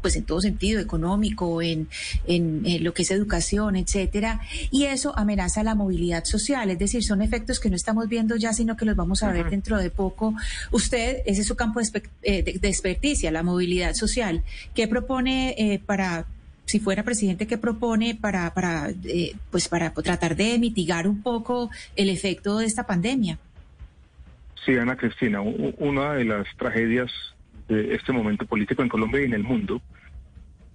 pues 0.01 0.17
en 0.17 0.25
todo 0.25 0.41
sentido, 0.41 0.81
económico, 0.81 1.61
en, 1.63 1.89
en, 2.27 2.83
lo 2.83 2.95
que 2.95 3.03
es 3.03 3.11
educación, 3.11 3.77
etcétera, 3.77 4.41
y 4.71 4.85
eso 4.85 5.17
amenaza 5.17 5.63
la 5.63 5.75
movilidad 5.75 6.25
social, 6.25 6.71
es 6.71 6.79
decir, 6.79 7.05
son 7.05 7.23
efectos 7.23 7.61
que 7.61 7.71
no 7.71 7.77
estamos 7.77 8.09
viendo 8.09 8.37
ya, 8.37 8.53
sino 8.53 8.77
que 8.77 8.85
los 8.85 8.97
vamos 8.97 9.23
a 9.23 9.31
ver 9.31 9.51
dentro 9.51 9.79
de 9.79 9.91
poco. 9.91 10.35
Usted, 10.71 11.19
ese 11.27 11.43
es 11.43 11.47
su 11.47 11.57
campo 11.57 11.81
de, 11.81 12.03
eh, 12.23 12.59
de 12.61 12.69
experticia, 12.69 13.31
la 13.31 13.43
movilidad 13.43 13.95
social. 13.95 14.43
¿Qué 14.75 14.89
propone 14.89 15.55
eh, 15.59 15.81
para 15.85 16.27
si 16.67 16.81
fuera 16.81 17.05
presidente, 17.05 17.47
¿qué 17.47 17.57
propone 17.57 18.17
para, 18.21 18.53
para, 18.53 18.91
eh, 19.05 19.35
pues 19.51 19.69
para 19.69 19.93
tratar 19.93 20.37
de 20.37 20.59
mitigar 20.59 21.09
un 21.09 21.23
poco 21.23 21.71
el 21.95 22.11
efecto 22.11 22.59
de 22.59 22.67
esta 22.67 22.87
pandemia? 22.87 23.39
Sí, 24.65 24.77
Ana 24.77 24.97
Cristina, 24.97 25.41
una 25.41 26.15
de 26.15 26.25
las 26.25 26.47
tragedias 26.57 27.11
de 27.69 27.95
este 27.95 28.13
momento 28.13 28.47
político 28.47 28.83
en 28.83 28.89
Colombia 28.89 29.21
y 29.21 29.25
en 29.25 29.35
el 29.35 29.45
mundo, 29.45 29.81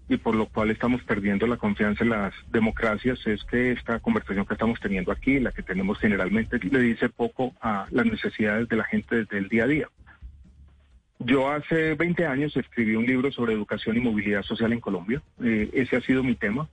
y 0.08 0.18
por 0.18 0.36
lo 0.36 0.46
cual 0.46 0.72
estamos 0.72 1.04
perdiendo 1.04 1.46
la 1.46 1.58
confianza 1.58 2.04
en 2.04 2.12
las 2.12 2.34
democracias, 2.52 3.20
es 3.28 3.44
que 3.44 3.72
esta 3.72 4.00
conversación 4.00 4.46
que 4.46 4.54
estamos 4.54 4.80
teniendo 4.80 5.12
aquí, 5.12 5.40
la 5.40 5.52
que 5.52 5.62
tenemos 5.62 6.00
generalmente, 6.00 6.58
le 6.60 6.80
dice 6.80 7.10
poco 7.10 7.54
a 7.62 7.88
las 7.92 8.06
necesidades 8.06 8.68
de 8.70 8.76
la 8.78 8.86
gente 8.86 9.18
desde 9.18 9.38
el 9.38 9.50
día 9.50 9.66
a 9.66 9.68
día. 9.68 9.88
Yo 11.26 11.52
hace 11.52 11.94
20 11.94 12.26
años 12.26 12.56
escribí 12.58 12.96
un 12.96 13.06
libro 13.06 13.32
sobre 13.32 13.54
educación 13.54 13.96
y 13.96 14.00
movilidad 14.00 14.42
social 14.42 14.74
en 14.74 14.80
Colombia. 14.80 15.22
Eh, 15.44 15.70
ese 15.74 15.98
ha 15.98 16.02
sido 16.02 16.24
mi 16.24 16.36
tema, 16.36 16.68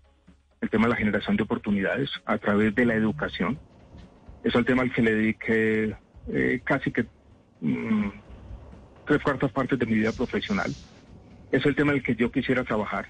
el 0.62 0.70
tema 0.70 0.84
de 0.84 0.90
la 0.90 0.96
generación 0.96 1.36
de 1.36 1.42
oportunidades 1.42 2.10
a 2.24 2.38
través 2.38 2.74
de 2.74 2.86
la 2.86 2.94
educación. 2.94 3.58
Es 4.42 4.54
el 4.54 4.64
tema 4.64 4.82
al 4.82 4.92
que 4.92 5.02
le 5.02 5.14
dediqué 5.14 5.96
eh, 6.32 6.60
casi 6.64 6.90
que 6.90 7.04
mm, 7.60 8.08
tres 9.06 9.22
cuartas 9.22 9.52
partes 9.52 9.78
de 9.78 9.84
mi 9.84 9.94
vida 9.94 10.12
profesional. 10.12 10.72
Es 11.52 11.66
el 11.66 11.76
tema 11.76 11.92
en 11.92 11.98
el 11.98 12.02
que 12.02 12.14
yo 12.14 12.30
quisiera 12.30 12.64
trabajar. 12.64 13.08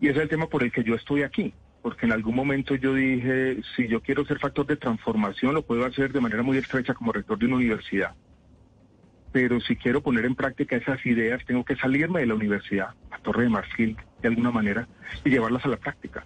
Y 0.00 0.08
es 0.08 0.16
el 0.16 0.28
tema 0.28 0.46
por 0.46 0.62
el 0.62 0.70
que 0.70 0.84
yo 0.84 0.94
estoy 0.94 1.24
aquí. 1.24 1.52
Porque 1.82 2.06
en 2.06 2.12
algún 2.12 2.36
momento 2.36 2.76
yo 2.76 2.94
dije, 2.94 3.56
si 3.74 3.88
yo 3.88 4.00
quiero 4.02 4.24
ser 4.24 4.38
factor 4.38 4.66
de 4.66 4.76
transformación, 4.76 5.54
lo 5.54 5.62
puedo 5.62 5.84
hacer 5.84 6.12
de 6.12 6.20
manera 6.20 6.44
muy 6.44 6.58
estrecha 6.58 6.94
como 6.94 7.10
rector 7.10 7.38
de 7.38 7.46
una 7.46 7.56
universidad 7.56 8.14
pero 9.32 9.60
si 9.60 9.76
quiero 9.76 10.02
poner 10.02 10.24
en 10.24 10.34
práctica 10.34 10.76
esas 10.76 11.04
ideas, 11.06 11.44
tengo 11.46 11.64
que 11.64 11.76
salirme 11.76 12.20
de 12.20 12.26
la 12.26 12.34
universidad, 12.34 12.94
a 13.10 13.18
Torre 13.18 13.44
de 13.44 13.48
Marfil, 13.48 13.96
de 14.20 14.28
alguna 14.28 14.50
manera, 14.50 14.88
y 15.24 15.30
llevarlas 15.30 15.64
a 15.64 15.68
la 15.68 15.76
práctica. 15.76 16.24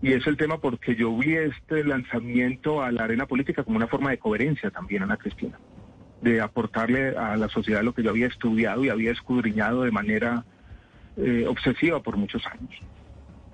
Y 0.00 0.12
es 0.12 0.26
el 0.28 0.36
tema 0.36 0.58
porque 0.58 0.94
yo 0.94 1.16
vi 1.16 1.34
este 1.34 1.82
lanzamiento 1.84 2.82
a 2.82 2.92
la 2.92 3.04
arena 3.04 3.26
política 3.26 3.64
como 3.64 3.76
una 3.76 3.88
forma 3.88 4.10
de 4.10 4.18
coherencia 4.18 4.70
también, 4.70 5.02
Ana 5.02 5.16
Cristina, 5.16 5.58
de 6.22 6.40
aportarle 6.40 7.16
a 7.16 7.36
la 7.36 7.48
sociedad 7.48 7.82
lo 7.82 7.94
que 7.94 8.04
yo 8.04 8.10
había 8.10 8.28
estudiado 8.28 8.84
y 8.84 8.90
había 8.90 9.10
escudriñado 9.10 9.82
de 9.82 9.90
manera 9.90 10.44
eh, 11.16 11.46
obsesiva 11.48 12.00
por 12.00 12.16
muchos 12.16 12.46
años. 12.46 12.70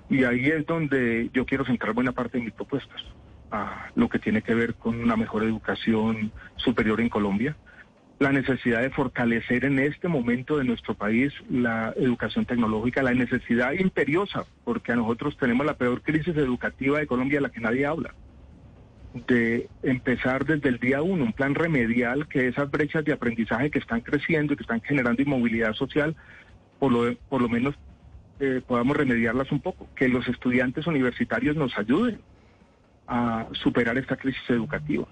Y 0.07 0.23
ahí 0.23 0.45
es 0.49 0.67
donde 0.67 1.31
yo 1.33 1.47
quiero 1.47 1.65
centrar 1.65 1.93
buena 1.93 2.11
parte 2.11 2.37
de 2.37 2.43
mis 2.43 2.53
propuestas, 2.53 3.01
a 3.49 3.89
lo 3.95 4.07
que 4.07 4.19
tiene 4.19 4.43
que 4.43 4.53
ver 4.53 4.75
con 4.75 4.99
una 4.99 5.15
mejor 5.15 5.43
educación 5.43 6.31
superior 6.57 7.01
en 7.01 7.09
Colombia, 7.09 7.55
la 8.19 8.31
necesidad 8.31 8.81
de 8.81 8.89
fortalecer 8.91 9.65
en 9.65 9.79
este 9.79 10.07
momento 10.07 10.57
de 10.57 10.63
nuestro 10.63 10.93
país 10.93 11.33
la 11.49 11.93
educación 11.97 12.45
tecnológica, 12.45 13.03
la 13.03 13.13
necesidad 13.13 13.73
imperiosa, 13.73 14.45
porque 14.63 14.93
a 14.93 14.95
nosotros 14.95 15.37
tenemos 15.37 15.65
la 15.65 15.75
peor 15.75 16.01
crisis 16.01 16.35
educativa 16.37 16.99
de 16.99 17.07
Colombia, 17.07 17.41
la 17.41 17.49
que 17.49 17.59
nadie 17.59 17.85
habla, 17.85 18.13
de 19.27 19.69
empezar 19.83 20.45
desde 20.45 20.69
el 20.69 20.79
día 20.79 21.01
uno 21.01 21.25
un 21.25 21.33
plan 21.33 21.55
remedial 21.55 22.27
que 22.27 22.47
esas 22.47 22.71
brechas 22.71 23.03
de 23.03 23.13
aprendizaje 23.13 23.69
que 23.69 23.79
están 23.79 24.01
creciendo 24.01 24.53
y 24.53 24.57
que 24.57 24.63
están 24.63 24.81
generando 24.81 25.21
inmovilidad 25.21 25.73
social, 25.73 26.15
por 26.79 26.93
lo, 26.93 27.15
por 27.29 27.41
lo 27.41 27.49
menos 27.49 27.75
eh, 28.39 28.61
podamos 28.65 28.95
remediarlas 28.95 29.51
un 29.51 29.59
poco, 29.59 29.89
que 29.95 30.07
los 30.07 30.27
estudiantes 30.27 30.87
universitarios 30.87 31.55
nos 31.57 31.77
ayuden 31.77 32.19
a 33.07 33.47
superar 33.51 33.97
esta 33.97 34.15
crisis 34.15 34.49
educativa. 34.49 35.05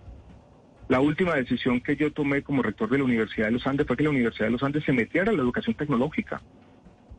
La 0.90 1.00
última 1.00 1.36
decisión 1.36 1.82
que 1.82 1.96
yo 1.96 2.12
tomé 2.12 2.42
como 2.42 2.62
rector 2.62 2.90
de 2.90 2.98
la 2.98 3.06
Universidad 3.06 3.48
de 3.48 3.54
los 3.54 3.66
Andes 3.66 3.88
fue 3.88 3.96
que 3.96 4.04
la 4.04 4.10
Universidad 4.10 4.48
de 4.48 4.52
los 4.52 4.64
Andes 4.64 4.84
se 4.84 4.92
metiera 4.92 5.32
a 5.32 5.34
la 5.34 5.42
educación 5.42 5.76
tecnológica 5.76 6.42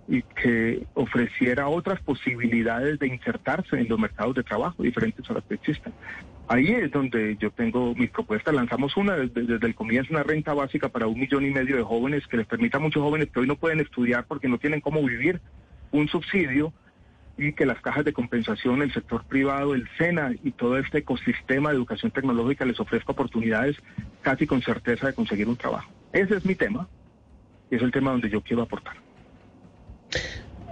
y 0.06 0.22
que 0.22 0.86
ofreciera 0.92 1.68
otras 1.68 2.00
posibilidades 2.02 2.98
de 2.98 3.06
insertarse 3.06 3.78
en 3.78 3.88
los 3.88 3.98
mercados 3.98 4.34
de 4.34 4.42
trabajo 4.42 4.82
diferentes 4.82 5.28
a 5.30 5.34
las 5.34 5.44
que 5.44 5.54
existen. 5.54 5.94
Ahí 6.46 6.66
es 6.66 6.90
donde 6.90 7.36
yo 7.40 7.50
tengo 7.50 7.94
mis 7.94 8.10
propuestas. 8.10 8.54
Lanzamos 8.54 8.96
una 8.98 9.16
desde, 9.16 9.42
desde, 9.44 9.66
el 9.66 9.74
comienzo, 9.74 10.12
una 10.12 10.22
renta 10.22 10.52
básica 10.52 10.90
para 10.90 11.06
un 11.06 11.18
millón 11.18 11.46
y 11.46 11.50
medio 11.50 11.76
de 11.76 11.82
jóvenes 11.82 12.26
que 12.26 12.36
les 12.36 12.46
permita 12.46 12.76
a 12.76 12.80
muchos 12.80 13.02
jóvenes 13.02 13.30
que 13.30 13.40
hoy 13.40 13.46
no 13.46 13.56
pueden 13.56 13.80
estudiar 13.80 14.26
porque 14.26 14.48
no 14.48 14.58
tienen 14.58 14.82
cómo 14.82 15.02
vivir 15.02 15.40
un 15.90 16.06
subsidio 16.08 16.74
y 17.36 17.52
que 17.52 17.66
las 17.66 17.80
cajas 17.80 18.04
de 18.04 18.12
compensación, 18.12 18.82
el 18.82 18.92
sector 18.92 19.24
privado, 19.24 19.74
el 19.74 19.88
SENA 19.98 20.32
y 20.42 20.52
todo 20.52 20.78
este 20.78 20.98
ecosistema 20.98 21.70
de 21.70 21.76
educación 21.76 22.12
tecnológica 22.12 22.64
les 22.64 22.78
ofrezca 22.78 23.12
oportunidades 23.12 23.76
casi 24.22 24.46
con 24.46 24.62
certeza 24.62 25.08
de 25.08 25.14
conseguir 25.14 25.48
un 25.48 25.56
trabajo. 25.56 25.90
Ese 26.12 26.36
es 26.36 26.44
mi 26.44 26.54
tema 26.54 26.88
y 27.70 27.76
es 27.76 27.82
el 27.82 27.90
tema 27.90 28.12
donde 28.12 28.30
yo 28.30 28.40
quiero 28.40 28.62
aportar. 28.62 28.94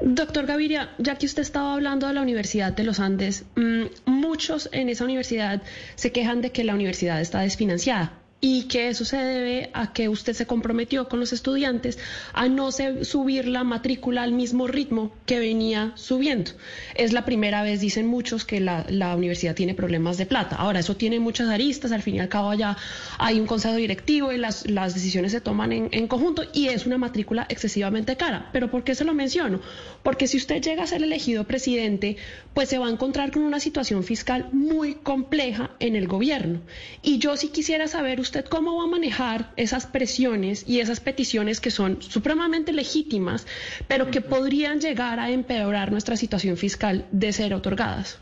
Doctor 0.00 0.46
Gaviria, 0.46 0.90
ya 0.98 1.16
que 1.16 1.26
usted 1.26 1.42
estaba 1.42 1.74
hablando 1.74 2.08
de 2.08 2.14
la 2.14 2.22
Universidad 2.22 2.72
de 2.72 2.82
los 2.82 2.98
Andes, 2.98 3.44
mmm, 3.54 3.84
muchos 4.06 4.68
en 4.72 4.88
esa 4.88 5.04
universidad 5.04 5.62
se 5.94 6.10
quejan 6.10 6.40
de 6.40 6.50
que 6.50 6.64
la 6.64 6.74
universidad 6.74 7.20
está 7.20 7.40
desfinanciada 7.40 8.21
y 8.44 8.64
que 8.64 8.88
eso 8.88 9.04
se 9.04 9.18
debe 9.18 9.70
a 9.72 9.92
que 9.92 10.08
usted 10.08 10.32
se 10.32 10.46
comprometió 10.46 11.08
con 11.08 11.20
los 11.20 11.32
estudiantes 11.32 12.00
a 12.32 12.48
no 12.48 12.72
subir 12.72 13.46
la 13.46 13.62
matrícula 13.62 14.24
al 14.24 14.32
mismo 14.32 14.66
ritmo 14.66 15.12
que 15.26 15.38
venía 15.38 15.92
subiendo. 15.94 16.50
Es 16.96 17.12
la 17.12 17.24
primera 17.24 17.62
vez, 17.62 17.80
dicen 17.80 18.08
muchos, 18.08 18.44
que 18.44 18.58
la, 18.58 18.84
la, 18.88 19.14
universidad 19.14 19.54
tiene 19.54 19.74
problemas 19.74 20.18
de 20.18 20.26
plata. 20.26 20.56
Ahora, 20.56 20.80
eso 20.80 20.96
tiene 20.96 21.20
muchas 21.20 21.50
aristas, 21.50 21.92
al 21.92 22.02
fin 22.02 22.16
y 22.16 22.18
al 22.18 22.28
cabo 22.28 22.52
ya 22.54 22.76
hay 23.18 23.38
un 23.38 23.46
consejo 23.46 23.76
directivo 23.76 24.32
y 24.32 24.38
las, 24.38 24.68
las 24.68 24.92
decisiones 24.92 25.30
se 25.30 25.40
toman 25.40 25.72
en, 25.72 25.88
en 25.92 26.08
conjunto 26.08 26.42
y 26.52 26.66
es 26.66 26.84
una 26.84 26.98
matrícula 26.98 27.46
excesivamente 27.48 28.16
cara. 28.16 28.50
¿Pero 28.52 28.72
por 28.72 28.82
qué 28.82 28.96
se 28.96 29.04
lo 29.04 29.14
menciono? 29.14 29.60
Porque 30.02 30.26
si 30.26 30.36
usted 30.36 30.60
llega 30.60 30.82
a 30.82 30.88
ser 30.88 31.04
elegido 31.04 31.44
presidente, 31.44 32.16
pues 32.54 32.70
se 32.70 32.78
va 32.78 32.88
a 32.88 32.90
encontrar 32.90 33.30
con 33.30 33.44
una 33.44 33.60
situación 33.60 34.02
fiscal 34.02 34.48
muy 34.50 34.94
compleja 34.94 35.70
en 35.78 35.94
el 35.94 36.08
gobierno. 36.08 36.60
Y 37.02 37.18
yo 37.18 37.36
sí 37.36 37.50
quisiera 37.50 37.86
saber 37.86 38.18
usted 38.18 38.31
cómo 38.48 38.78
va 38.78 38.84
a 38.84 38.86
manejar 38.86 39.52
esas 39.56 39.86
presiones 39.86 40.64
y 40.66 40.80
esas 40.80 41.00
peticiones 41.00 41.60
que 41.60 41.70
son 41.70 42.00
supremamente 42.02 42.72
legítimas, 42.72 43.46
pero 43.88 44.10
que 44.10 44.20
podrían 44.20 44.80
llegar 44.80 45.18
a 45.20 45.30
empeorar 45.30 45.92
nuestra 45.92 46.16
situación 46.16 46.56
fiscal 46.56 47.06
de 47.12 47.32
ser 47.32 47.54
otorgadas. 47.54 48.20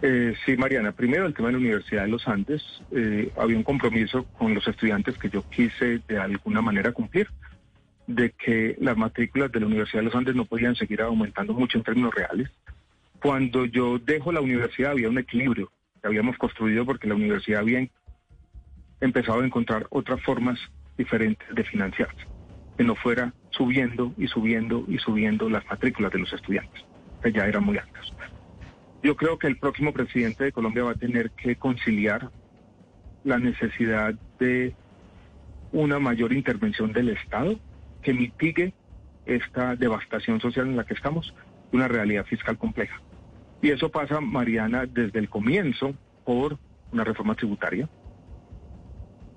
Eh, 0.00 0.34
sí, 0.46 0.56
Mariana. 0.56 0.92
Primero, 0.92 1.26
el 1.26 1.34
tema 1.34 1.48
de 1.48 1.52
la 1.54 1.58
Universidad 1.58 2.02
de 2.02 2.08
los 2.08 2.28
Andes. 2.28 2.62
Eh, 2.92 3.32
había 3.36 3.56
un 3.56 3.64
compromiso 3.64 4.24
con 4.38 4.54
los 4.54 4.66
estudiantes 4.68 5.18
que 5.18 5.28
yo 5.28 5.42
quise 5.50 6.00
de 6.06 6.18
alguna 6.18 6.62
manera 6.62 6.92
cumplir, 6.92 7.28
de 8.06 8.30
que 8.30 8.76
las 8.80 8.96
matrículas 8.96 9.50
de 9.50 9.60
la 9.60 9.66
Universidad 9.66 10.00
de 10.00 10.06
los 10.06 10.14
Andes 10.14 10.36
no 10.36 10.44
podían 10.44 10.76
seguir 10.76 11.02
aumentando 11.02 11.52
mucho 11.52 11.78
en 11.78 11.84
términos 11.84 12.14
reales. 12.14 12.48
Cuando 13.20 13.64
yo 13.64 13.98
dejo 13.98 14.30
la 14.30 14.40
universidad 14.40 14.92
había 14.92 15.08
un 15.08 15.18
equilibrio 15.18 15.72
que 16.00 16.06
habíamos 16.06 16.36
construido 16.38 16.86
porque 16.86 17.08
la 17.08 17.16
universidad 17.16 17.60
había 17.60 17.80
empezado 19.00 19.40
a 19.40 19.46
encontrar 19.46 19.86
otras 19.90 20.22
formas 20.22 20.58
diferentes 20.96 21.48
de 21.54 21.64
financiarse, 21.64 22.26
que 22.76 22.84
no 22.84 22.94
fuera 22.94 23.32
subiendo 23.50 24.12
y 24.16 24.26
subiendo 24.26 24.84
y 24.88 24.98
subiendo 24.98 25.48
las 25.48 25.64
matrículas 25.66 26.12
de 26.12 26.18
los 26.18 26.32
estudiantes, 26.32 26.84
que 27.22 27.32
ya 27.32 27.46
eran 27.46 27.64
muy 27.64 27.78
altas. 27.78 28.12
Yo 29.02 29.16
creo 29.16 29.38
que 29.38 29.46
el 29.46 29.58
próximo 29.58 29.92
presidente 29.92 30.44
de 30.44 30.52
Colombia 30.52 30.84
va 30.84 30.90
a 30.92 30.94
tener 30.94 31.30
que 31.30 31.56
conciliar 31.56 32.30
la 33.24 33.38
necesidad 33.38 34.14
de 34.38 34.74
una 35.72 35.98
mayor 35.98 36.32
intervención 36.32 36.92
del 36.92 37.10
Estado 37.10 37.58
que 38.02 38.12
mitigue 38.12 38.74
esta 39.26 39.76
devastación 39.76 40.40
social 40.40 40.66
en 40.66 40.76
la 40.76 40.84
que 40.84 40.94
estamos, 40.94 41.34
una 41.72 41.86
realidad 41.86 42.24
fiscal 42.24 42.56
compleja. 42.58 43.00
Y 43.60 43.70
eso 43.70 43.90
pasa, 43.90 44.20
Mariana, 44.20 44.86
desde 44.86 45.18
el 45.18 45.28
comienzo 45.28 45.94
por 46.24 46.58
una 46.92 47.04
reforma 47.04 47.34
tributaria, 47.34 47.88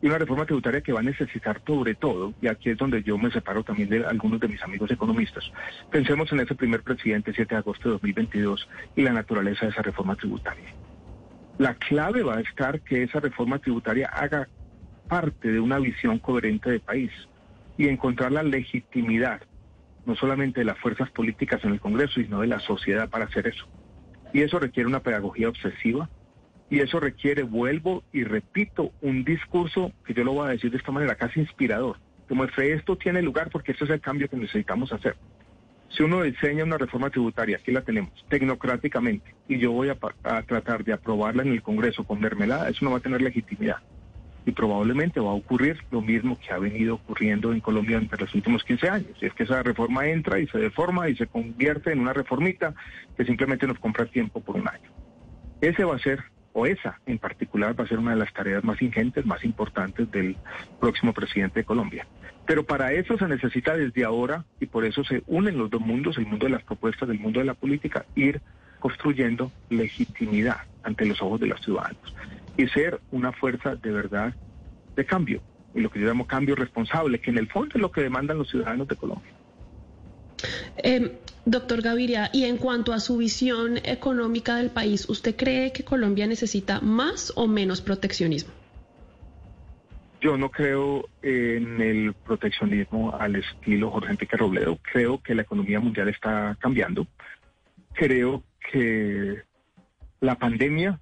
y 0.01 0.07
una 0.07 0.17
reforma 0.17 0.45
tributaria 0.45 0.81
que 0.81 0.93
va 0.93 1.01
a 1.01 1.03
necesitar 1.03 1.61
sobre 1.65 1.93
todo, 1.95 2.33
y 2.41 2.47
aquí 2.47 2.69
es 2.71 2.77
donde 2.77 3.03
yo 3.03 3.17
me 3.17 3.31
separo 3.31 3.63
también 3.63 3.89
de 3.89 4.05
algunos 4.05 4.39
de 4.39 4.47
mis 4.47 4.61
amigos 4.63 4.89
economistas, 4.89 5.43
pensemos 5.91 6.31
en 6.31 6.39
ese 6.39 6.55
primer 6.55 6.81
presidente, 6.81 7.33
7 7.35 7.53
de 7.53 7.59
agosto 7.59 7.89
de 7.89 7.93
2022, 7.93 8.67
y 8.95 9.01
la 9.03 9.13
naturaleza 9.13 9.65
de 9.65 9.71
esa 9.71 9.81
reforma 9.81 10.15
tributaria. 10.15 10.73
La 11.59 11.75
clave 11.75 12.23
va 12.23 12.37
a 12.37 12.41
estar 12.41 12.81
que 12.81 13.03
esa 13.03 13.19
reforma 13.19 13.59
tributaria 13.59 14.07
haga 14.07 14.47
parte 15.07 15.51
de 15.51 15.59
una 15.59 15.77
visión 15.77 16.17
coherente 16.17 16.71
de 16.71 16.79
país 16.79 17.11
y 17.77 17.87
encontrar 17.87 18.31
la 18.31 18.43
legitimidad, 18.43 19.41
no 20.05 20.15
solamente 20.15 20.61
de 20.61 20.65
las 20.65 20.79
fuerzas 20.79 21.11
políticas 21.11 21.63
en 21.63 21.73
el 21.73 21.79
Congreso, 21.79 22.13
sino 22.15 22.41
de 22.41 22.47
la 22.47 22.59
sociedad 22.59 23.09
para 23.09 23.25
hacer 23.25 23.47
eso. 23.47 23.67
Y 24.33 24.41
eso 24.41 24.57
requiere 24.57 24.87
una 24.87 25.01
pedagogía 25.01 25.49
obsesiva, 25.49 26.09
y 26.71 26.79
eso 26.79 27.01
requiere, 27.01 27.43
vuelvo 27.43 28.01
y 28.13 28.23
repito, 28.23 28.93
un 29.01 29.25
discurso 29.25 29.91
que 30.05 30.13
yo 30.13 30.23
lo 30.23 30.31
voy 30.31 30.47
a 30.47 30.51
decir 30.51 30.71
de 30.71 30.77
esta 30.77 30.93
manera, 30.93 31.15
casi 31.15 31.41
inspirador, 31.41 31.97
que 32.29 32.33
muestre 32.33 32.71
esto 32.71 32.95
tiene 32.95 33.21
lugar 33.21 33.49
porque 33.51 33.73
esto 33.73 33.83
es 33.83 33.91
el 33.91 33.99
cambio 33.99 34.29
que 34.29 34.37
necesitamos 34.37 34.93
hacer. 34.93 35.17
Si 35.89 36.01
uno 36.01 36.23
diseña 36.23 36.63
una 36.63 36.77
reforma 36.77 37.09
tributaria, 37.09 37.57
aquí 37.57 37.73
la 37.73 37.81
tenemos, 37.81 38.13
tecnocráticamente, 38.29 39.35
y 39.49 39.57
yo 39.57 39.73
voy 39.73 39.89
a, 39.89 39.97
a 40.23 40.43
tratar 40.43 40.85
de 40.85 40.93
aprobarla 40.93 41.43
en 41.43 41.51
el 41.51 41.61
Congreso 41.61 42.05
con 42.05 42.21
mermelada, 42.21 42.69
eso 42.69 42.85
no 42.85 42.91
va 42.91 42.99
a 42.99 43.01
tener 43.01 43.21
legitimidad. 43.21 43.79
Y 44.45 44.51
probablemente 44.51 45.19
va 45.19 45.31
a 45.31 45.33
ocurrir 45.33 45.77
lo 45.91 45.99
mismo 45.99 46.39
que 46.39 46.53
ha 46.53 46.57
venido 46.57 46.95
ocurriendo 46.95 47.51
en 47.51 47.59
Colombia 47.59 47.97
entre 47.97 48.21
los 48.21 48.33
últimos 48.33 48.63
15 48.63 48.89
años. 48.89 49.11
Y 49.21 49.25
es 49.25 49.33
que 49.33 49.43
esa 49.43 49.61
reforma 49.61 50.07
entra 50.07 50.39
y 50.39 50.47
se 50.47 50.57
deforma 50.57 51.09
y 51.09 51.17
se 51.17 51.27
convierte 51.27 51.91
en 51.91 51.99
una 51.99 52.13
reformita 52.13 52.73
que 53.17 53.25
simplemente 53.25 53.67
nos 53.67 53.77
compra 53.77 54.05
tiempo 54.05 54.39
por 54.39 54.55
un 54.55 54.69
año. 54.69 54.89
Ese 55.59 55.83
va 55.83 55.97
a 55.97 55.99
ser 55.99 56.23
o 56.53 56.65
esa 56.65 56.99
en 57.05 57.17
particular 57.17 57.79
va 57.79 57.83
a 57.83 57.87
ser 57.87 57.99
una 57.99 58.11
de 58.11 58.17
las 58.17 58.33
tareas 58.33 58.63
más 58.63 58.81
ingentes, 58.81 59.25
más 59.25 59.43
importantes 59.43 60.09
del 60.11 60.35
próximo 60.79 61.13
presidente 61.13 61.61
de 61.61 61.65
Colombia. 61.65 62.07
Pero 62.45 62.65
para 62.65 62.91
eso 62.93 63.17
se 63.17 63.27
necesita 63.27 63.75
desde 63.75 64.03
ahora, 64.03 64.45
y 64.59 64.65
por 64.65 64.85
eso 64.85 65.03
se 65.03 65.23
unen 65.27 65.57
los 65.57 65.69
dos 65.69 65.81
mundos, 65.81 66.17
el 66.17 66.25
mundo 66.25 66.47
de 66.47 66.51
las 66.51 66.63
propuestas, 66.63 67.07
del 67.07 67.19
mundo 67.19 67.39
de 67.39 67.45
la 67.45 67.53
política, 67.53 68.05
ir 68.15 68.41
construyendo 68.79 69.51
legitimidad 69.69 70.57
ante 70.83 71.05
los 71.05 71.21
ojos 71.21 71.39
de 71.39 71.47
los 71.47 71.61
ciudadanos 71.61 72.15
y 72.57 72.67
ser 72.67 72.99
una 73.11 73.31
fuerza 73.31 73.75
de 73.75 73.91
verdad 73.91 74.33
de 74.95 75.05
cambio, 75.05 75.41
y 75.73 75.79
lo 75.79 75.89
que 75.89 75.99
yo 75.99 76.07
llamo 76.07 76.27
cambio 76.27 76.55
responsable, 76.55 77.19
que 77.19 77.31
en 77.31 77.37
el 77.37 77.47
fondo 77.47 77.75
es 77.75 77.81
lo 77.81 77.91
que 77.91 78.01
demandan 78.01 78.37
los 78.37 78.49
ciudadanos 78.49 78.87
de 78.87 78.95
Colombia. 78.95 79.31
Eh, 80.77 81.17
doctor 81.45 81.81
Gaviria, 81.81 82.29
y 82.33 82.45
en 82.45 82.57
cuanto 82.57 82.93
a 82.93 82.99
su 82.99 83.17
visión 83.17 83.77
económica 83.83 84.57
del 84.57 84.69
país, 84.69 85.09
¿usted 85.09 85.35
cree 85.35 85.71
que 85.71 85.83
Colombia 85.83 86.27
necesita 86.27 86.81
más 86.81 87.33
o 87.35 87.47
menos 87.47 87.81
proteccionismo? 87.81 88.51
Yo 90.21 90.37
no 90.37 90.51
creo 90.51 91.09
en 91.23 91.81
el 91.81 92.13
proteccionismo 92.13 93.15
al 93.15 93.37
estilo 93.37 93.89
Jorge 93.89 94.11
Enrique 94.11 94.37
Robledo. 94.37 94.77
Creo 94.91 95.19
que 95.19 95.33
la 95.33 95.41
economía 95.41 95.79
mundial 95.79 96.09
está 96.09 96.55
cambiando. 96.59 97.07
Creo 97.93 98.43
que 98.71 99.41
la 100.19 100.35
pandemia 100.35 100.99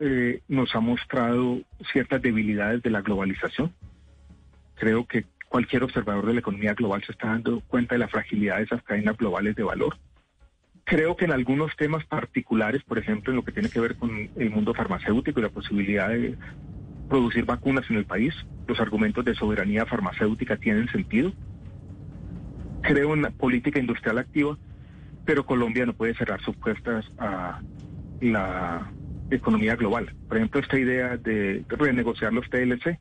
eh, 0.00 0.40
nos 0.48 0.74
ha 0.74 0.80
mostrado 0.80 1.60
ciertas 1.92 2.22
debilidades 2.22 2.82
de 2.82 2.90
la 2.90 3.02
globalización. 3.02 3.74
Creo 4.76 5.06
que 5.06 5.26
cualquier 5.56 5.84
observador 5.84 6.26
de 6.26 6.34
la 6.34 6.40
economía 6.40 6.74
global 6.74 7.02
se 7.02 7.12
está 7.12 7.28
dando 7.28 7.62
cuenta 7.62 7.94
de 7.94 8.00
la 8.00 8.08
fragilidad 8.08 8.58
de 8.58 8.64
esas 8.64 8.82
cadenas 8.82 9.16
globales 9.16 9.56
de 9.56 9.62
valor. 9.62 9.96
Creo 10.84 11.16
que 11.16 11.24
en 11.24 11.32
algunos 11.32 11.74
temas 11.76 12.04
particulares, 12.04 12.82
por 12.82 12.98
ejemplo, 12.98 13.32
en 13.32 13.36
lo 13.36 13.42
que 13.42 13.52
tiene 13.52 13.70
que 13.70 13.80
ver 13.80 13.96
con 13.96 14.28
el 14.36 14.50
mundo 14.50 14.74
farmacéutico 14.74 15.40
y 15.40 15.42
la 15.42 15.48
posibilidad 15.48 16.10
de 16.10 16.36
producir 17.08 17.46
vacunas 17.46 17.88
en 17.88 17.96
el 17.96 18.04
país, 18.04 18.34
los 18.66 18.78
argumentos 18.80 19.24
de 19.24 19.34
soberanía 19.34 19.86
farmacéutica 19.86 20.58
tienen 20.58 20.88
sentido. 20.88 21.32
Creo 22.82 23.14
en 23.14 23.22
la 23.22 23.30
política 23.30 23.78
industrial 23.78 24.18
activa, 24.18 24.58
pero 25.24 25.46
Colombia 25.46 25.86
no 25.86 25.94
puede 25.94 26.12
cerrar 26.16 26.42
sus 26.42 26.54
puertas 26.56 27.10
a 27.16 27.62
la 28.20 28.92
economía 29.30 29.74
global. 29.74 30.14
Por 30.28 30.36
ejemplo, 30.36 30.60
esta 30.60 30.78
idea 30.78 31.16
de 31.16 31.64
renegociar 31.66 32.34
los 32.34 32.44
TLC, 32.50 33.00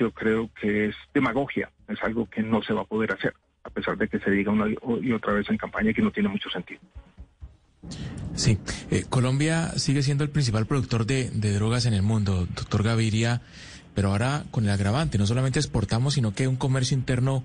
yo 0.00 0.10
creo 0.10 0.50
que 0.60 0.86
es 0.86 0.96
demagogia, 1.12 1.70
es 1.86 2.02
algo 2.02 2.28
que 2.28 2.42
no 2.42 2.62
se 2.62 2.72
va 2.72 2.82
a 2.82 2.84
poder 2.84 3.12
hacer 3.12 3.34
a 3.62 3.68
pesar 3.68 3.96
de 3.98 4.08
que 4.08 4.18
se 4.18 4.30
diga 4.30 4.50
una 4.50 4.66
y 5.02 5.12
otra 5.12 5.34
vez 5.34 5.48
en 5.50 5.58
campaña 5.58 5.92
que 5.92 6.00
no 6.00 6.10
tiene 6.10 6.30
mucho 6.30 6.48
sentido. 6.48 6.80
Sí, 8.34 8.58
eh, 8.90 9.04
Colombia 9.08 9.72
sigue 9.76 10.02
siendo 10.02 10.24
el 10.24 10.30
principal 10.30 10.66
productor 10.66 11.04
de, 11.04 11.28
drogas 11.30 11.84
en 11.84 11.92
el 11.92 12.02
mundo, 12.02 12.46
doctor 12.54 12.82
Gaviria, 12.82 13.42
pero 13.94 14.12
ahora 14.12 14.44
con 14.50 14.64
el 14.64 14.70
agravante, 14.70 15.18
no 15.18 15.26
solamente 15.26 15.58
exportamos, 15.58 16.14
sino 16.14 16.34
que 16.34 16.48
un 16.48 16.56
comercio 16.56 16.96
interno 16.96 17.44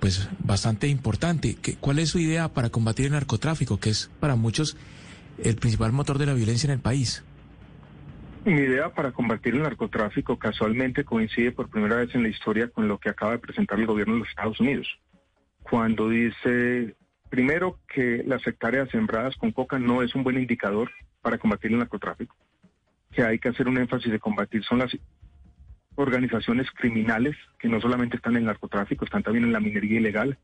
pues 0.00 0.28
bastante 0.40 0.88
importante. 0.88 1.56
¿Cuál 1.80 2.00
es 2.00 2.10
su 2.10 2.18
idea 2.18 2.48
para 2.48 2.70
combatir 2.70 3.06
el 3.06 3.12
narcotráfico, 3.12 3.78
que 3.78 3.90
es 3.90 4.10
para 4.18 4.34
muchos 4.34 4.76
el 5.38 5.56
principal 5.56 5.92
motor 5.92 6.18
de 6.18 6.26
la 6.26 6.34
violencia 6.34 6.66
en 6.66 6.72
el 6.72 6.80
país? 6.80 7.22
Mi 8.44 8.60
idea 8.60 8.92
para 8.92 9.12
combatir 9.12 9.54
el 9.54 9.62
narcotráfico 9.62 10.38
casualmente 10.38 11.02
coincide 11.02 11.50
por 11.50 11.70
primera 11.70 11.96
vez 11.96 12.14
en 12.14 12.22
la 12.22 12.28
historia 12.28 12.68
con 12.68 12.88
lo 12.88 12.98
que 12.98 13.08
acaba 13.08 13.32
de 13.32 13.38
presentar 13.38 13.80
el 13.80 13.86
gobierno 13.86 14.14
de 14.14 14.20
los 14.20 14.28
Estados 14.28 14.60
Unidos. 14.60 14.86
Cuando 15.62 16.10
dice, 16.10 16.94
primero, 17.30 17.78
que 17.88 18.22
las 18.26 18.46
hectáreas 18.46 18.90
sembradas 18.90 19.34
con 19.36 19.50
coca 19.50 19.78
no 19.78 20.02
es 20.02 20.14
un 20.14 20.24
buen 20.24 20.36
indicador 20.36 20.90
para 21.22 21.38
combatir 21.38 21.72
el 21.72 21.78
narcotráfico, 21.78 22.36
que 23.12 23.22
hay 23.22 23.38
que 23.38 23.48
hacer 23.48 23.66
un 23.66 23.78
énfasis 23.78 24.12
de 24.12 24.20
combatir 24.20 24.62
son 24.62 24.80
las 24.80 24.94
organizaciones 25.94 26.70
criminales 26.72 27.36
que 27.58 27.68
no 27.68 27.80
solamente 27.80 28.16
están 28.16 28.34
en 28.34 28.40
el 28.40 28.46
narcotráfico, 28.46 29.06
están 29.06 29.22
también 29.22 29.46
en 29.46 29.54
la 29.54 29.60
minería 29.60 30.00
ilegal, 30.00 30.36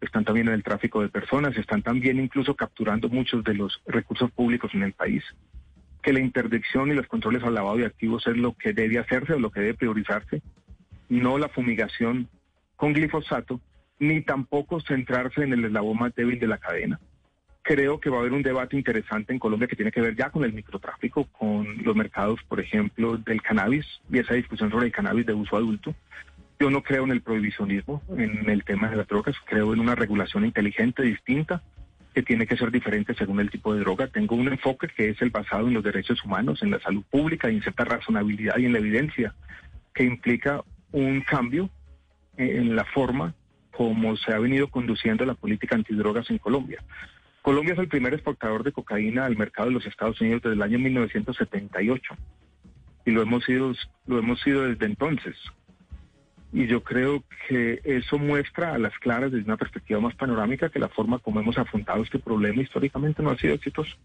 están 0.00 0.24
también 0.24 0.48
en 0.48 0.54
el 0.54 0.62
tráfico 0.62 1.02
de 1.02 1.10
personas, 1.10 1.54
están 1.58 1.82
también 1.82 2.18
incluso 2.18 2.56
capturando 2.56 3.10
muchos 3.10 3.44
de 3.44 3.52
los 3.52 3.82
recursos 3.86 4.30
públicos 4.30 4.70
en 4.72 4.84
el 4.84 4.94
país, 4.94 5.22
que 6.02 6.12
la 6.12 6.20
interdicción 6.20 6.90
y 6.90 6.94
los 6.94 7.06
controles 7.06 7.42
al 7.44 7.54
lavado 7.54 7.76
de 7.76 7.86
activos 7.86 8.26
es 8.26 8.36
lo 8.36 8.54
que 8.54 8.72
debe 8.72 8.98
hacerse 8.98 9.34
o 9.34 9.38
lo 9.38 9.50
que 9.50 9.60
debe 9.60 9.74
priorizarse, 9.74 10.42
no 11.08 11.38
la 11.38 11.48
fumigación 11.48 12.28
con 12.76 12.92
glifosato, 12.92 13.60
ni 13.98 14.20
tampoco 14.22 14.80
centrarse 14.80 15.44
en 15.44 15.52
el 15.52 15.64
eslabón 15.64 15.98
más 15.98 16.14
débil 16.14 16.40
de 16.40 16.48
la 16.48 16.58
cadena. 16.58 16.98
Creo 17.62 18.00
que 18.00 18.10
va 18.10 18.16
a 18.16 18.20
haber 18.20 18.32
un 18.32 18.42
debate 18.42 18.76
interesante 18.76 19.32
en 19.32 19.38
Colombia 19.38 19.68
que 19.68 19.76
tiene 19.76 19.92
que 19.92 20.00
ver 20.00 20.16
ya 20.16 20.30
con 20.30 20.42
el 20.42 20.52
microtráfico, 20.52 21.26
con 21.26 21.84
los 21.84 21.94
mercados, 21.94 22.40
por 22.48 22.58
ejemplo, 22.58 23.16
del 23.18 23.40
cannabis 23.40 23.86
y 24.10 24.18
esa 24.18 24.34
discusión 24.34 24.70
sobre 24.70 24.86
el 24.86 24.92
cannabis 24.92 25.26
de 25.26 25.34
uso 25.34 25.56
adulto. 25.56 25.94
Yo 26.58 26.70
no 26.70 26.82
creo 26.82 27.04
en 27.04 27.12
el 27.12 27.22
prohibicionismo, 27.22 28.02
en 28.16 28.50
el 28.50 28.64
tema 28.64 28.90
de 28.90 28.96
las 28.96 29.06
drogas, 29.06 29.36
creo 29.44 29.72
en 29.72 29.78
una 29.78 29.94
regulación 29.94 30.44
inteligente, 30.44 31.02
distinta, 31.02 31.62
que 32.14 32.22
tiene 32.22 32.46
que 32.46 32.56
ser 32.56 32.70
diferente 32.70 33.14
según 33.14 33.40
el 33.40 33.50
tipo 33.50 33.74
de 33.74 33.80
droga. 33.80 34.08
Tengo 34.08 34.36
un 34.36 34.48
enfoque 34.48 34.88
que 34.88 35.10
es 35.10 35.22
el 35.22 35.30
basado 35.30 35.68
en 35.68 35.74
los 35.74 35.84
derechos 35.84 36.22
humanos, 36.24 36.62
en 36.62 36.70
la 36.70 36.80
salud 36.80 37.02
pública, 37.10 37.48
en 37.48 37.62
cierta 37.62 37.84
razonabilidad 37.84 38.58
y 38.58 38.66
en 38.66 38.72
la 38.72 38.78
evidencia, 38.78 39.34
que 39.94 40.04
implica 40.04 40.62
un 40.92 41.22
cambio 41.22 41.70
en 42.36 42.76
la 42.76 42.84
forma 42.84 43.34
como 43.70 44.16
se 44.16 44.32
ha 44.32 44.38
venido 44.38 44.68
conduciendo 44.68 45.24
la 45.24 45.34
política 45.34 45.74
antidrogas 45.74 46.30
en 46.30 46.38
Colombia. 46.38 46.82
Colombia 47.40 47.72
es 47.72 47.80
el 47.80 47.88
primer 47.88 48.14
exportador 48.14 48.62
de 48.62 48.72
cocaína 48.72 49.24
al 49.24 49.36
mercado 49.36 49.68
de 49.68 49.74
los 49.74 49.86
Estados 49.86 50.20
Unidos 50.20 50.42
desde 50.42 50.54
el 50.54 50.62
año 50.62 50.78
1978 50.78 52.14
y 53.04 53.10
lo 53.10 53.22
hemos 53.22 53.44
sido 53.44 53.72
lo 54.06 54.18
hemos 54.18 54.40
sido 54.40 54.62
desde 54.68 54.86
entonces. 54.86 55.36
Y 56.52 56.66
yo 56.66 56.82
creo 56.82 57.24
que 57.48 57.80
eso 57.84 58.18
muestra 58.18 58.74
a 58.74 58.78
las 58.78 58.92
claras 58.98 59.32
desde 59.32 59.46
una 59.46 59.56
perspectiva 59.56 60.00
más 60.00 60.14
panorámica 60.14 60.68
que 60.68 60.78
la 60.78 60.88
forma 60.88 61.18
como 61.18 61.40
hemos 61.40 61.56
afrontado 61.56 62.02
este 62.02 62.18
problema 62.18 62.62
históricamente 62.62 63.22
no 63.22 63.30
ha 63.30 63.38
sido 63.38 63.54
exitosa. 63.54 63.96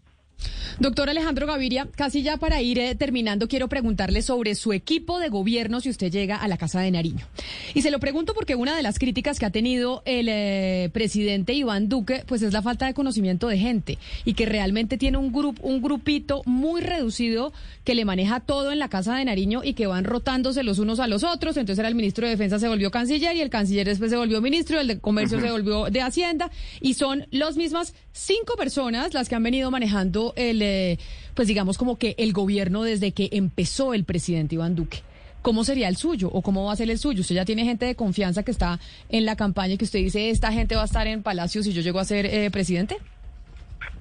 Doctor 0.80 1.10
Alejandro 1.10 1.48
Gaviria, 1.48 1.88
casi 1.96 2.22
ya 2.22 2.36
para 2.36 2.62
ir 2.62 2.78
eh, 2.78 2.94
terminando, 2.94 3.48
quiero 3.48 3.66
preguntarle 3.66 4.22
sobre 4.22 4.54
su 4.54 4.72
equipo 4.72 5.18
de 5.18 5.28
gobierno 5.28 5.80
si 5.80 5.90
usted 5.90 6.08
llega 6.12 6.36
a 6.36 6.46
la 6.46 6.56
Casa 6.56 6.80
de 6.80 6.92
Nariño. 6.92 7.26
Y 7.74 7.82
se 7.82 7.90
lo 7.90 7.98
pregunto 7.98 8.32
porque 8.32 8.54
una 8.54 8.76
de 8.76 8.84
las 8.84 9.00
críticas 9.00 9.40
que 9.40 9.46
ha 9.46 9.50
tenido 9.50 10.02
el 10.04 10.28
eh, 10.28 10.88
presidente 10.92 11.52
Iván 11.52 11.88
Duque, 11.88 12.22
pues 12.28 12.42
es 12.42 12.52
la 12.52 12.62
falta 12.62 12.86
de 12.86 12.94
conocimiento 12.94 13.48
de 13.48 13.58
gente 13.58 13.98
y 14.24 14.34
que 14.34 14.46
realmente 14.46 14.98
tiene 14.98 15.18
un 15.18 15.32
grupo, 15.32 15.66
un 15.66 15.82
grupito 15.82 16.42
muy 16.46 16.80
reducido 16.80 17.52
que 17.82 17.96
le 17.96 18.04
maneja 18.04 18.38
todo 18.38 18.70
en 18.70 18.78
la 18.78 18.88
Casa 18.88 19.16
de 19.16 19.24
Nariño 19.24 19.62
y 19.64 19.74
que 19.74 19.88
van 19.88 20.04
rotándose 20.04 20.62
los 20.62 20.78
unos 20.78 21.00
a 21.00 21.08
los 21.08 21.24
otros. 21.24 21.56
Entonces 21.56 21.80
era 21.80 21.88
el 21.88 21.96
ministro 21.96 22.24
de 22.24 22.30
Defensa 22.30 22.60
se 22.60 22.68
volvió 22.68 22.92
canciller 22.92 23.34
y 23.34 23.40
el 23.40 23.50
canciller 23.50 23.88
después 23.88 24.12
se 24.12 24.16
volvió 24.16 24.40
ministro, 24.40 24.78
el 24.78 24.86
de 24.86 25.00
Comercio 25.00 25.40
se 25.40 25.50
volvió 25.50 25.86
de 25.86 26.02
Hacienda 26.02 26.52
y 26.80 26.94
son 26.94 27.26
las 27.32 27.56
mismas 27.56 27.94
cinco 28.12 28.54
personas 28.56 29.12
las 29.12 29.28
que 29.28 29.34
han 29.34 29.42
venido 29.42 29.72
manejando 29.72 30.34
el, 30.36 30.62
eh, 30.68 30.98
pues 31.34 31.48
digamos 31.48 31.78
como 31.78 31.98
que 31.98 32.14
el 32.18 32.32
gobierno 32.32 32.82
desde 32.82 33.12
que 33.12 33.28
empezó 33.32 33.94
el 33.94 34.04
presidente 34.04 34.54
Iván 34.54 34.74
Duque. 34.74 35.02
¿Cómo 35.42 35.64
sería 35.64 35.88
el 35.88 35.96
suyo 35.96 36.28
o 36.32 36.42
cómo 36.42 36.64
va 36.64 36.72
a 36.72 36.76
ser 36.76 36.90
el 36.90 36.98
suyo? 36.98 37.20
Usted 37.20 37.36
ya 37.36 37.44
tiene 37.44 37.64
gente 37.64 37.86
de 37.86 37.94
confianza 37.94 38.42
que 38.42 38.50
está 38.50 38.80
en 39.08 39.24
la 39.24 39.36
campaña 39.36 39.74
y 39.74 39.78
que 39.78 39.84
usted 39.84 40.00
dice, 40.00 40.30
esta 40.30 40.52
gente 40.52 40.74
va 40.74 40.82
a 40.82 40.84
estar 40.84 41.06
en 41.06 41.22
Palacio 41.22 41.62
si 41.62 41.72
yo 41.72 41.80
llego 41.80 42.00
a 42.00 42.04
ser 42.04 42.26
eh, 42.26 42.50
presidente. 42.50 42.98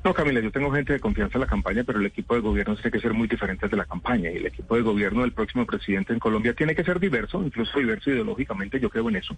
No, 0.04 0.14
Camila, 0.14 0.40
yo 0.40 0.52
tengo 0.52 0.72
gente 0.72 0.94
de 0.94 1.00
confianza 1.00 1.38
en 1.38 1.42
la 1.42 1.48
campaña, 1.48 1.84
pero 1.84 2.00
el 2.00 2.06
equipo 2.06 2.36
de 2.36 2.42
gobierno 2.42 2.76
tiene 2.76 2.92
que 2.92 3.00
ser 3.00 3.14
muy 3.14 3.28
diferente 3.28 3.68
de 3.68 3.78
la 3.78 3.86
campaña. 3.86 4.32
Y 4.32 4.38
el 4.38 4.46
equipo 4.46 4.76
de 4.76 4.82
gobierno 4.82 5.22
del 5.22 5.34
próximo 5.34 5.66
presidente 5.66 6.14
en 6.14 6.20
Colombia 6.20 6.54
tiene 6.54 6.76
que 6.76 6.84
ser 6.84 7.00
diverso, 7.00 7.44
incluso 7.44 7.80
diverso 7.80 8.10
ideológicamente, 8.12 8.80
yo 8.80 8.90
creo 8.90 9.10
en 9.10 9.18
eso 9.18 9.38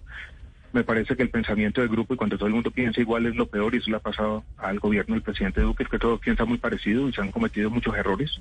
me 0.72 0.84
parece 0.84 1.16
que 1.16 1.22
el 1.22 1.30
pensamiento 1.30 1.80
del 1.80 1.90
grupo 1.90 2.14
y 2.14 2.16
cuando 2.16 2.36
todo 2.36 2.46
el 2.46 2.54
mundo 2.54 2.70
piensa 2.70 3.00
igual 3.00 3.26
es 3.26 3.34
lo 3.34 3.46
peor 3.46 3.74
y 3.74 3.78
eso 3.78 3.90
le 3.90 3.96
ha 3.96 4.00
pasado 4.00 4.44
al 4.56 4.78
gobierno 4.78 5.14
del 5.14 5.22
presidente 5.22 5.60
Duque, 5.60 5.82
es 5.82 5.88
que 5.88 5.98
todo 5.98 6.18
piensa 6.18 6.44
muy 6.44 6.58
parecido 6.58 7.08
y 7.08 7.12
se 7.12 7.20
han 7.20 7.32
cometido 7.32 7.70
muchos 7.70 7.96
errores 7.96 8.40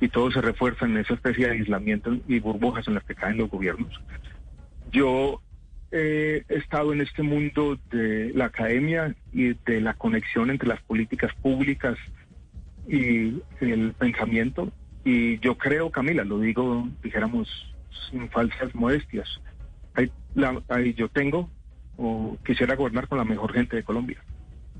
y 0.00 0.08
todo 0.08 0.30
se 0.30 0.40
refuerza 0.40 0.86
en 0.86 0.96
esa 0.96 1.14
especie 1.14 1.46
de 1.46 1.52
aislamiento 1.52 2.16
y 2.26 2.38
burbujas 2.40 2.86
en 2.88 2.94
las 2.94 3.04
que 3.04 3.14
caen 3.14 3.36
los 3.36 3.50
gobiernos. 3.50 3.92
Yo 4.90 5.42
he 5.96 6.44
estado 6.48 6.92
en 6.92 7.00
este 7.00 7.22
mundo 7.22 7.78
de 7.90 8.32
la 8.34 8.46
academia 8.46 9.14
y 9.32 9.54
de 9.54 9.80
la 9.80 9.94
conexión 9.94 10.50
entre 10.50 10.68
las 10.68 10.82
políticas 10.82 11.32
públicas 11.42 11.96
y 12.88 13.42
el 13.60 13.94
pensamiento 13.98 14.72
y 15.06 15.38
yo 15.38 15.56
creo, 15.56 15.92
Camila, 15.92 16.24
lo 16.24 16.40
digo, 16.40 16.88
dijéramos, 17.00 17.48
sin 18.10 18.28
falsas 18.28 18.74
modestias, 18.74 19.40
yo 20.96 21.08
tengo 21.08 21.48
o 21.96 22.36
quisiera 22.44 22.74
gobernar 22.74 23.06
con 23.06 23.18
la 23.18 23.24
mejor 23.24 23.52
gente 23.52 23.76
de 23.76 23.84
Colombia. 23.84 24.20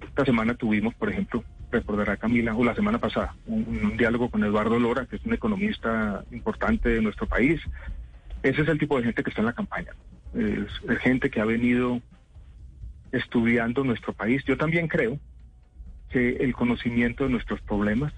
Esta 0.03 0.25
semana 0.25 0.55
tuvimos, 0.55 0.95
por 0.95 1.11
ejemplo, 1.11 1.45
recordará 1.71 2.17
Camila, 2.17 2.57
o 2.57 2.64
la 2.64 2.75
semana 2.75 2.99
pasada, 2.99 3.37
un, 3.47 3.97
diálogo 3.97 4.29
con 4.29 4.43
Eduardo 4.43 4.81
Lora, 4.81 5.07
que 5.07 5.14
es 5.14 5.25
un 5.25 5.33
economista 5.33 6.25
importante 6.33 6.89
de 6.89 7.03
nuestro 7.03 7.29
país. 7.29 7.61
Ese 8.43 8.62
es 8.62 8.69
el 8.69 8.81
tipo 8.81 8.97
de 8.97 9.05
gente 9.05 9.23
que 9.23 9.31
está 9.31 9.43
en 9.43 9.47
la 9.47 9.53
campaña. 9.53 9.93
Es, 10.35 10.99
gente 11.01 11.31
que 11.31 11.41
ha 11.41 11.45
venido 11.45 12.01
estudiando 13.12 13.85
nuestro 13.85 14.12
país. 14.12 14.45
Yo 14.45 14.57
también 14.57 14.89
creo 14.89 15.18
que 16.11 16.37
el 16.37 16.55
conocimiento 16.55 17.24
de 17.24 17.31
nuestros 17.31 17.61
problemas, 17.62 18.12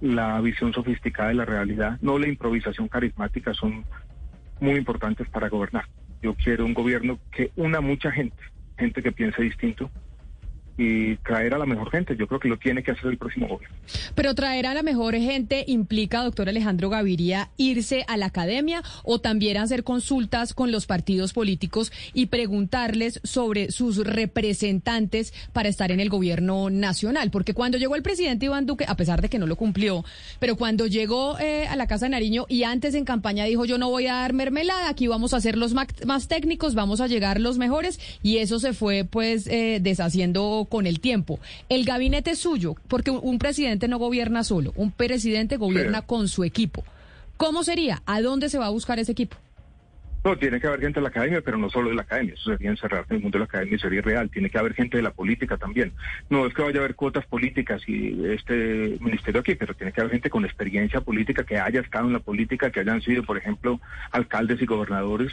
la 0.00 0.40
visión 0.40 0.72
sofisticada 0.72 1.28
de 1.28 1.34
la 1.34 1.44
realidad, 1.44 1.98
no 2.00 2.18
la 2.18 2.28
improvisación 2.28 2.88
carismática, 2.88 3.54
son 3.54 3.84
muy 4.60 4.76
importantes 4.76 5.28
para 5.28 5.48
gobernar. 5.48 5.86
Yo 6.22 6.34
quiero 6.34 6.64
un 6.64 6.74
gobierno 6.74 7.18
que 7.30 7.50
una 7.56 7.80
mucha 7.80 8.10
gente, 8.12 8.42
gente 8.78 9.02
que 9.02 9.12
piense 9.12 9.42
distinto, 9.42 9.90
y 10.78 11.16
traer 11.16 11.54
a 11.54 11.58
la 11.58 11.66
mejor 11.66 11.90
gente. 11.90 12.16
Yo 12.16 12.26
creo 12.26 12.40
que 12.40 12.48
lo 12.48 12.58
tiene 12.58 12.82
que 12.82 12.92
hacer 12.92 13.06
el 13.06 13.18
próximo 13.18 13.48
gobierno. 13.48 13.76
Pero 14.14 14.34
traer 14.34 14.66
a 14.66 14.74
la 14.74 14.82
mejor 14.82 15.14
gente 15.14 15.64
implica, 15.66 16.22
doctor 16.22 16.48
Alejandro 16.48 16.88
Gaviria, 16.90 17.50
irse 17.56 18.04
a 18.08 18.16
la 18.16 18.26
academia 18.26 18.82
o 19.04 19.20
también 19.20 19.56
hacer 19.56 19.84
consultas 19.84 20.54
con 20.54 20.72
los 20.72 20.86
partidos 20.86 21.32
políticos 21.32 21.92
y 22.14 22.26
preguntarles 22.26 23.20
sobre 23.24 23.70
sus 23.70 23.98
representantes 23.98 25.34
para 25.52 25.68
estar 25.68 25.92
en 25.92 26.00
el 26.00 26.08
gobierno 26.08 26.70
nacional. 26.70 27.30
Porque 27.30 27.54
cuando 27.54 27.78
llegó 27.78 27.96
el 27.96 28.02
presidente 28.02 28.46
Iván 28.46 28.66
Duque, 28.66 28.84
a 28.88 28.96
pesar 28.96 29.20
de 29.20 29.28
que 29.28 29.38
no 29.38 29.46
lo 29.46 29.56
cumplió, 29.56 30.04
pero 30.38 30.56
cuando 30.56 30.86
llegó 30.86 31.38
eh, 31.38 31.66
a 31.66 31.76
la 31.76 31.86
Casa 31.86 32.06
de 32.06 32.10
Nariño 32.10 32.46
y 32.48 32.64
antes 32.64 32.94
en 32.94 33.04
campaña 33.04 33.44
dijo 33.44 33.64
yo 33.64 33.78
no 33.78 33.90
voy 33.90 34.06
a 34.06 34.14
dar 34.14 34.32
mermelada, 34.32 34.88
aquí 34.88 35.06
vamos 35.06 35.34
a 35.34 35.40
ser 35.40 35.56
los 35.56 35.74
más 35.74 36.28
técnicos, 36.28 36.74
vamos 36.74 37.00
a 37.00 37.06
llegar 37.06 37.40
los 37.40 37.58
mejores 37.58 38.00
y 38.22 38.38
eso 38.38 38.58
se 38.58 38.72
fue 38.72 39.04
pues 39.04 39.46
eh, 39.46 39.78
deshaciendo 39.80 40.61
con 40.66 40.86
el 40.86 41.00
tiempo. 41.00 41.40
El 41.68 41.84
gabinete 41.84 42.34
suyo, 42.34 42.74
porque 42.88 43.10
un 43.10 43.38
presidente 43.38 43.88
no 43.88 43.98
gobierna 43.98 44.44
solo, 44.44 44.72
un 44.76 44.90
presidente 44.90 45.56
gobierna 45.56 46.02
con 46.02 46.28
su 46.28 46.44
equipo. 46.44 46.84
¿Cómo 47.36 47.64
sería? 47.64 48.02
¿A 48.06 48.20
dónde 48.20 48.48
se 48.48 48.58
va 48.58 48.66
a 48.66 48.70
buscar 48.70 48.98
ese 48.98 49.12
equipo? 49.12 49.36
No, 50.24 50.38
tiene 50.38 50.60
que 50.60 50.68
haber 50.68 50.80
gente 50.80 51.00
de 51.00 51.02
la 51.02 51.08
academia, 51.08 51.40
pero 51.40 51.58
no 51.58 51.68
solo 51.68 51.88
de 51.88 51.96
la 51.96 52.02
academia. 52.02 52.34
Eso 52.34 52.52
sería 52.52 52.70
encerrarse 52.70 53.12
en 53.12 53.16
el 53.16 53.22
mundo 53.22 53.36
de 53.36 53.40
la 53.40 53.46
academia 53.46 53.74
y 53.74 53.78
sería 53.80 53.98
irreal. 53.98 54.30
Tiene 54.30 54.50
que 54.50 54.58
haber 54.58 54.74
gente 54.74 54.96
de 54.96 55.02
la 55.02 55.10
política 55.10 55.56
también. 55.56 55.92
No 56.30 56.46
es 56.46 56.54
que 56.54 56.62
vaya 56.62 56.78
a 56.78 56.84
haber 56.84 56.94
cuotas 56.94 57.26
políticas 57.26 57.82
y 57.88 58.24
este 58.26 58.98
ministerio 59.00 59.40
aquí, 59.40 59.56
pero 59.56 59.74
tiene 59.74 59.92
que 59.92 60.00
haber 60.00 60.12
gente 60.12 60.30
con 60.30 60.44
experiencia 60.44 61.00
política 61.00 61.42
que 61.42 61.58
haya 61.58 61.80
estado 61.80 62.06
en 62.06 62.12
la 62.12 62.20
política, 62.20 62.70
que 62.70 62.78
hayan 62.78 63.02
sido, 63.02 63.24
por 63.24 63.36
ejemplo, 63.36 63.80
alcaldes 64.12 64.62
y 64.62 64.66
gobernadores. 64.66 65.32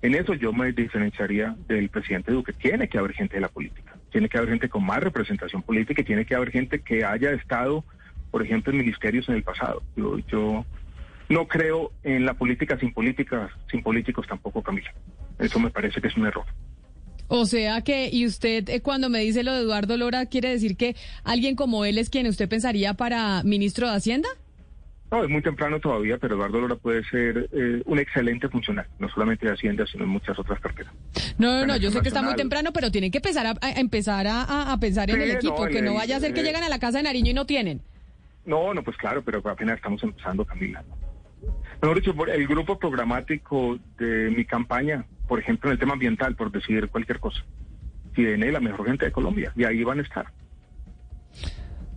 En 0.00 0.14
eso 0.14 0.32
yo 0.32 0.50
me 0.54 0.72
diferenciaría 0.72 1.54
del 1.68 1.90
presidente 1.90 2.32
Duque. 2.32 2.54
Tiene 2.54 2.88
que 2.88 2.96
haber 2.96 3.12
gente 3.12 3.34
de 3.34 3.42
la 3.42 3.48
política. 3.48 3.96
Tiene 4.16 4.30
que 4.30 4.38
haber 4.38 4.48
gente 4.48 4.70
con 4.70 4.82
más 4.82 5.00
representación 5.00 5.60
política 5.60 6.00
y 6.00 6.04
tiene 6.06 6.24
que 6.24 6.34
haber 6.34 6.50
gente 6.50 6.80
que 6.80 7.04
haya 7.04 7.32
estado, 7.32 7.84
por 8.30 8.42
ejemplo, 8.42 8.72
en 8.72 8.78
ministerios 8.78 9.28
en 9.28 9.34
el 9.34 9.42
pasado. 9.42 9.82
Yo, 9.94 10.16
yo 10.20 10.64
no 11.28 11.46
creo 11.46 11.92
en 12.02 12.24
la 12.24 12.32
política 12.32 12.78
sin 12.80 12.94
políticas, 12.94 13.50
sin 13.70 13.82
políticos 13.82 14.26
tampoco, 14.26 14.62
Camila. 14.62 14.90
Eso 15.38 15.60
me 15.60 15.68
parece 15.68 16.00
que 16.00 16.08
es 16.08 16.16
un 16.16 16.24
error. 16.24 16.46
O 17.28 17.44
sea 17.44 17.82
que, 17.82 18.08
y 18.10 18.24
usted 18.24 18.66
eh, 18.70 18.80
cuando 18.80 19.10
me 19.10 19.18
dice 19.18 19.42
lo 19.42 19.52
de 19.52 19.60
Eduardo 19.60 19.98
Lora, 19.98 20.24
¿quiere 20.24 20.48
decir 20.48 20.78
que 20.78 20.96
alguien 21.22 21.54
como 21.54 21.84
él 21.84 21.98
es 21.98 22.08
quien 22.08 22.26
usted 22.26 22.48
pensaría 22.48 22.94
para 22.94 23.42
ministro 23.42 23.86
de 23.86 23.96
Hacienda? 23.96 24.30
No, 25.10 25.22
es 25.22 25.30
muy 25.30 25.40
temprano 25.40 25.78
todavía, 25.78 26.18
pero 26.18 26.34
Eduardo 26.34 26.60
Lora 26.60 26.74
puede 26.74 27.04
ser 27.04 27.48
eh, 27.52 27.82
un 27.84 27.98
excelente 27.98 28.48
funcionario, 28.48 28.90
no 28.98 29.08
solamente 29.08 29.46
de 29.46 29.52
Hacienda, 29.52 29.86
sino 29.86 30.02
en 30.02 30.10
muchas 30.10 30.36
otras 30.36 30.58
carteras. 30.58 30.92
No, 31.38 31.60
no, 31.60 31.66
no, 31.66 31.76
yo 31.76 31.90
sé 31.90 32.00
que 32.00 32.08
está 32.08 32.22
muy 32.22 32.34
temprano, 32.34 32.72
pero 32.72 32.90
tienen 32.90 33.12
que 33.12 33.18
empezar 33.18 33.46
a, 33.46 33.54
empezar 33.78 34.26
a, 34.28 34.76
pensar 34.80 35.10
en 35.10 35.20
el 35.20 35.30
equipo, 35.30 35.66
que 35.66 35.80
no 35.80 35.94
vaya 35.94 36.16
a 36.16 36.20
ser 36.20 36.34
que 36.34 36.42
llegan 36.42 36.64
a 36.64 36.68
la 36.68 36.80
casa 36.80 36.98
de 36.98 37.04
Nariño 37.04 37.30
y 37.30 37.34
no 37.34 37.46
tienen. 37.46 37.82
No, 38.44 38.74
no, 38.74 38.82
pues 38.82 38.96
claro, 38.96 39.22
pero 39.22 39.40
apenas 39.48 39.76
estamos 39.76 40.02
empezando, 40.02 40.44
Camila. 40.44 40.84
Mejor 41.80 42.00
dicho, 42.00 42.14
el 42.26 42.46
grupo 42.46 42.78
programático 42.78 43.78
de 43.98 44.30
mi 44.30 44.44
campaña, 44.44 45.04
por 45.28 45.38
ejemplo, 45.38 45.70
en 45.70 45.74
el 45.74 45.78
tema 45.78 45.92
ambiental, 45.92 46.34
por 46.34 46.50
decidir 46.50 46.88
cualquier 46.88 47.20
cosa, 47.20 47.44
tiene 48.14 48.50
la 48.50 48.60
mejor 48.60 48.86
gente 48.86 49.04
de 49.04 49.12
Colombia 49.12 49.52
y 49.54 49.64
ahí 49.64 49.84
van 49.84 50.00
a 50.00 50.02
estar. 50.02 50.26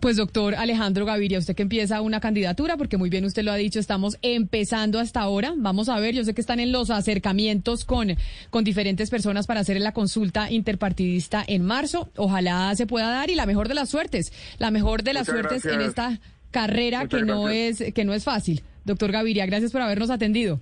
Pues 0.00 0.16
doctor 0.16 0.54
Alejandro 0.54 1.04
Gaviria, 1.04 1.38
usted 1.38 1.54
que 1.54 1.62
empieza 1.62 2.00
una 2.00 2.20
candidatura, 2.20 2.78
porque 2.78 2.96
muy 2.96 3.10
bien 3.10 3.26
usted 3.26 3.42
lo 3.42 3.52
ha 3.52 3.56
dicho, 3.56 3.78
estamos 3.78 4.16
empezando 4.22 4.98
hasta 4.98 5.20
ahora. 5.20 5.52
Vamos 5.56 5.90
a 5.90 6.00
ver, 6.00 6.14
yo 6.14 6.24
sé 6.24 6.32
que 6.32 6.40
están 6.40 6.58
en 6.58 6.72
los 6.72 6.88
acercamientos 6.88 7.84
con, 7.84 8.16
con 8.48 8.64
diferentes 8.64 9.10
personas 9.10 9.46
para 9.46 9.60
hacer 9.60 9.78
la 9.78 9.92
consulta 9.92 10.50
interpartidista 10.50 11.44
en 11.46 11.66
marzo. 11.66 12.08
Ojalá 12.16 12.74
se 12.76 12.86
pueda 12.86 13.10
dar 13.10 13.28
y 13.28 13.34
la 13.34 13.44
mejor 13.44 13.68
de 13.68 13.74
las 13.74 13.90
suertes, 13.90 14.32
la 14.58 14.70
mejor 14.70 15.02
de 15.02 15.12
las 15.12 15.26
suertes 15.26 15.66
en 15.66 15.82
esta 15.82 16.18
carrera 16.50 17.06
que 17.06 17.20
no 17.20 17.50
es 17.50 17.84
que 17.94 18.04
no 18.06 18.14
es 18.14 18.24
fácil. 18.24 18.62
Doctor 18.86 19.12
Gaviria, 19.12 19.44
gracias 19.44 19.70
por 19.70 19.82
habernos 19.82 20.08
atendido. 20.08 20.60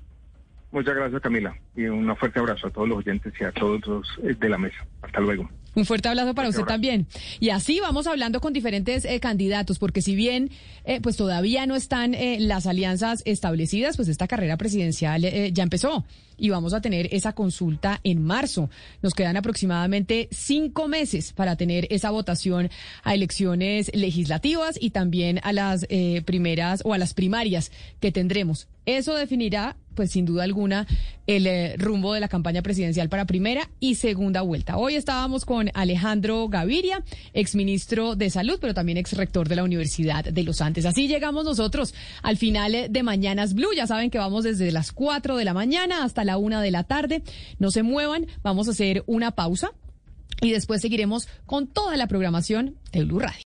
Muchas 0.73 0.97
gracias, 0.97 1.23
Camila. 1.23 1.55
Y 1.77 1.85
un 1.85 2.15
fuerte 2.17 2.41
abrazo 2.41 2.67
a 2.67 2.71
todos 2.71 2.89
los 2.89 2.99
oyentes 2.99 3.33
y 3.41 3.45
a 3.45 3.53
todos 3.53 3.87
los 3.87 4.19
eh, 4.23 4.35
de 4.39 4.49
la 4.49 4.59
mesa. 4.59 4.85
Hasta 5.01 5.21
luego. 5.21 5.49
Un 5.79 5.87
fuerte 5.87 6.09
abrazo 6.09 6.35
para 6.35 6.49
usted 6.49 6.65
también. 6.65 7.07
Y 7.39 7.51
así 7.51 7.79
vamos 7.79 8.09
hablando 8.09 8.41
con 8.41 8.53
diferentes 8.53 9.05
eh, 9.05 9.21
candidatos, 9.21 9.79
porque 9.79 10.03
si 10.03 10.17
bien 10.17 10.51
eh, 10.85 11.01
pues 11.01 11.17
todavía 11.17 11.67
no 11.67 11.77
están 11.77 12.17
las 12.41 12.67
alianzas 12.67 13.23
establecidas, 13.25 13.95
pues 13.95 14.09
esta 14.09 14.27
carrera 14.27 14.57
presidencial 14.57 15.23
ya 15.53 15.63
empezó 15.63 16.05
y 16.37 16.51
vamos 16.51 16.75
a 16.75 16.81
tener 16.81 17.09
esa 17.15 17.33
consulta 17.33 18.01
en 18.03 18.25
marzo. 18.25 18.71
Nos 19.03 19.15
quedan 19.15 19.37
aproximadamente 19.37 20.29
cinco 20.33 20.89
meses 20.89 21.33
para 21.33 21.55
tener 21.55 21.87
esa 21.91 22.11
votación 22.11 22.71
a 23.05 23.15
elecciones 23.15 23.93
legislativas 23.95 24.77
y 24.81 24.91
también 24.91 25.39
a 25.45 25.53
las 25.53 25.87
primeras 26.25 26.83
o 26.85 26.93
a 26.93 26.99
las 26.99 27.15
primarias 27.15 27.71
que 28.01 28.11
tendremos. 28.11 28.67
Eso 28.89 29.15
definirá 29.15 29.77
pues 29.95 30.13
sin 30.13 30.25
duda 30.25 30.45
alguna, 30.45 30.87
el 31.27 31.47
eh, 31.47 31.75
rumbo 31.77 32.15
de 32.15 32.21
la 32.21 32.29
campaña 32.29 32.63
presidencial 32.63 33.09
para 33.09 33.27
primera 33.27 33.69
y 33.81 33.97
segunda 33.97 34.43
vuelta. 34.43 34.77
Hoy 34.79 34.95
estábamos 34.95 35.45
con 35.45 35.73
Alejandro 35.75 36.49
Gaviria, 36.49 37.03
exministro 37.35 38.15
de 38.15 38.31
Salud, 38.31 38.59
pero 38.61 38.75
también 38.75 38.97
ex 38.97 39.15
rector 39.15 39.49
de 39.49 39.57
la 39.57 39.65
Universidad 39.65 40.25
de 40.25 40.43
los 40.45 40.61
Andes. 40.63 40.87
Así 40.87 41.09
llegamos 41.09 41.45
nosotros 41.45 41.95
al 42.23 42.37
final 42.37 42.77
eh, 42.77 42.89
de 42.89 43.03
Mañanas 43.03 43.55
Blue. 43.55 43.75
Ya 43.77 43.89
saben 43.89 44.09
que 44.09 44.19
vamos 44.19 44.45
desde 44.45 44.71
las 44.71 44.93
4 44.93 45.37
de 45.37 45.45
la 45.45 45.53
mañana 45.53 46.05
hasta 46.05 46.25
la 46.25 46.39
1 46.39 46.61
de 46.61 46.71
la 46.71 46.85
tarde. 46.85 47.25
No 47.59 47.73
se 47.73 47.83
muevan, 47.83 48.27
vamos 48.43 48.69
a 48.69 48.71
hacer 48.71 49.03
una 49.07 49.33
pausa 49.33 49.73
y 50.41 50.53
después 50.53 50.81
seguiremos 50.81 51.29
con 51.45 51.67
toda 51.67 51.97
la 51.97 52.07
programación 52.07 52.77
de 52.93 53.05
Blue 53.05 53.19
Radio. 53.19 53.37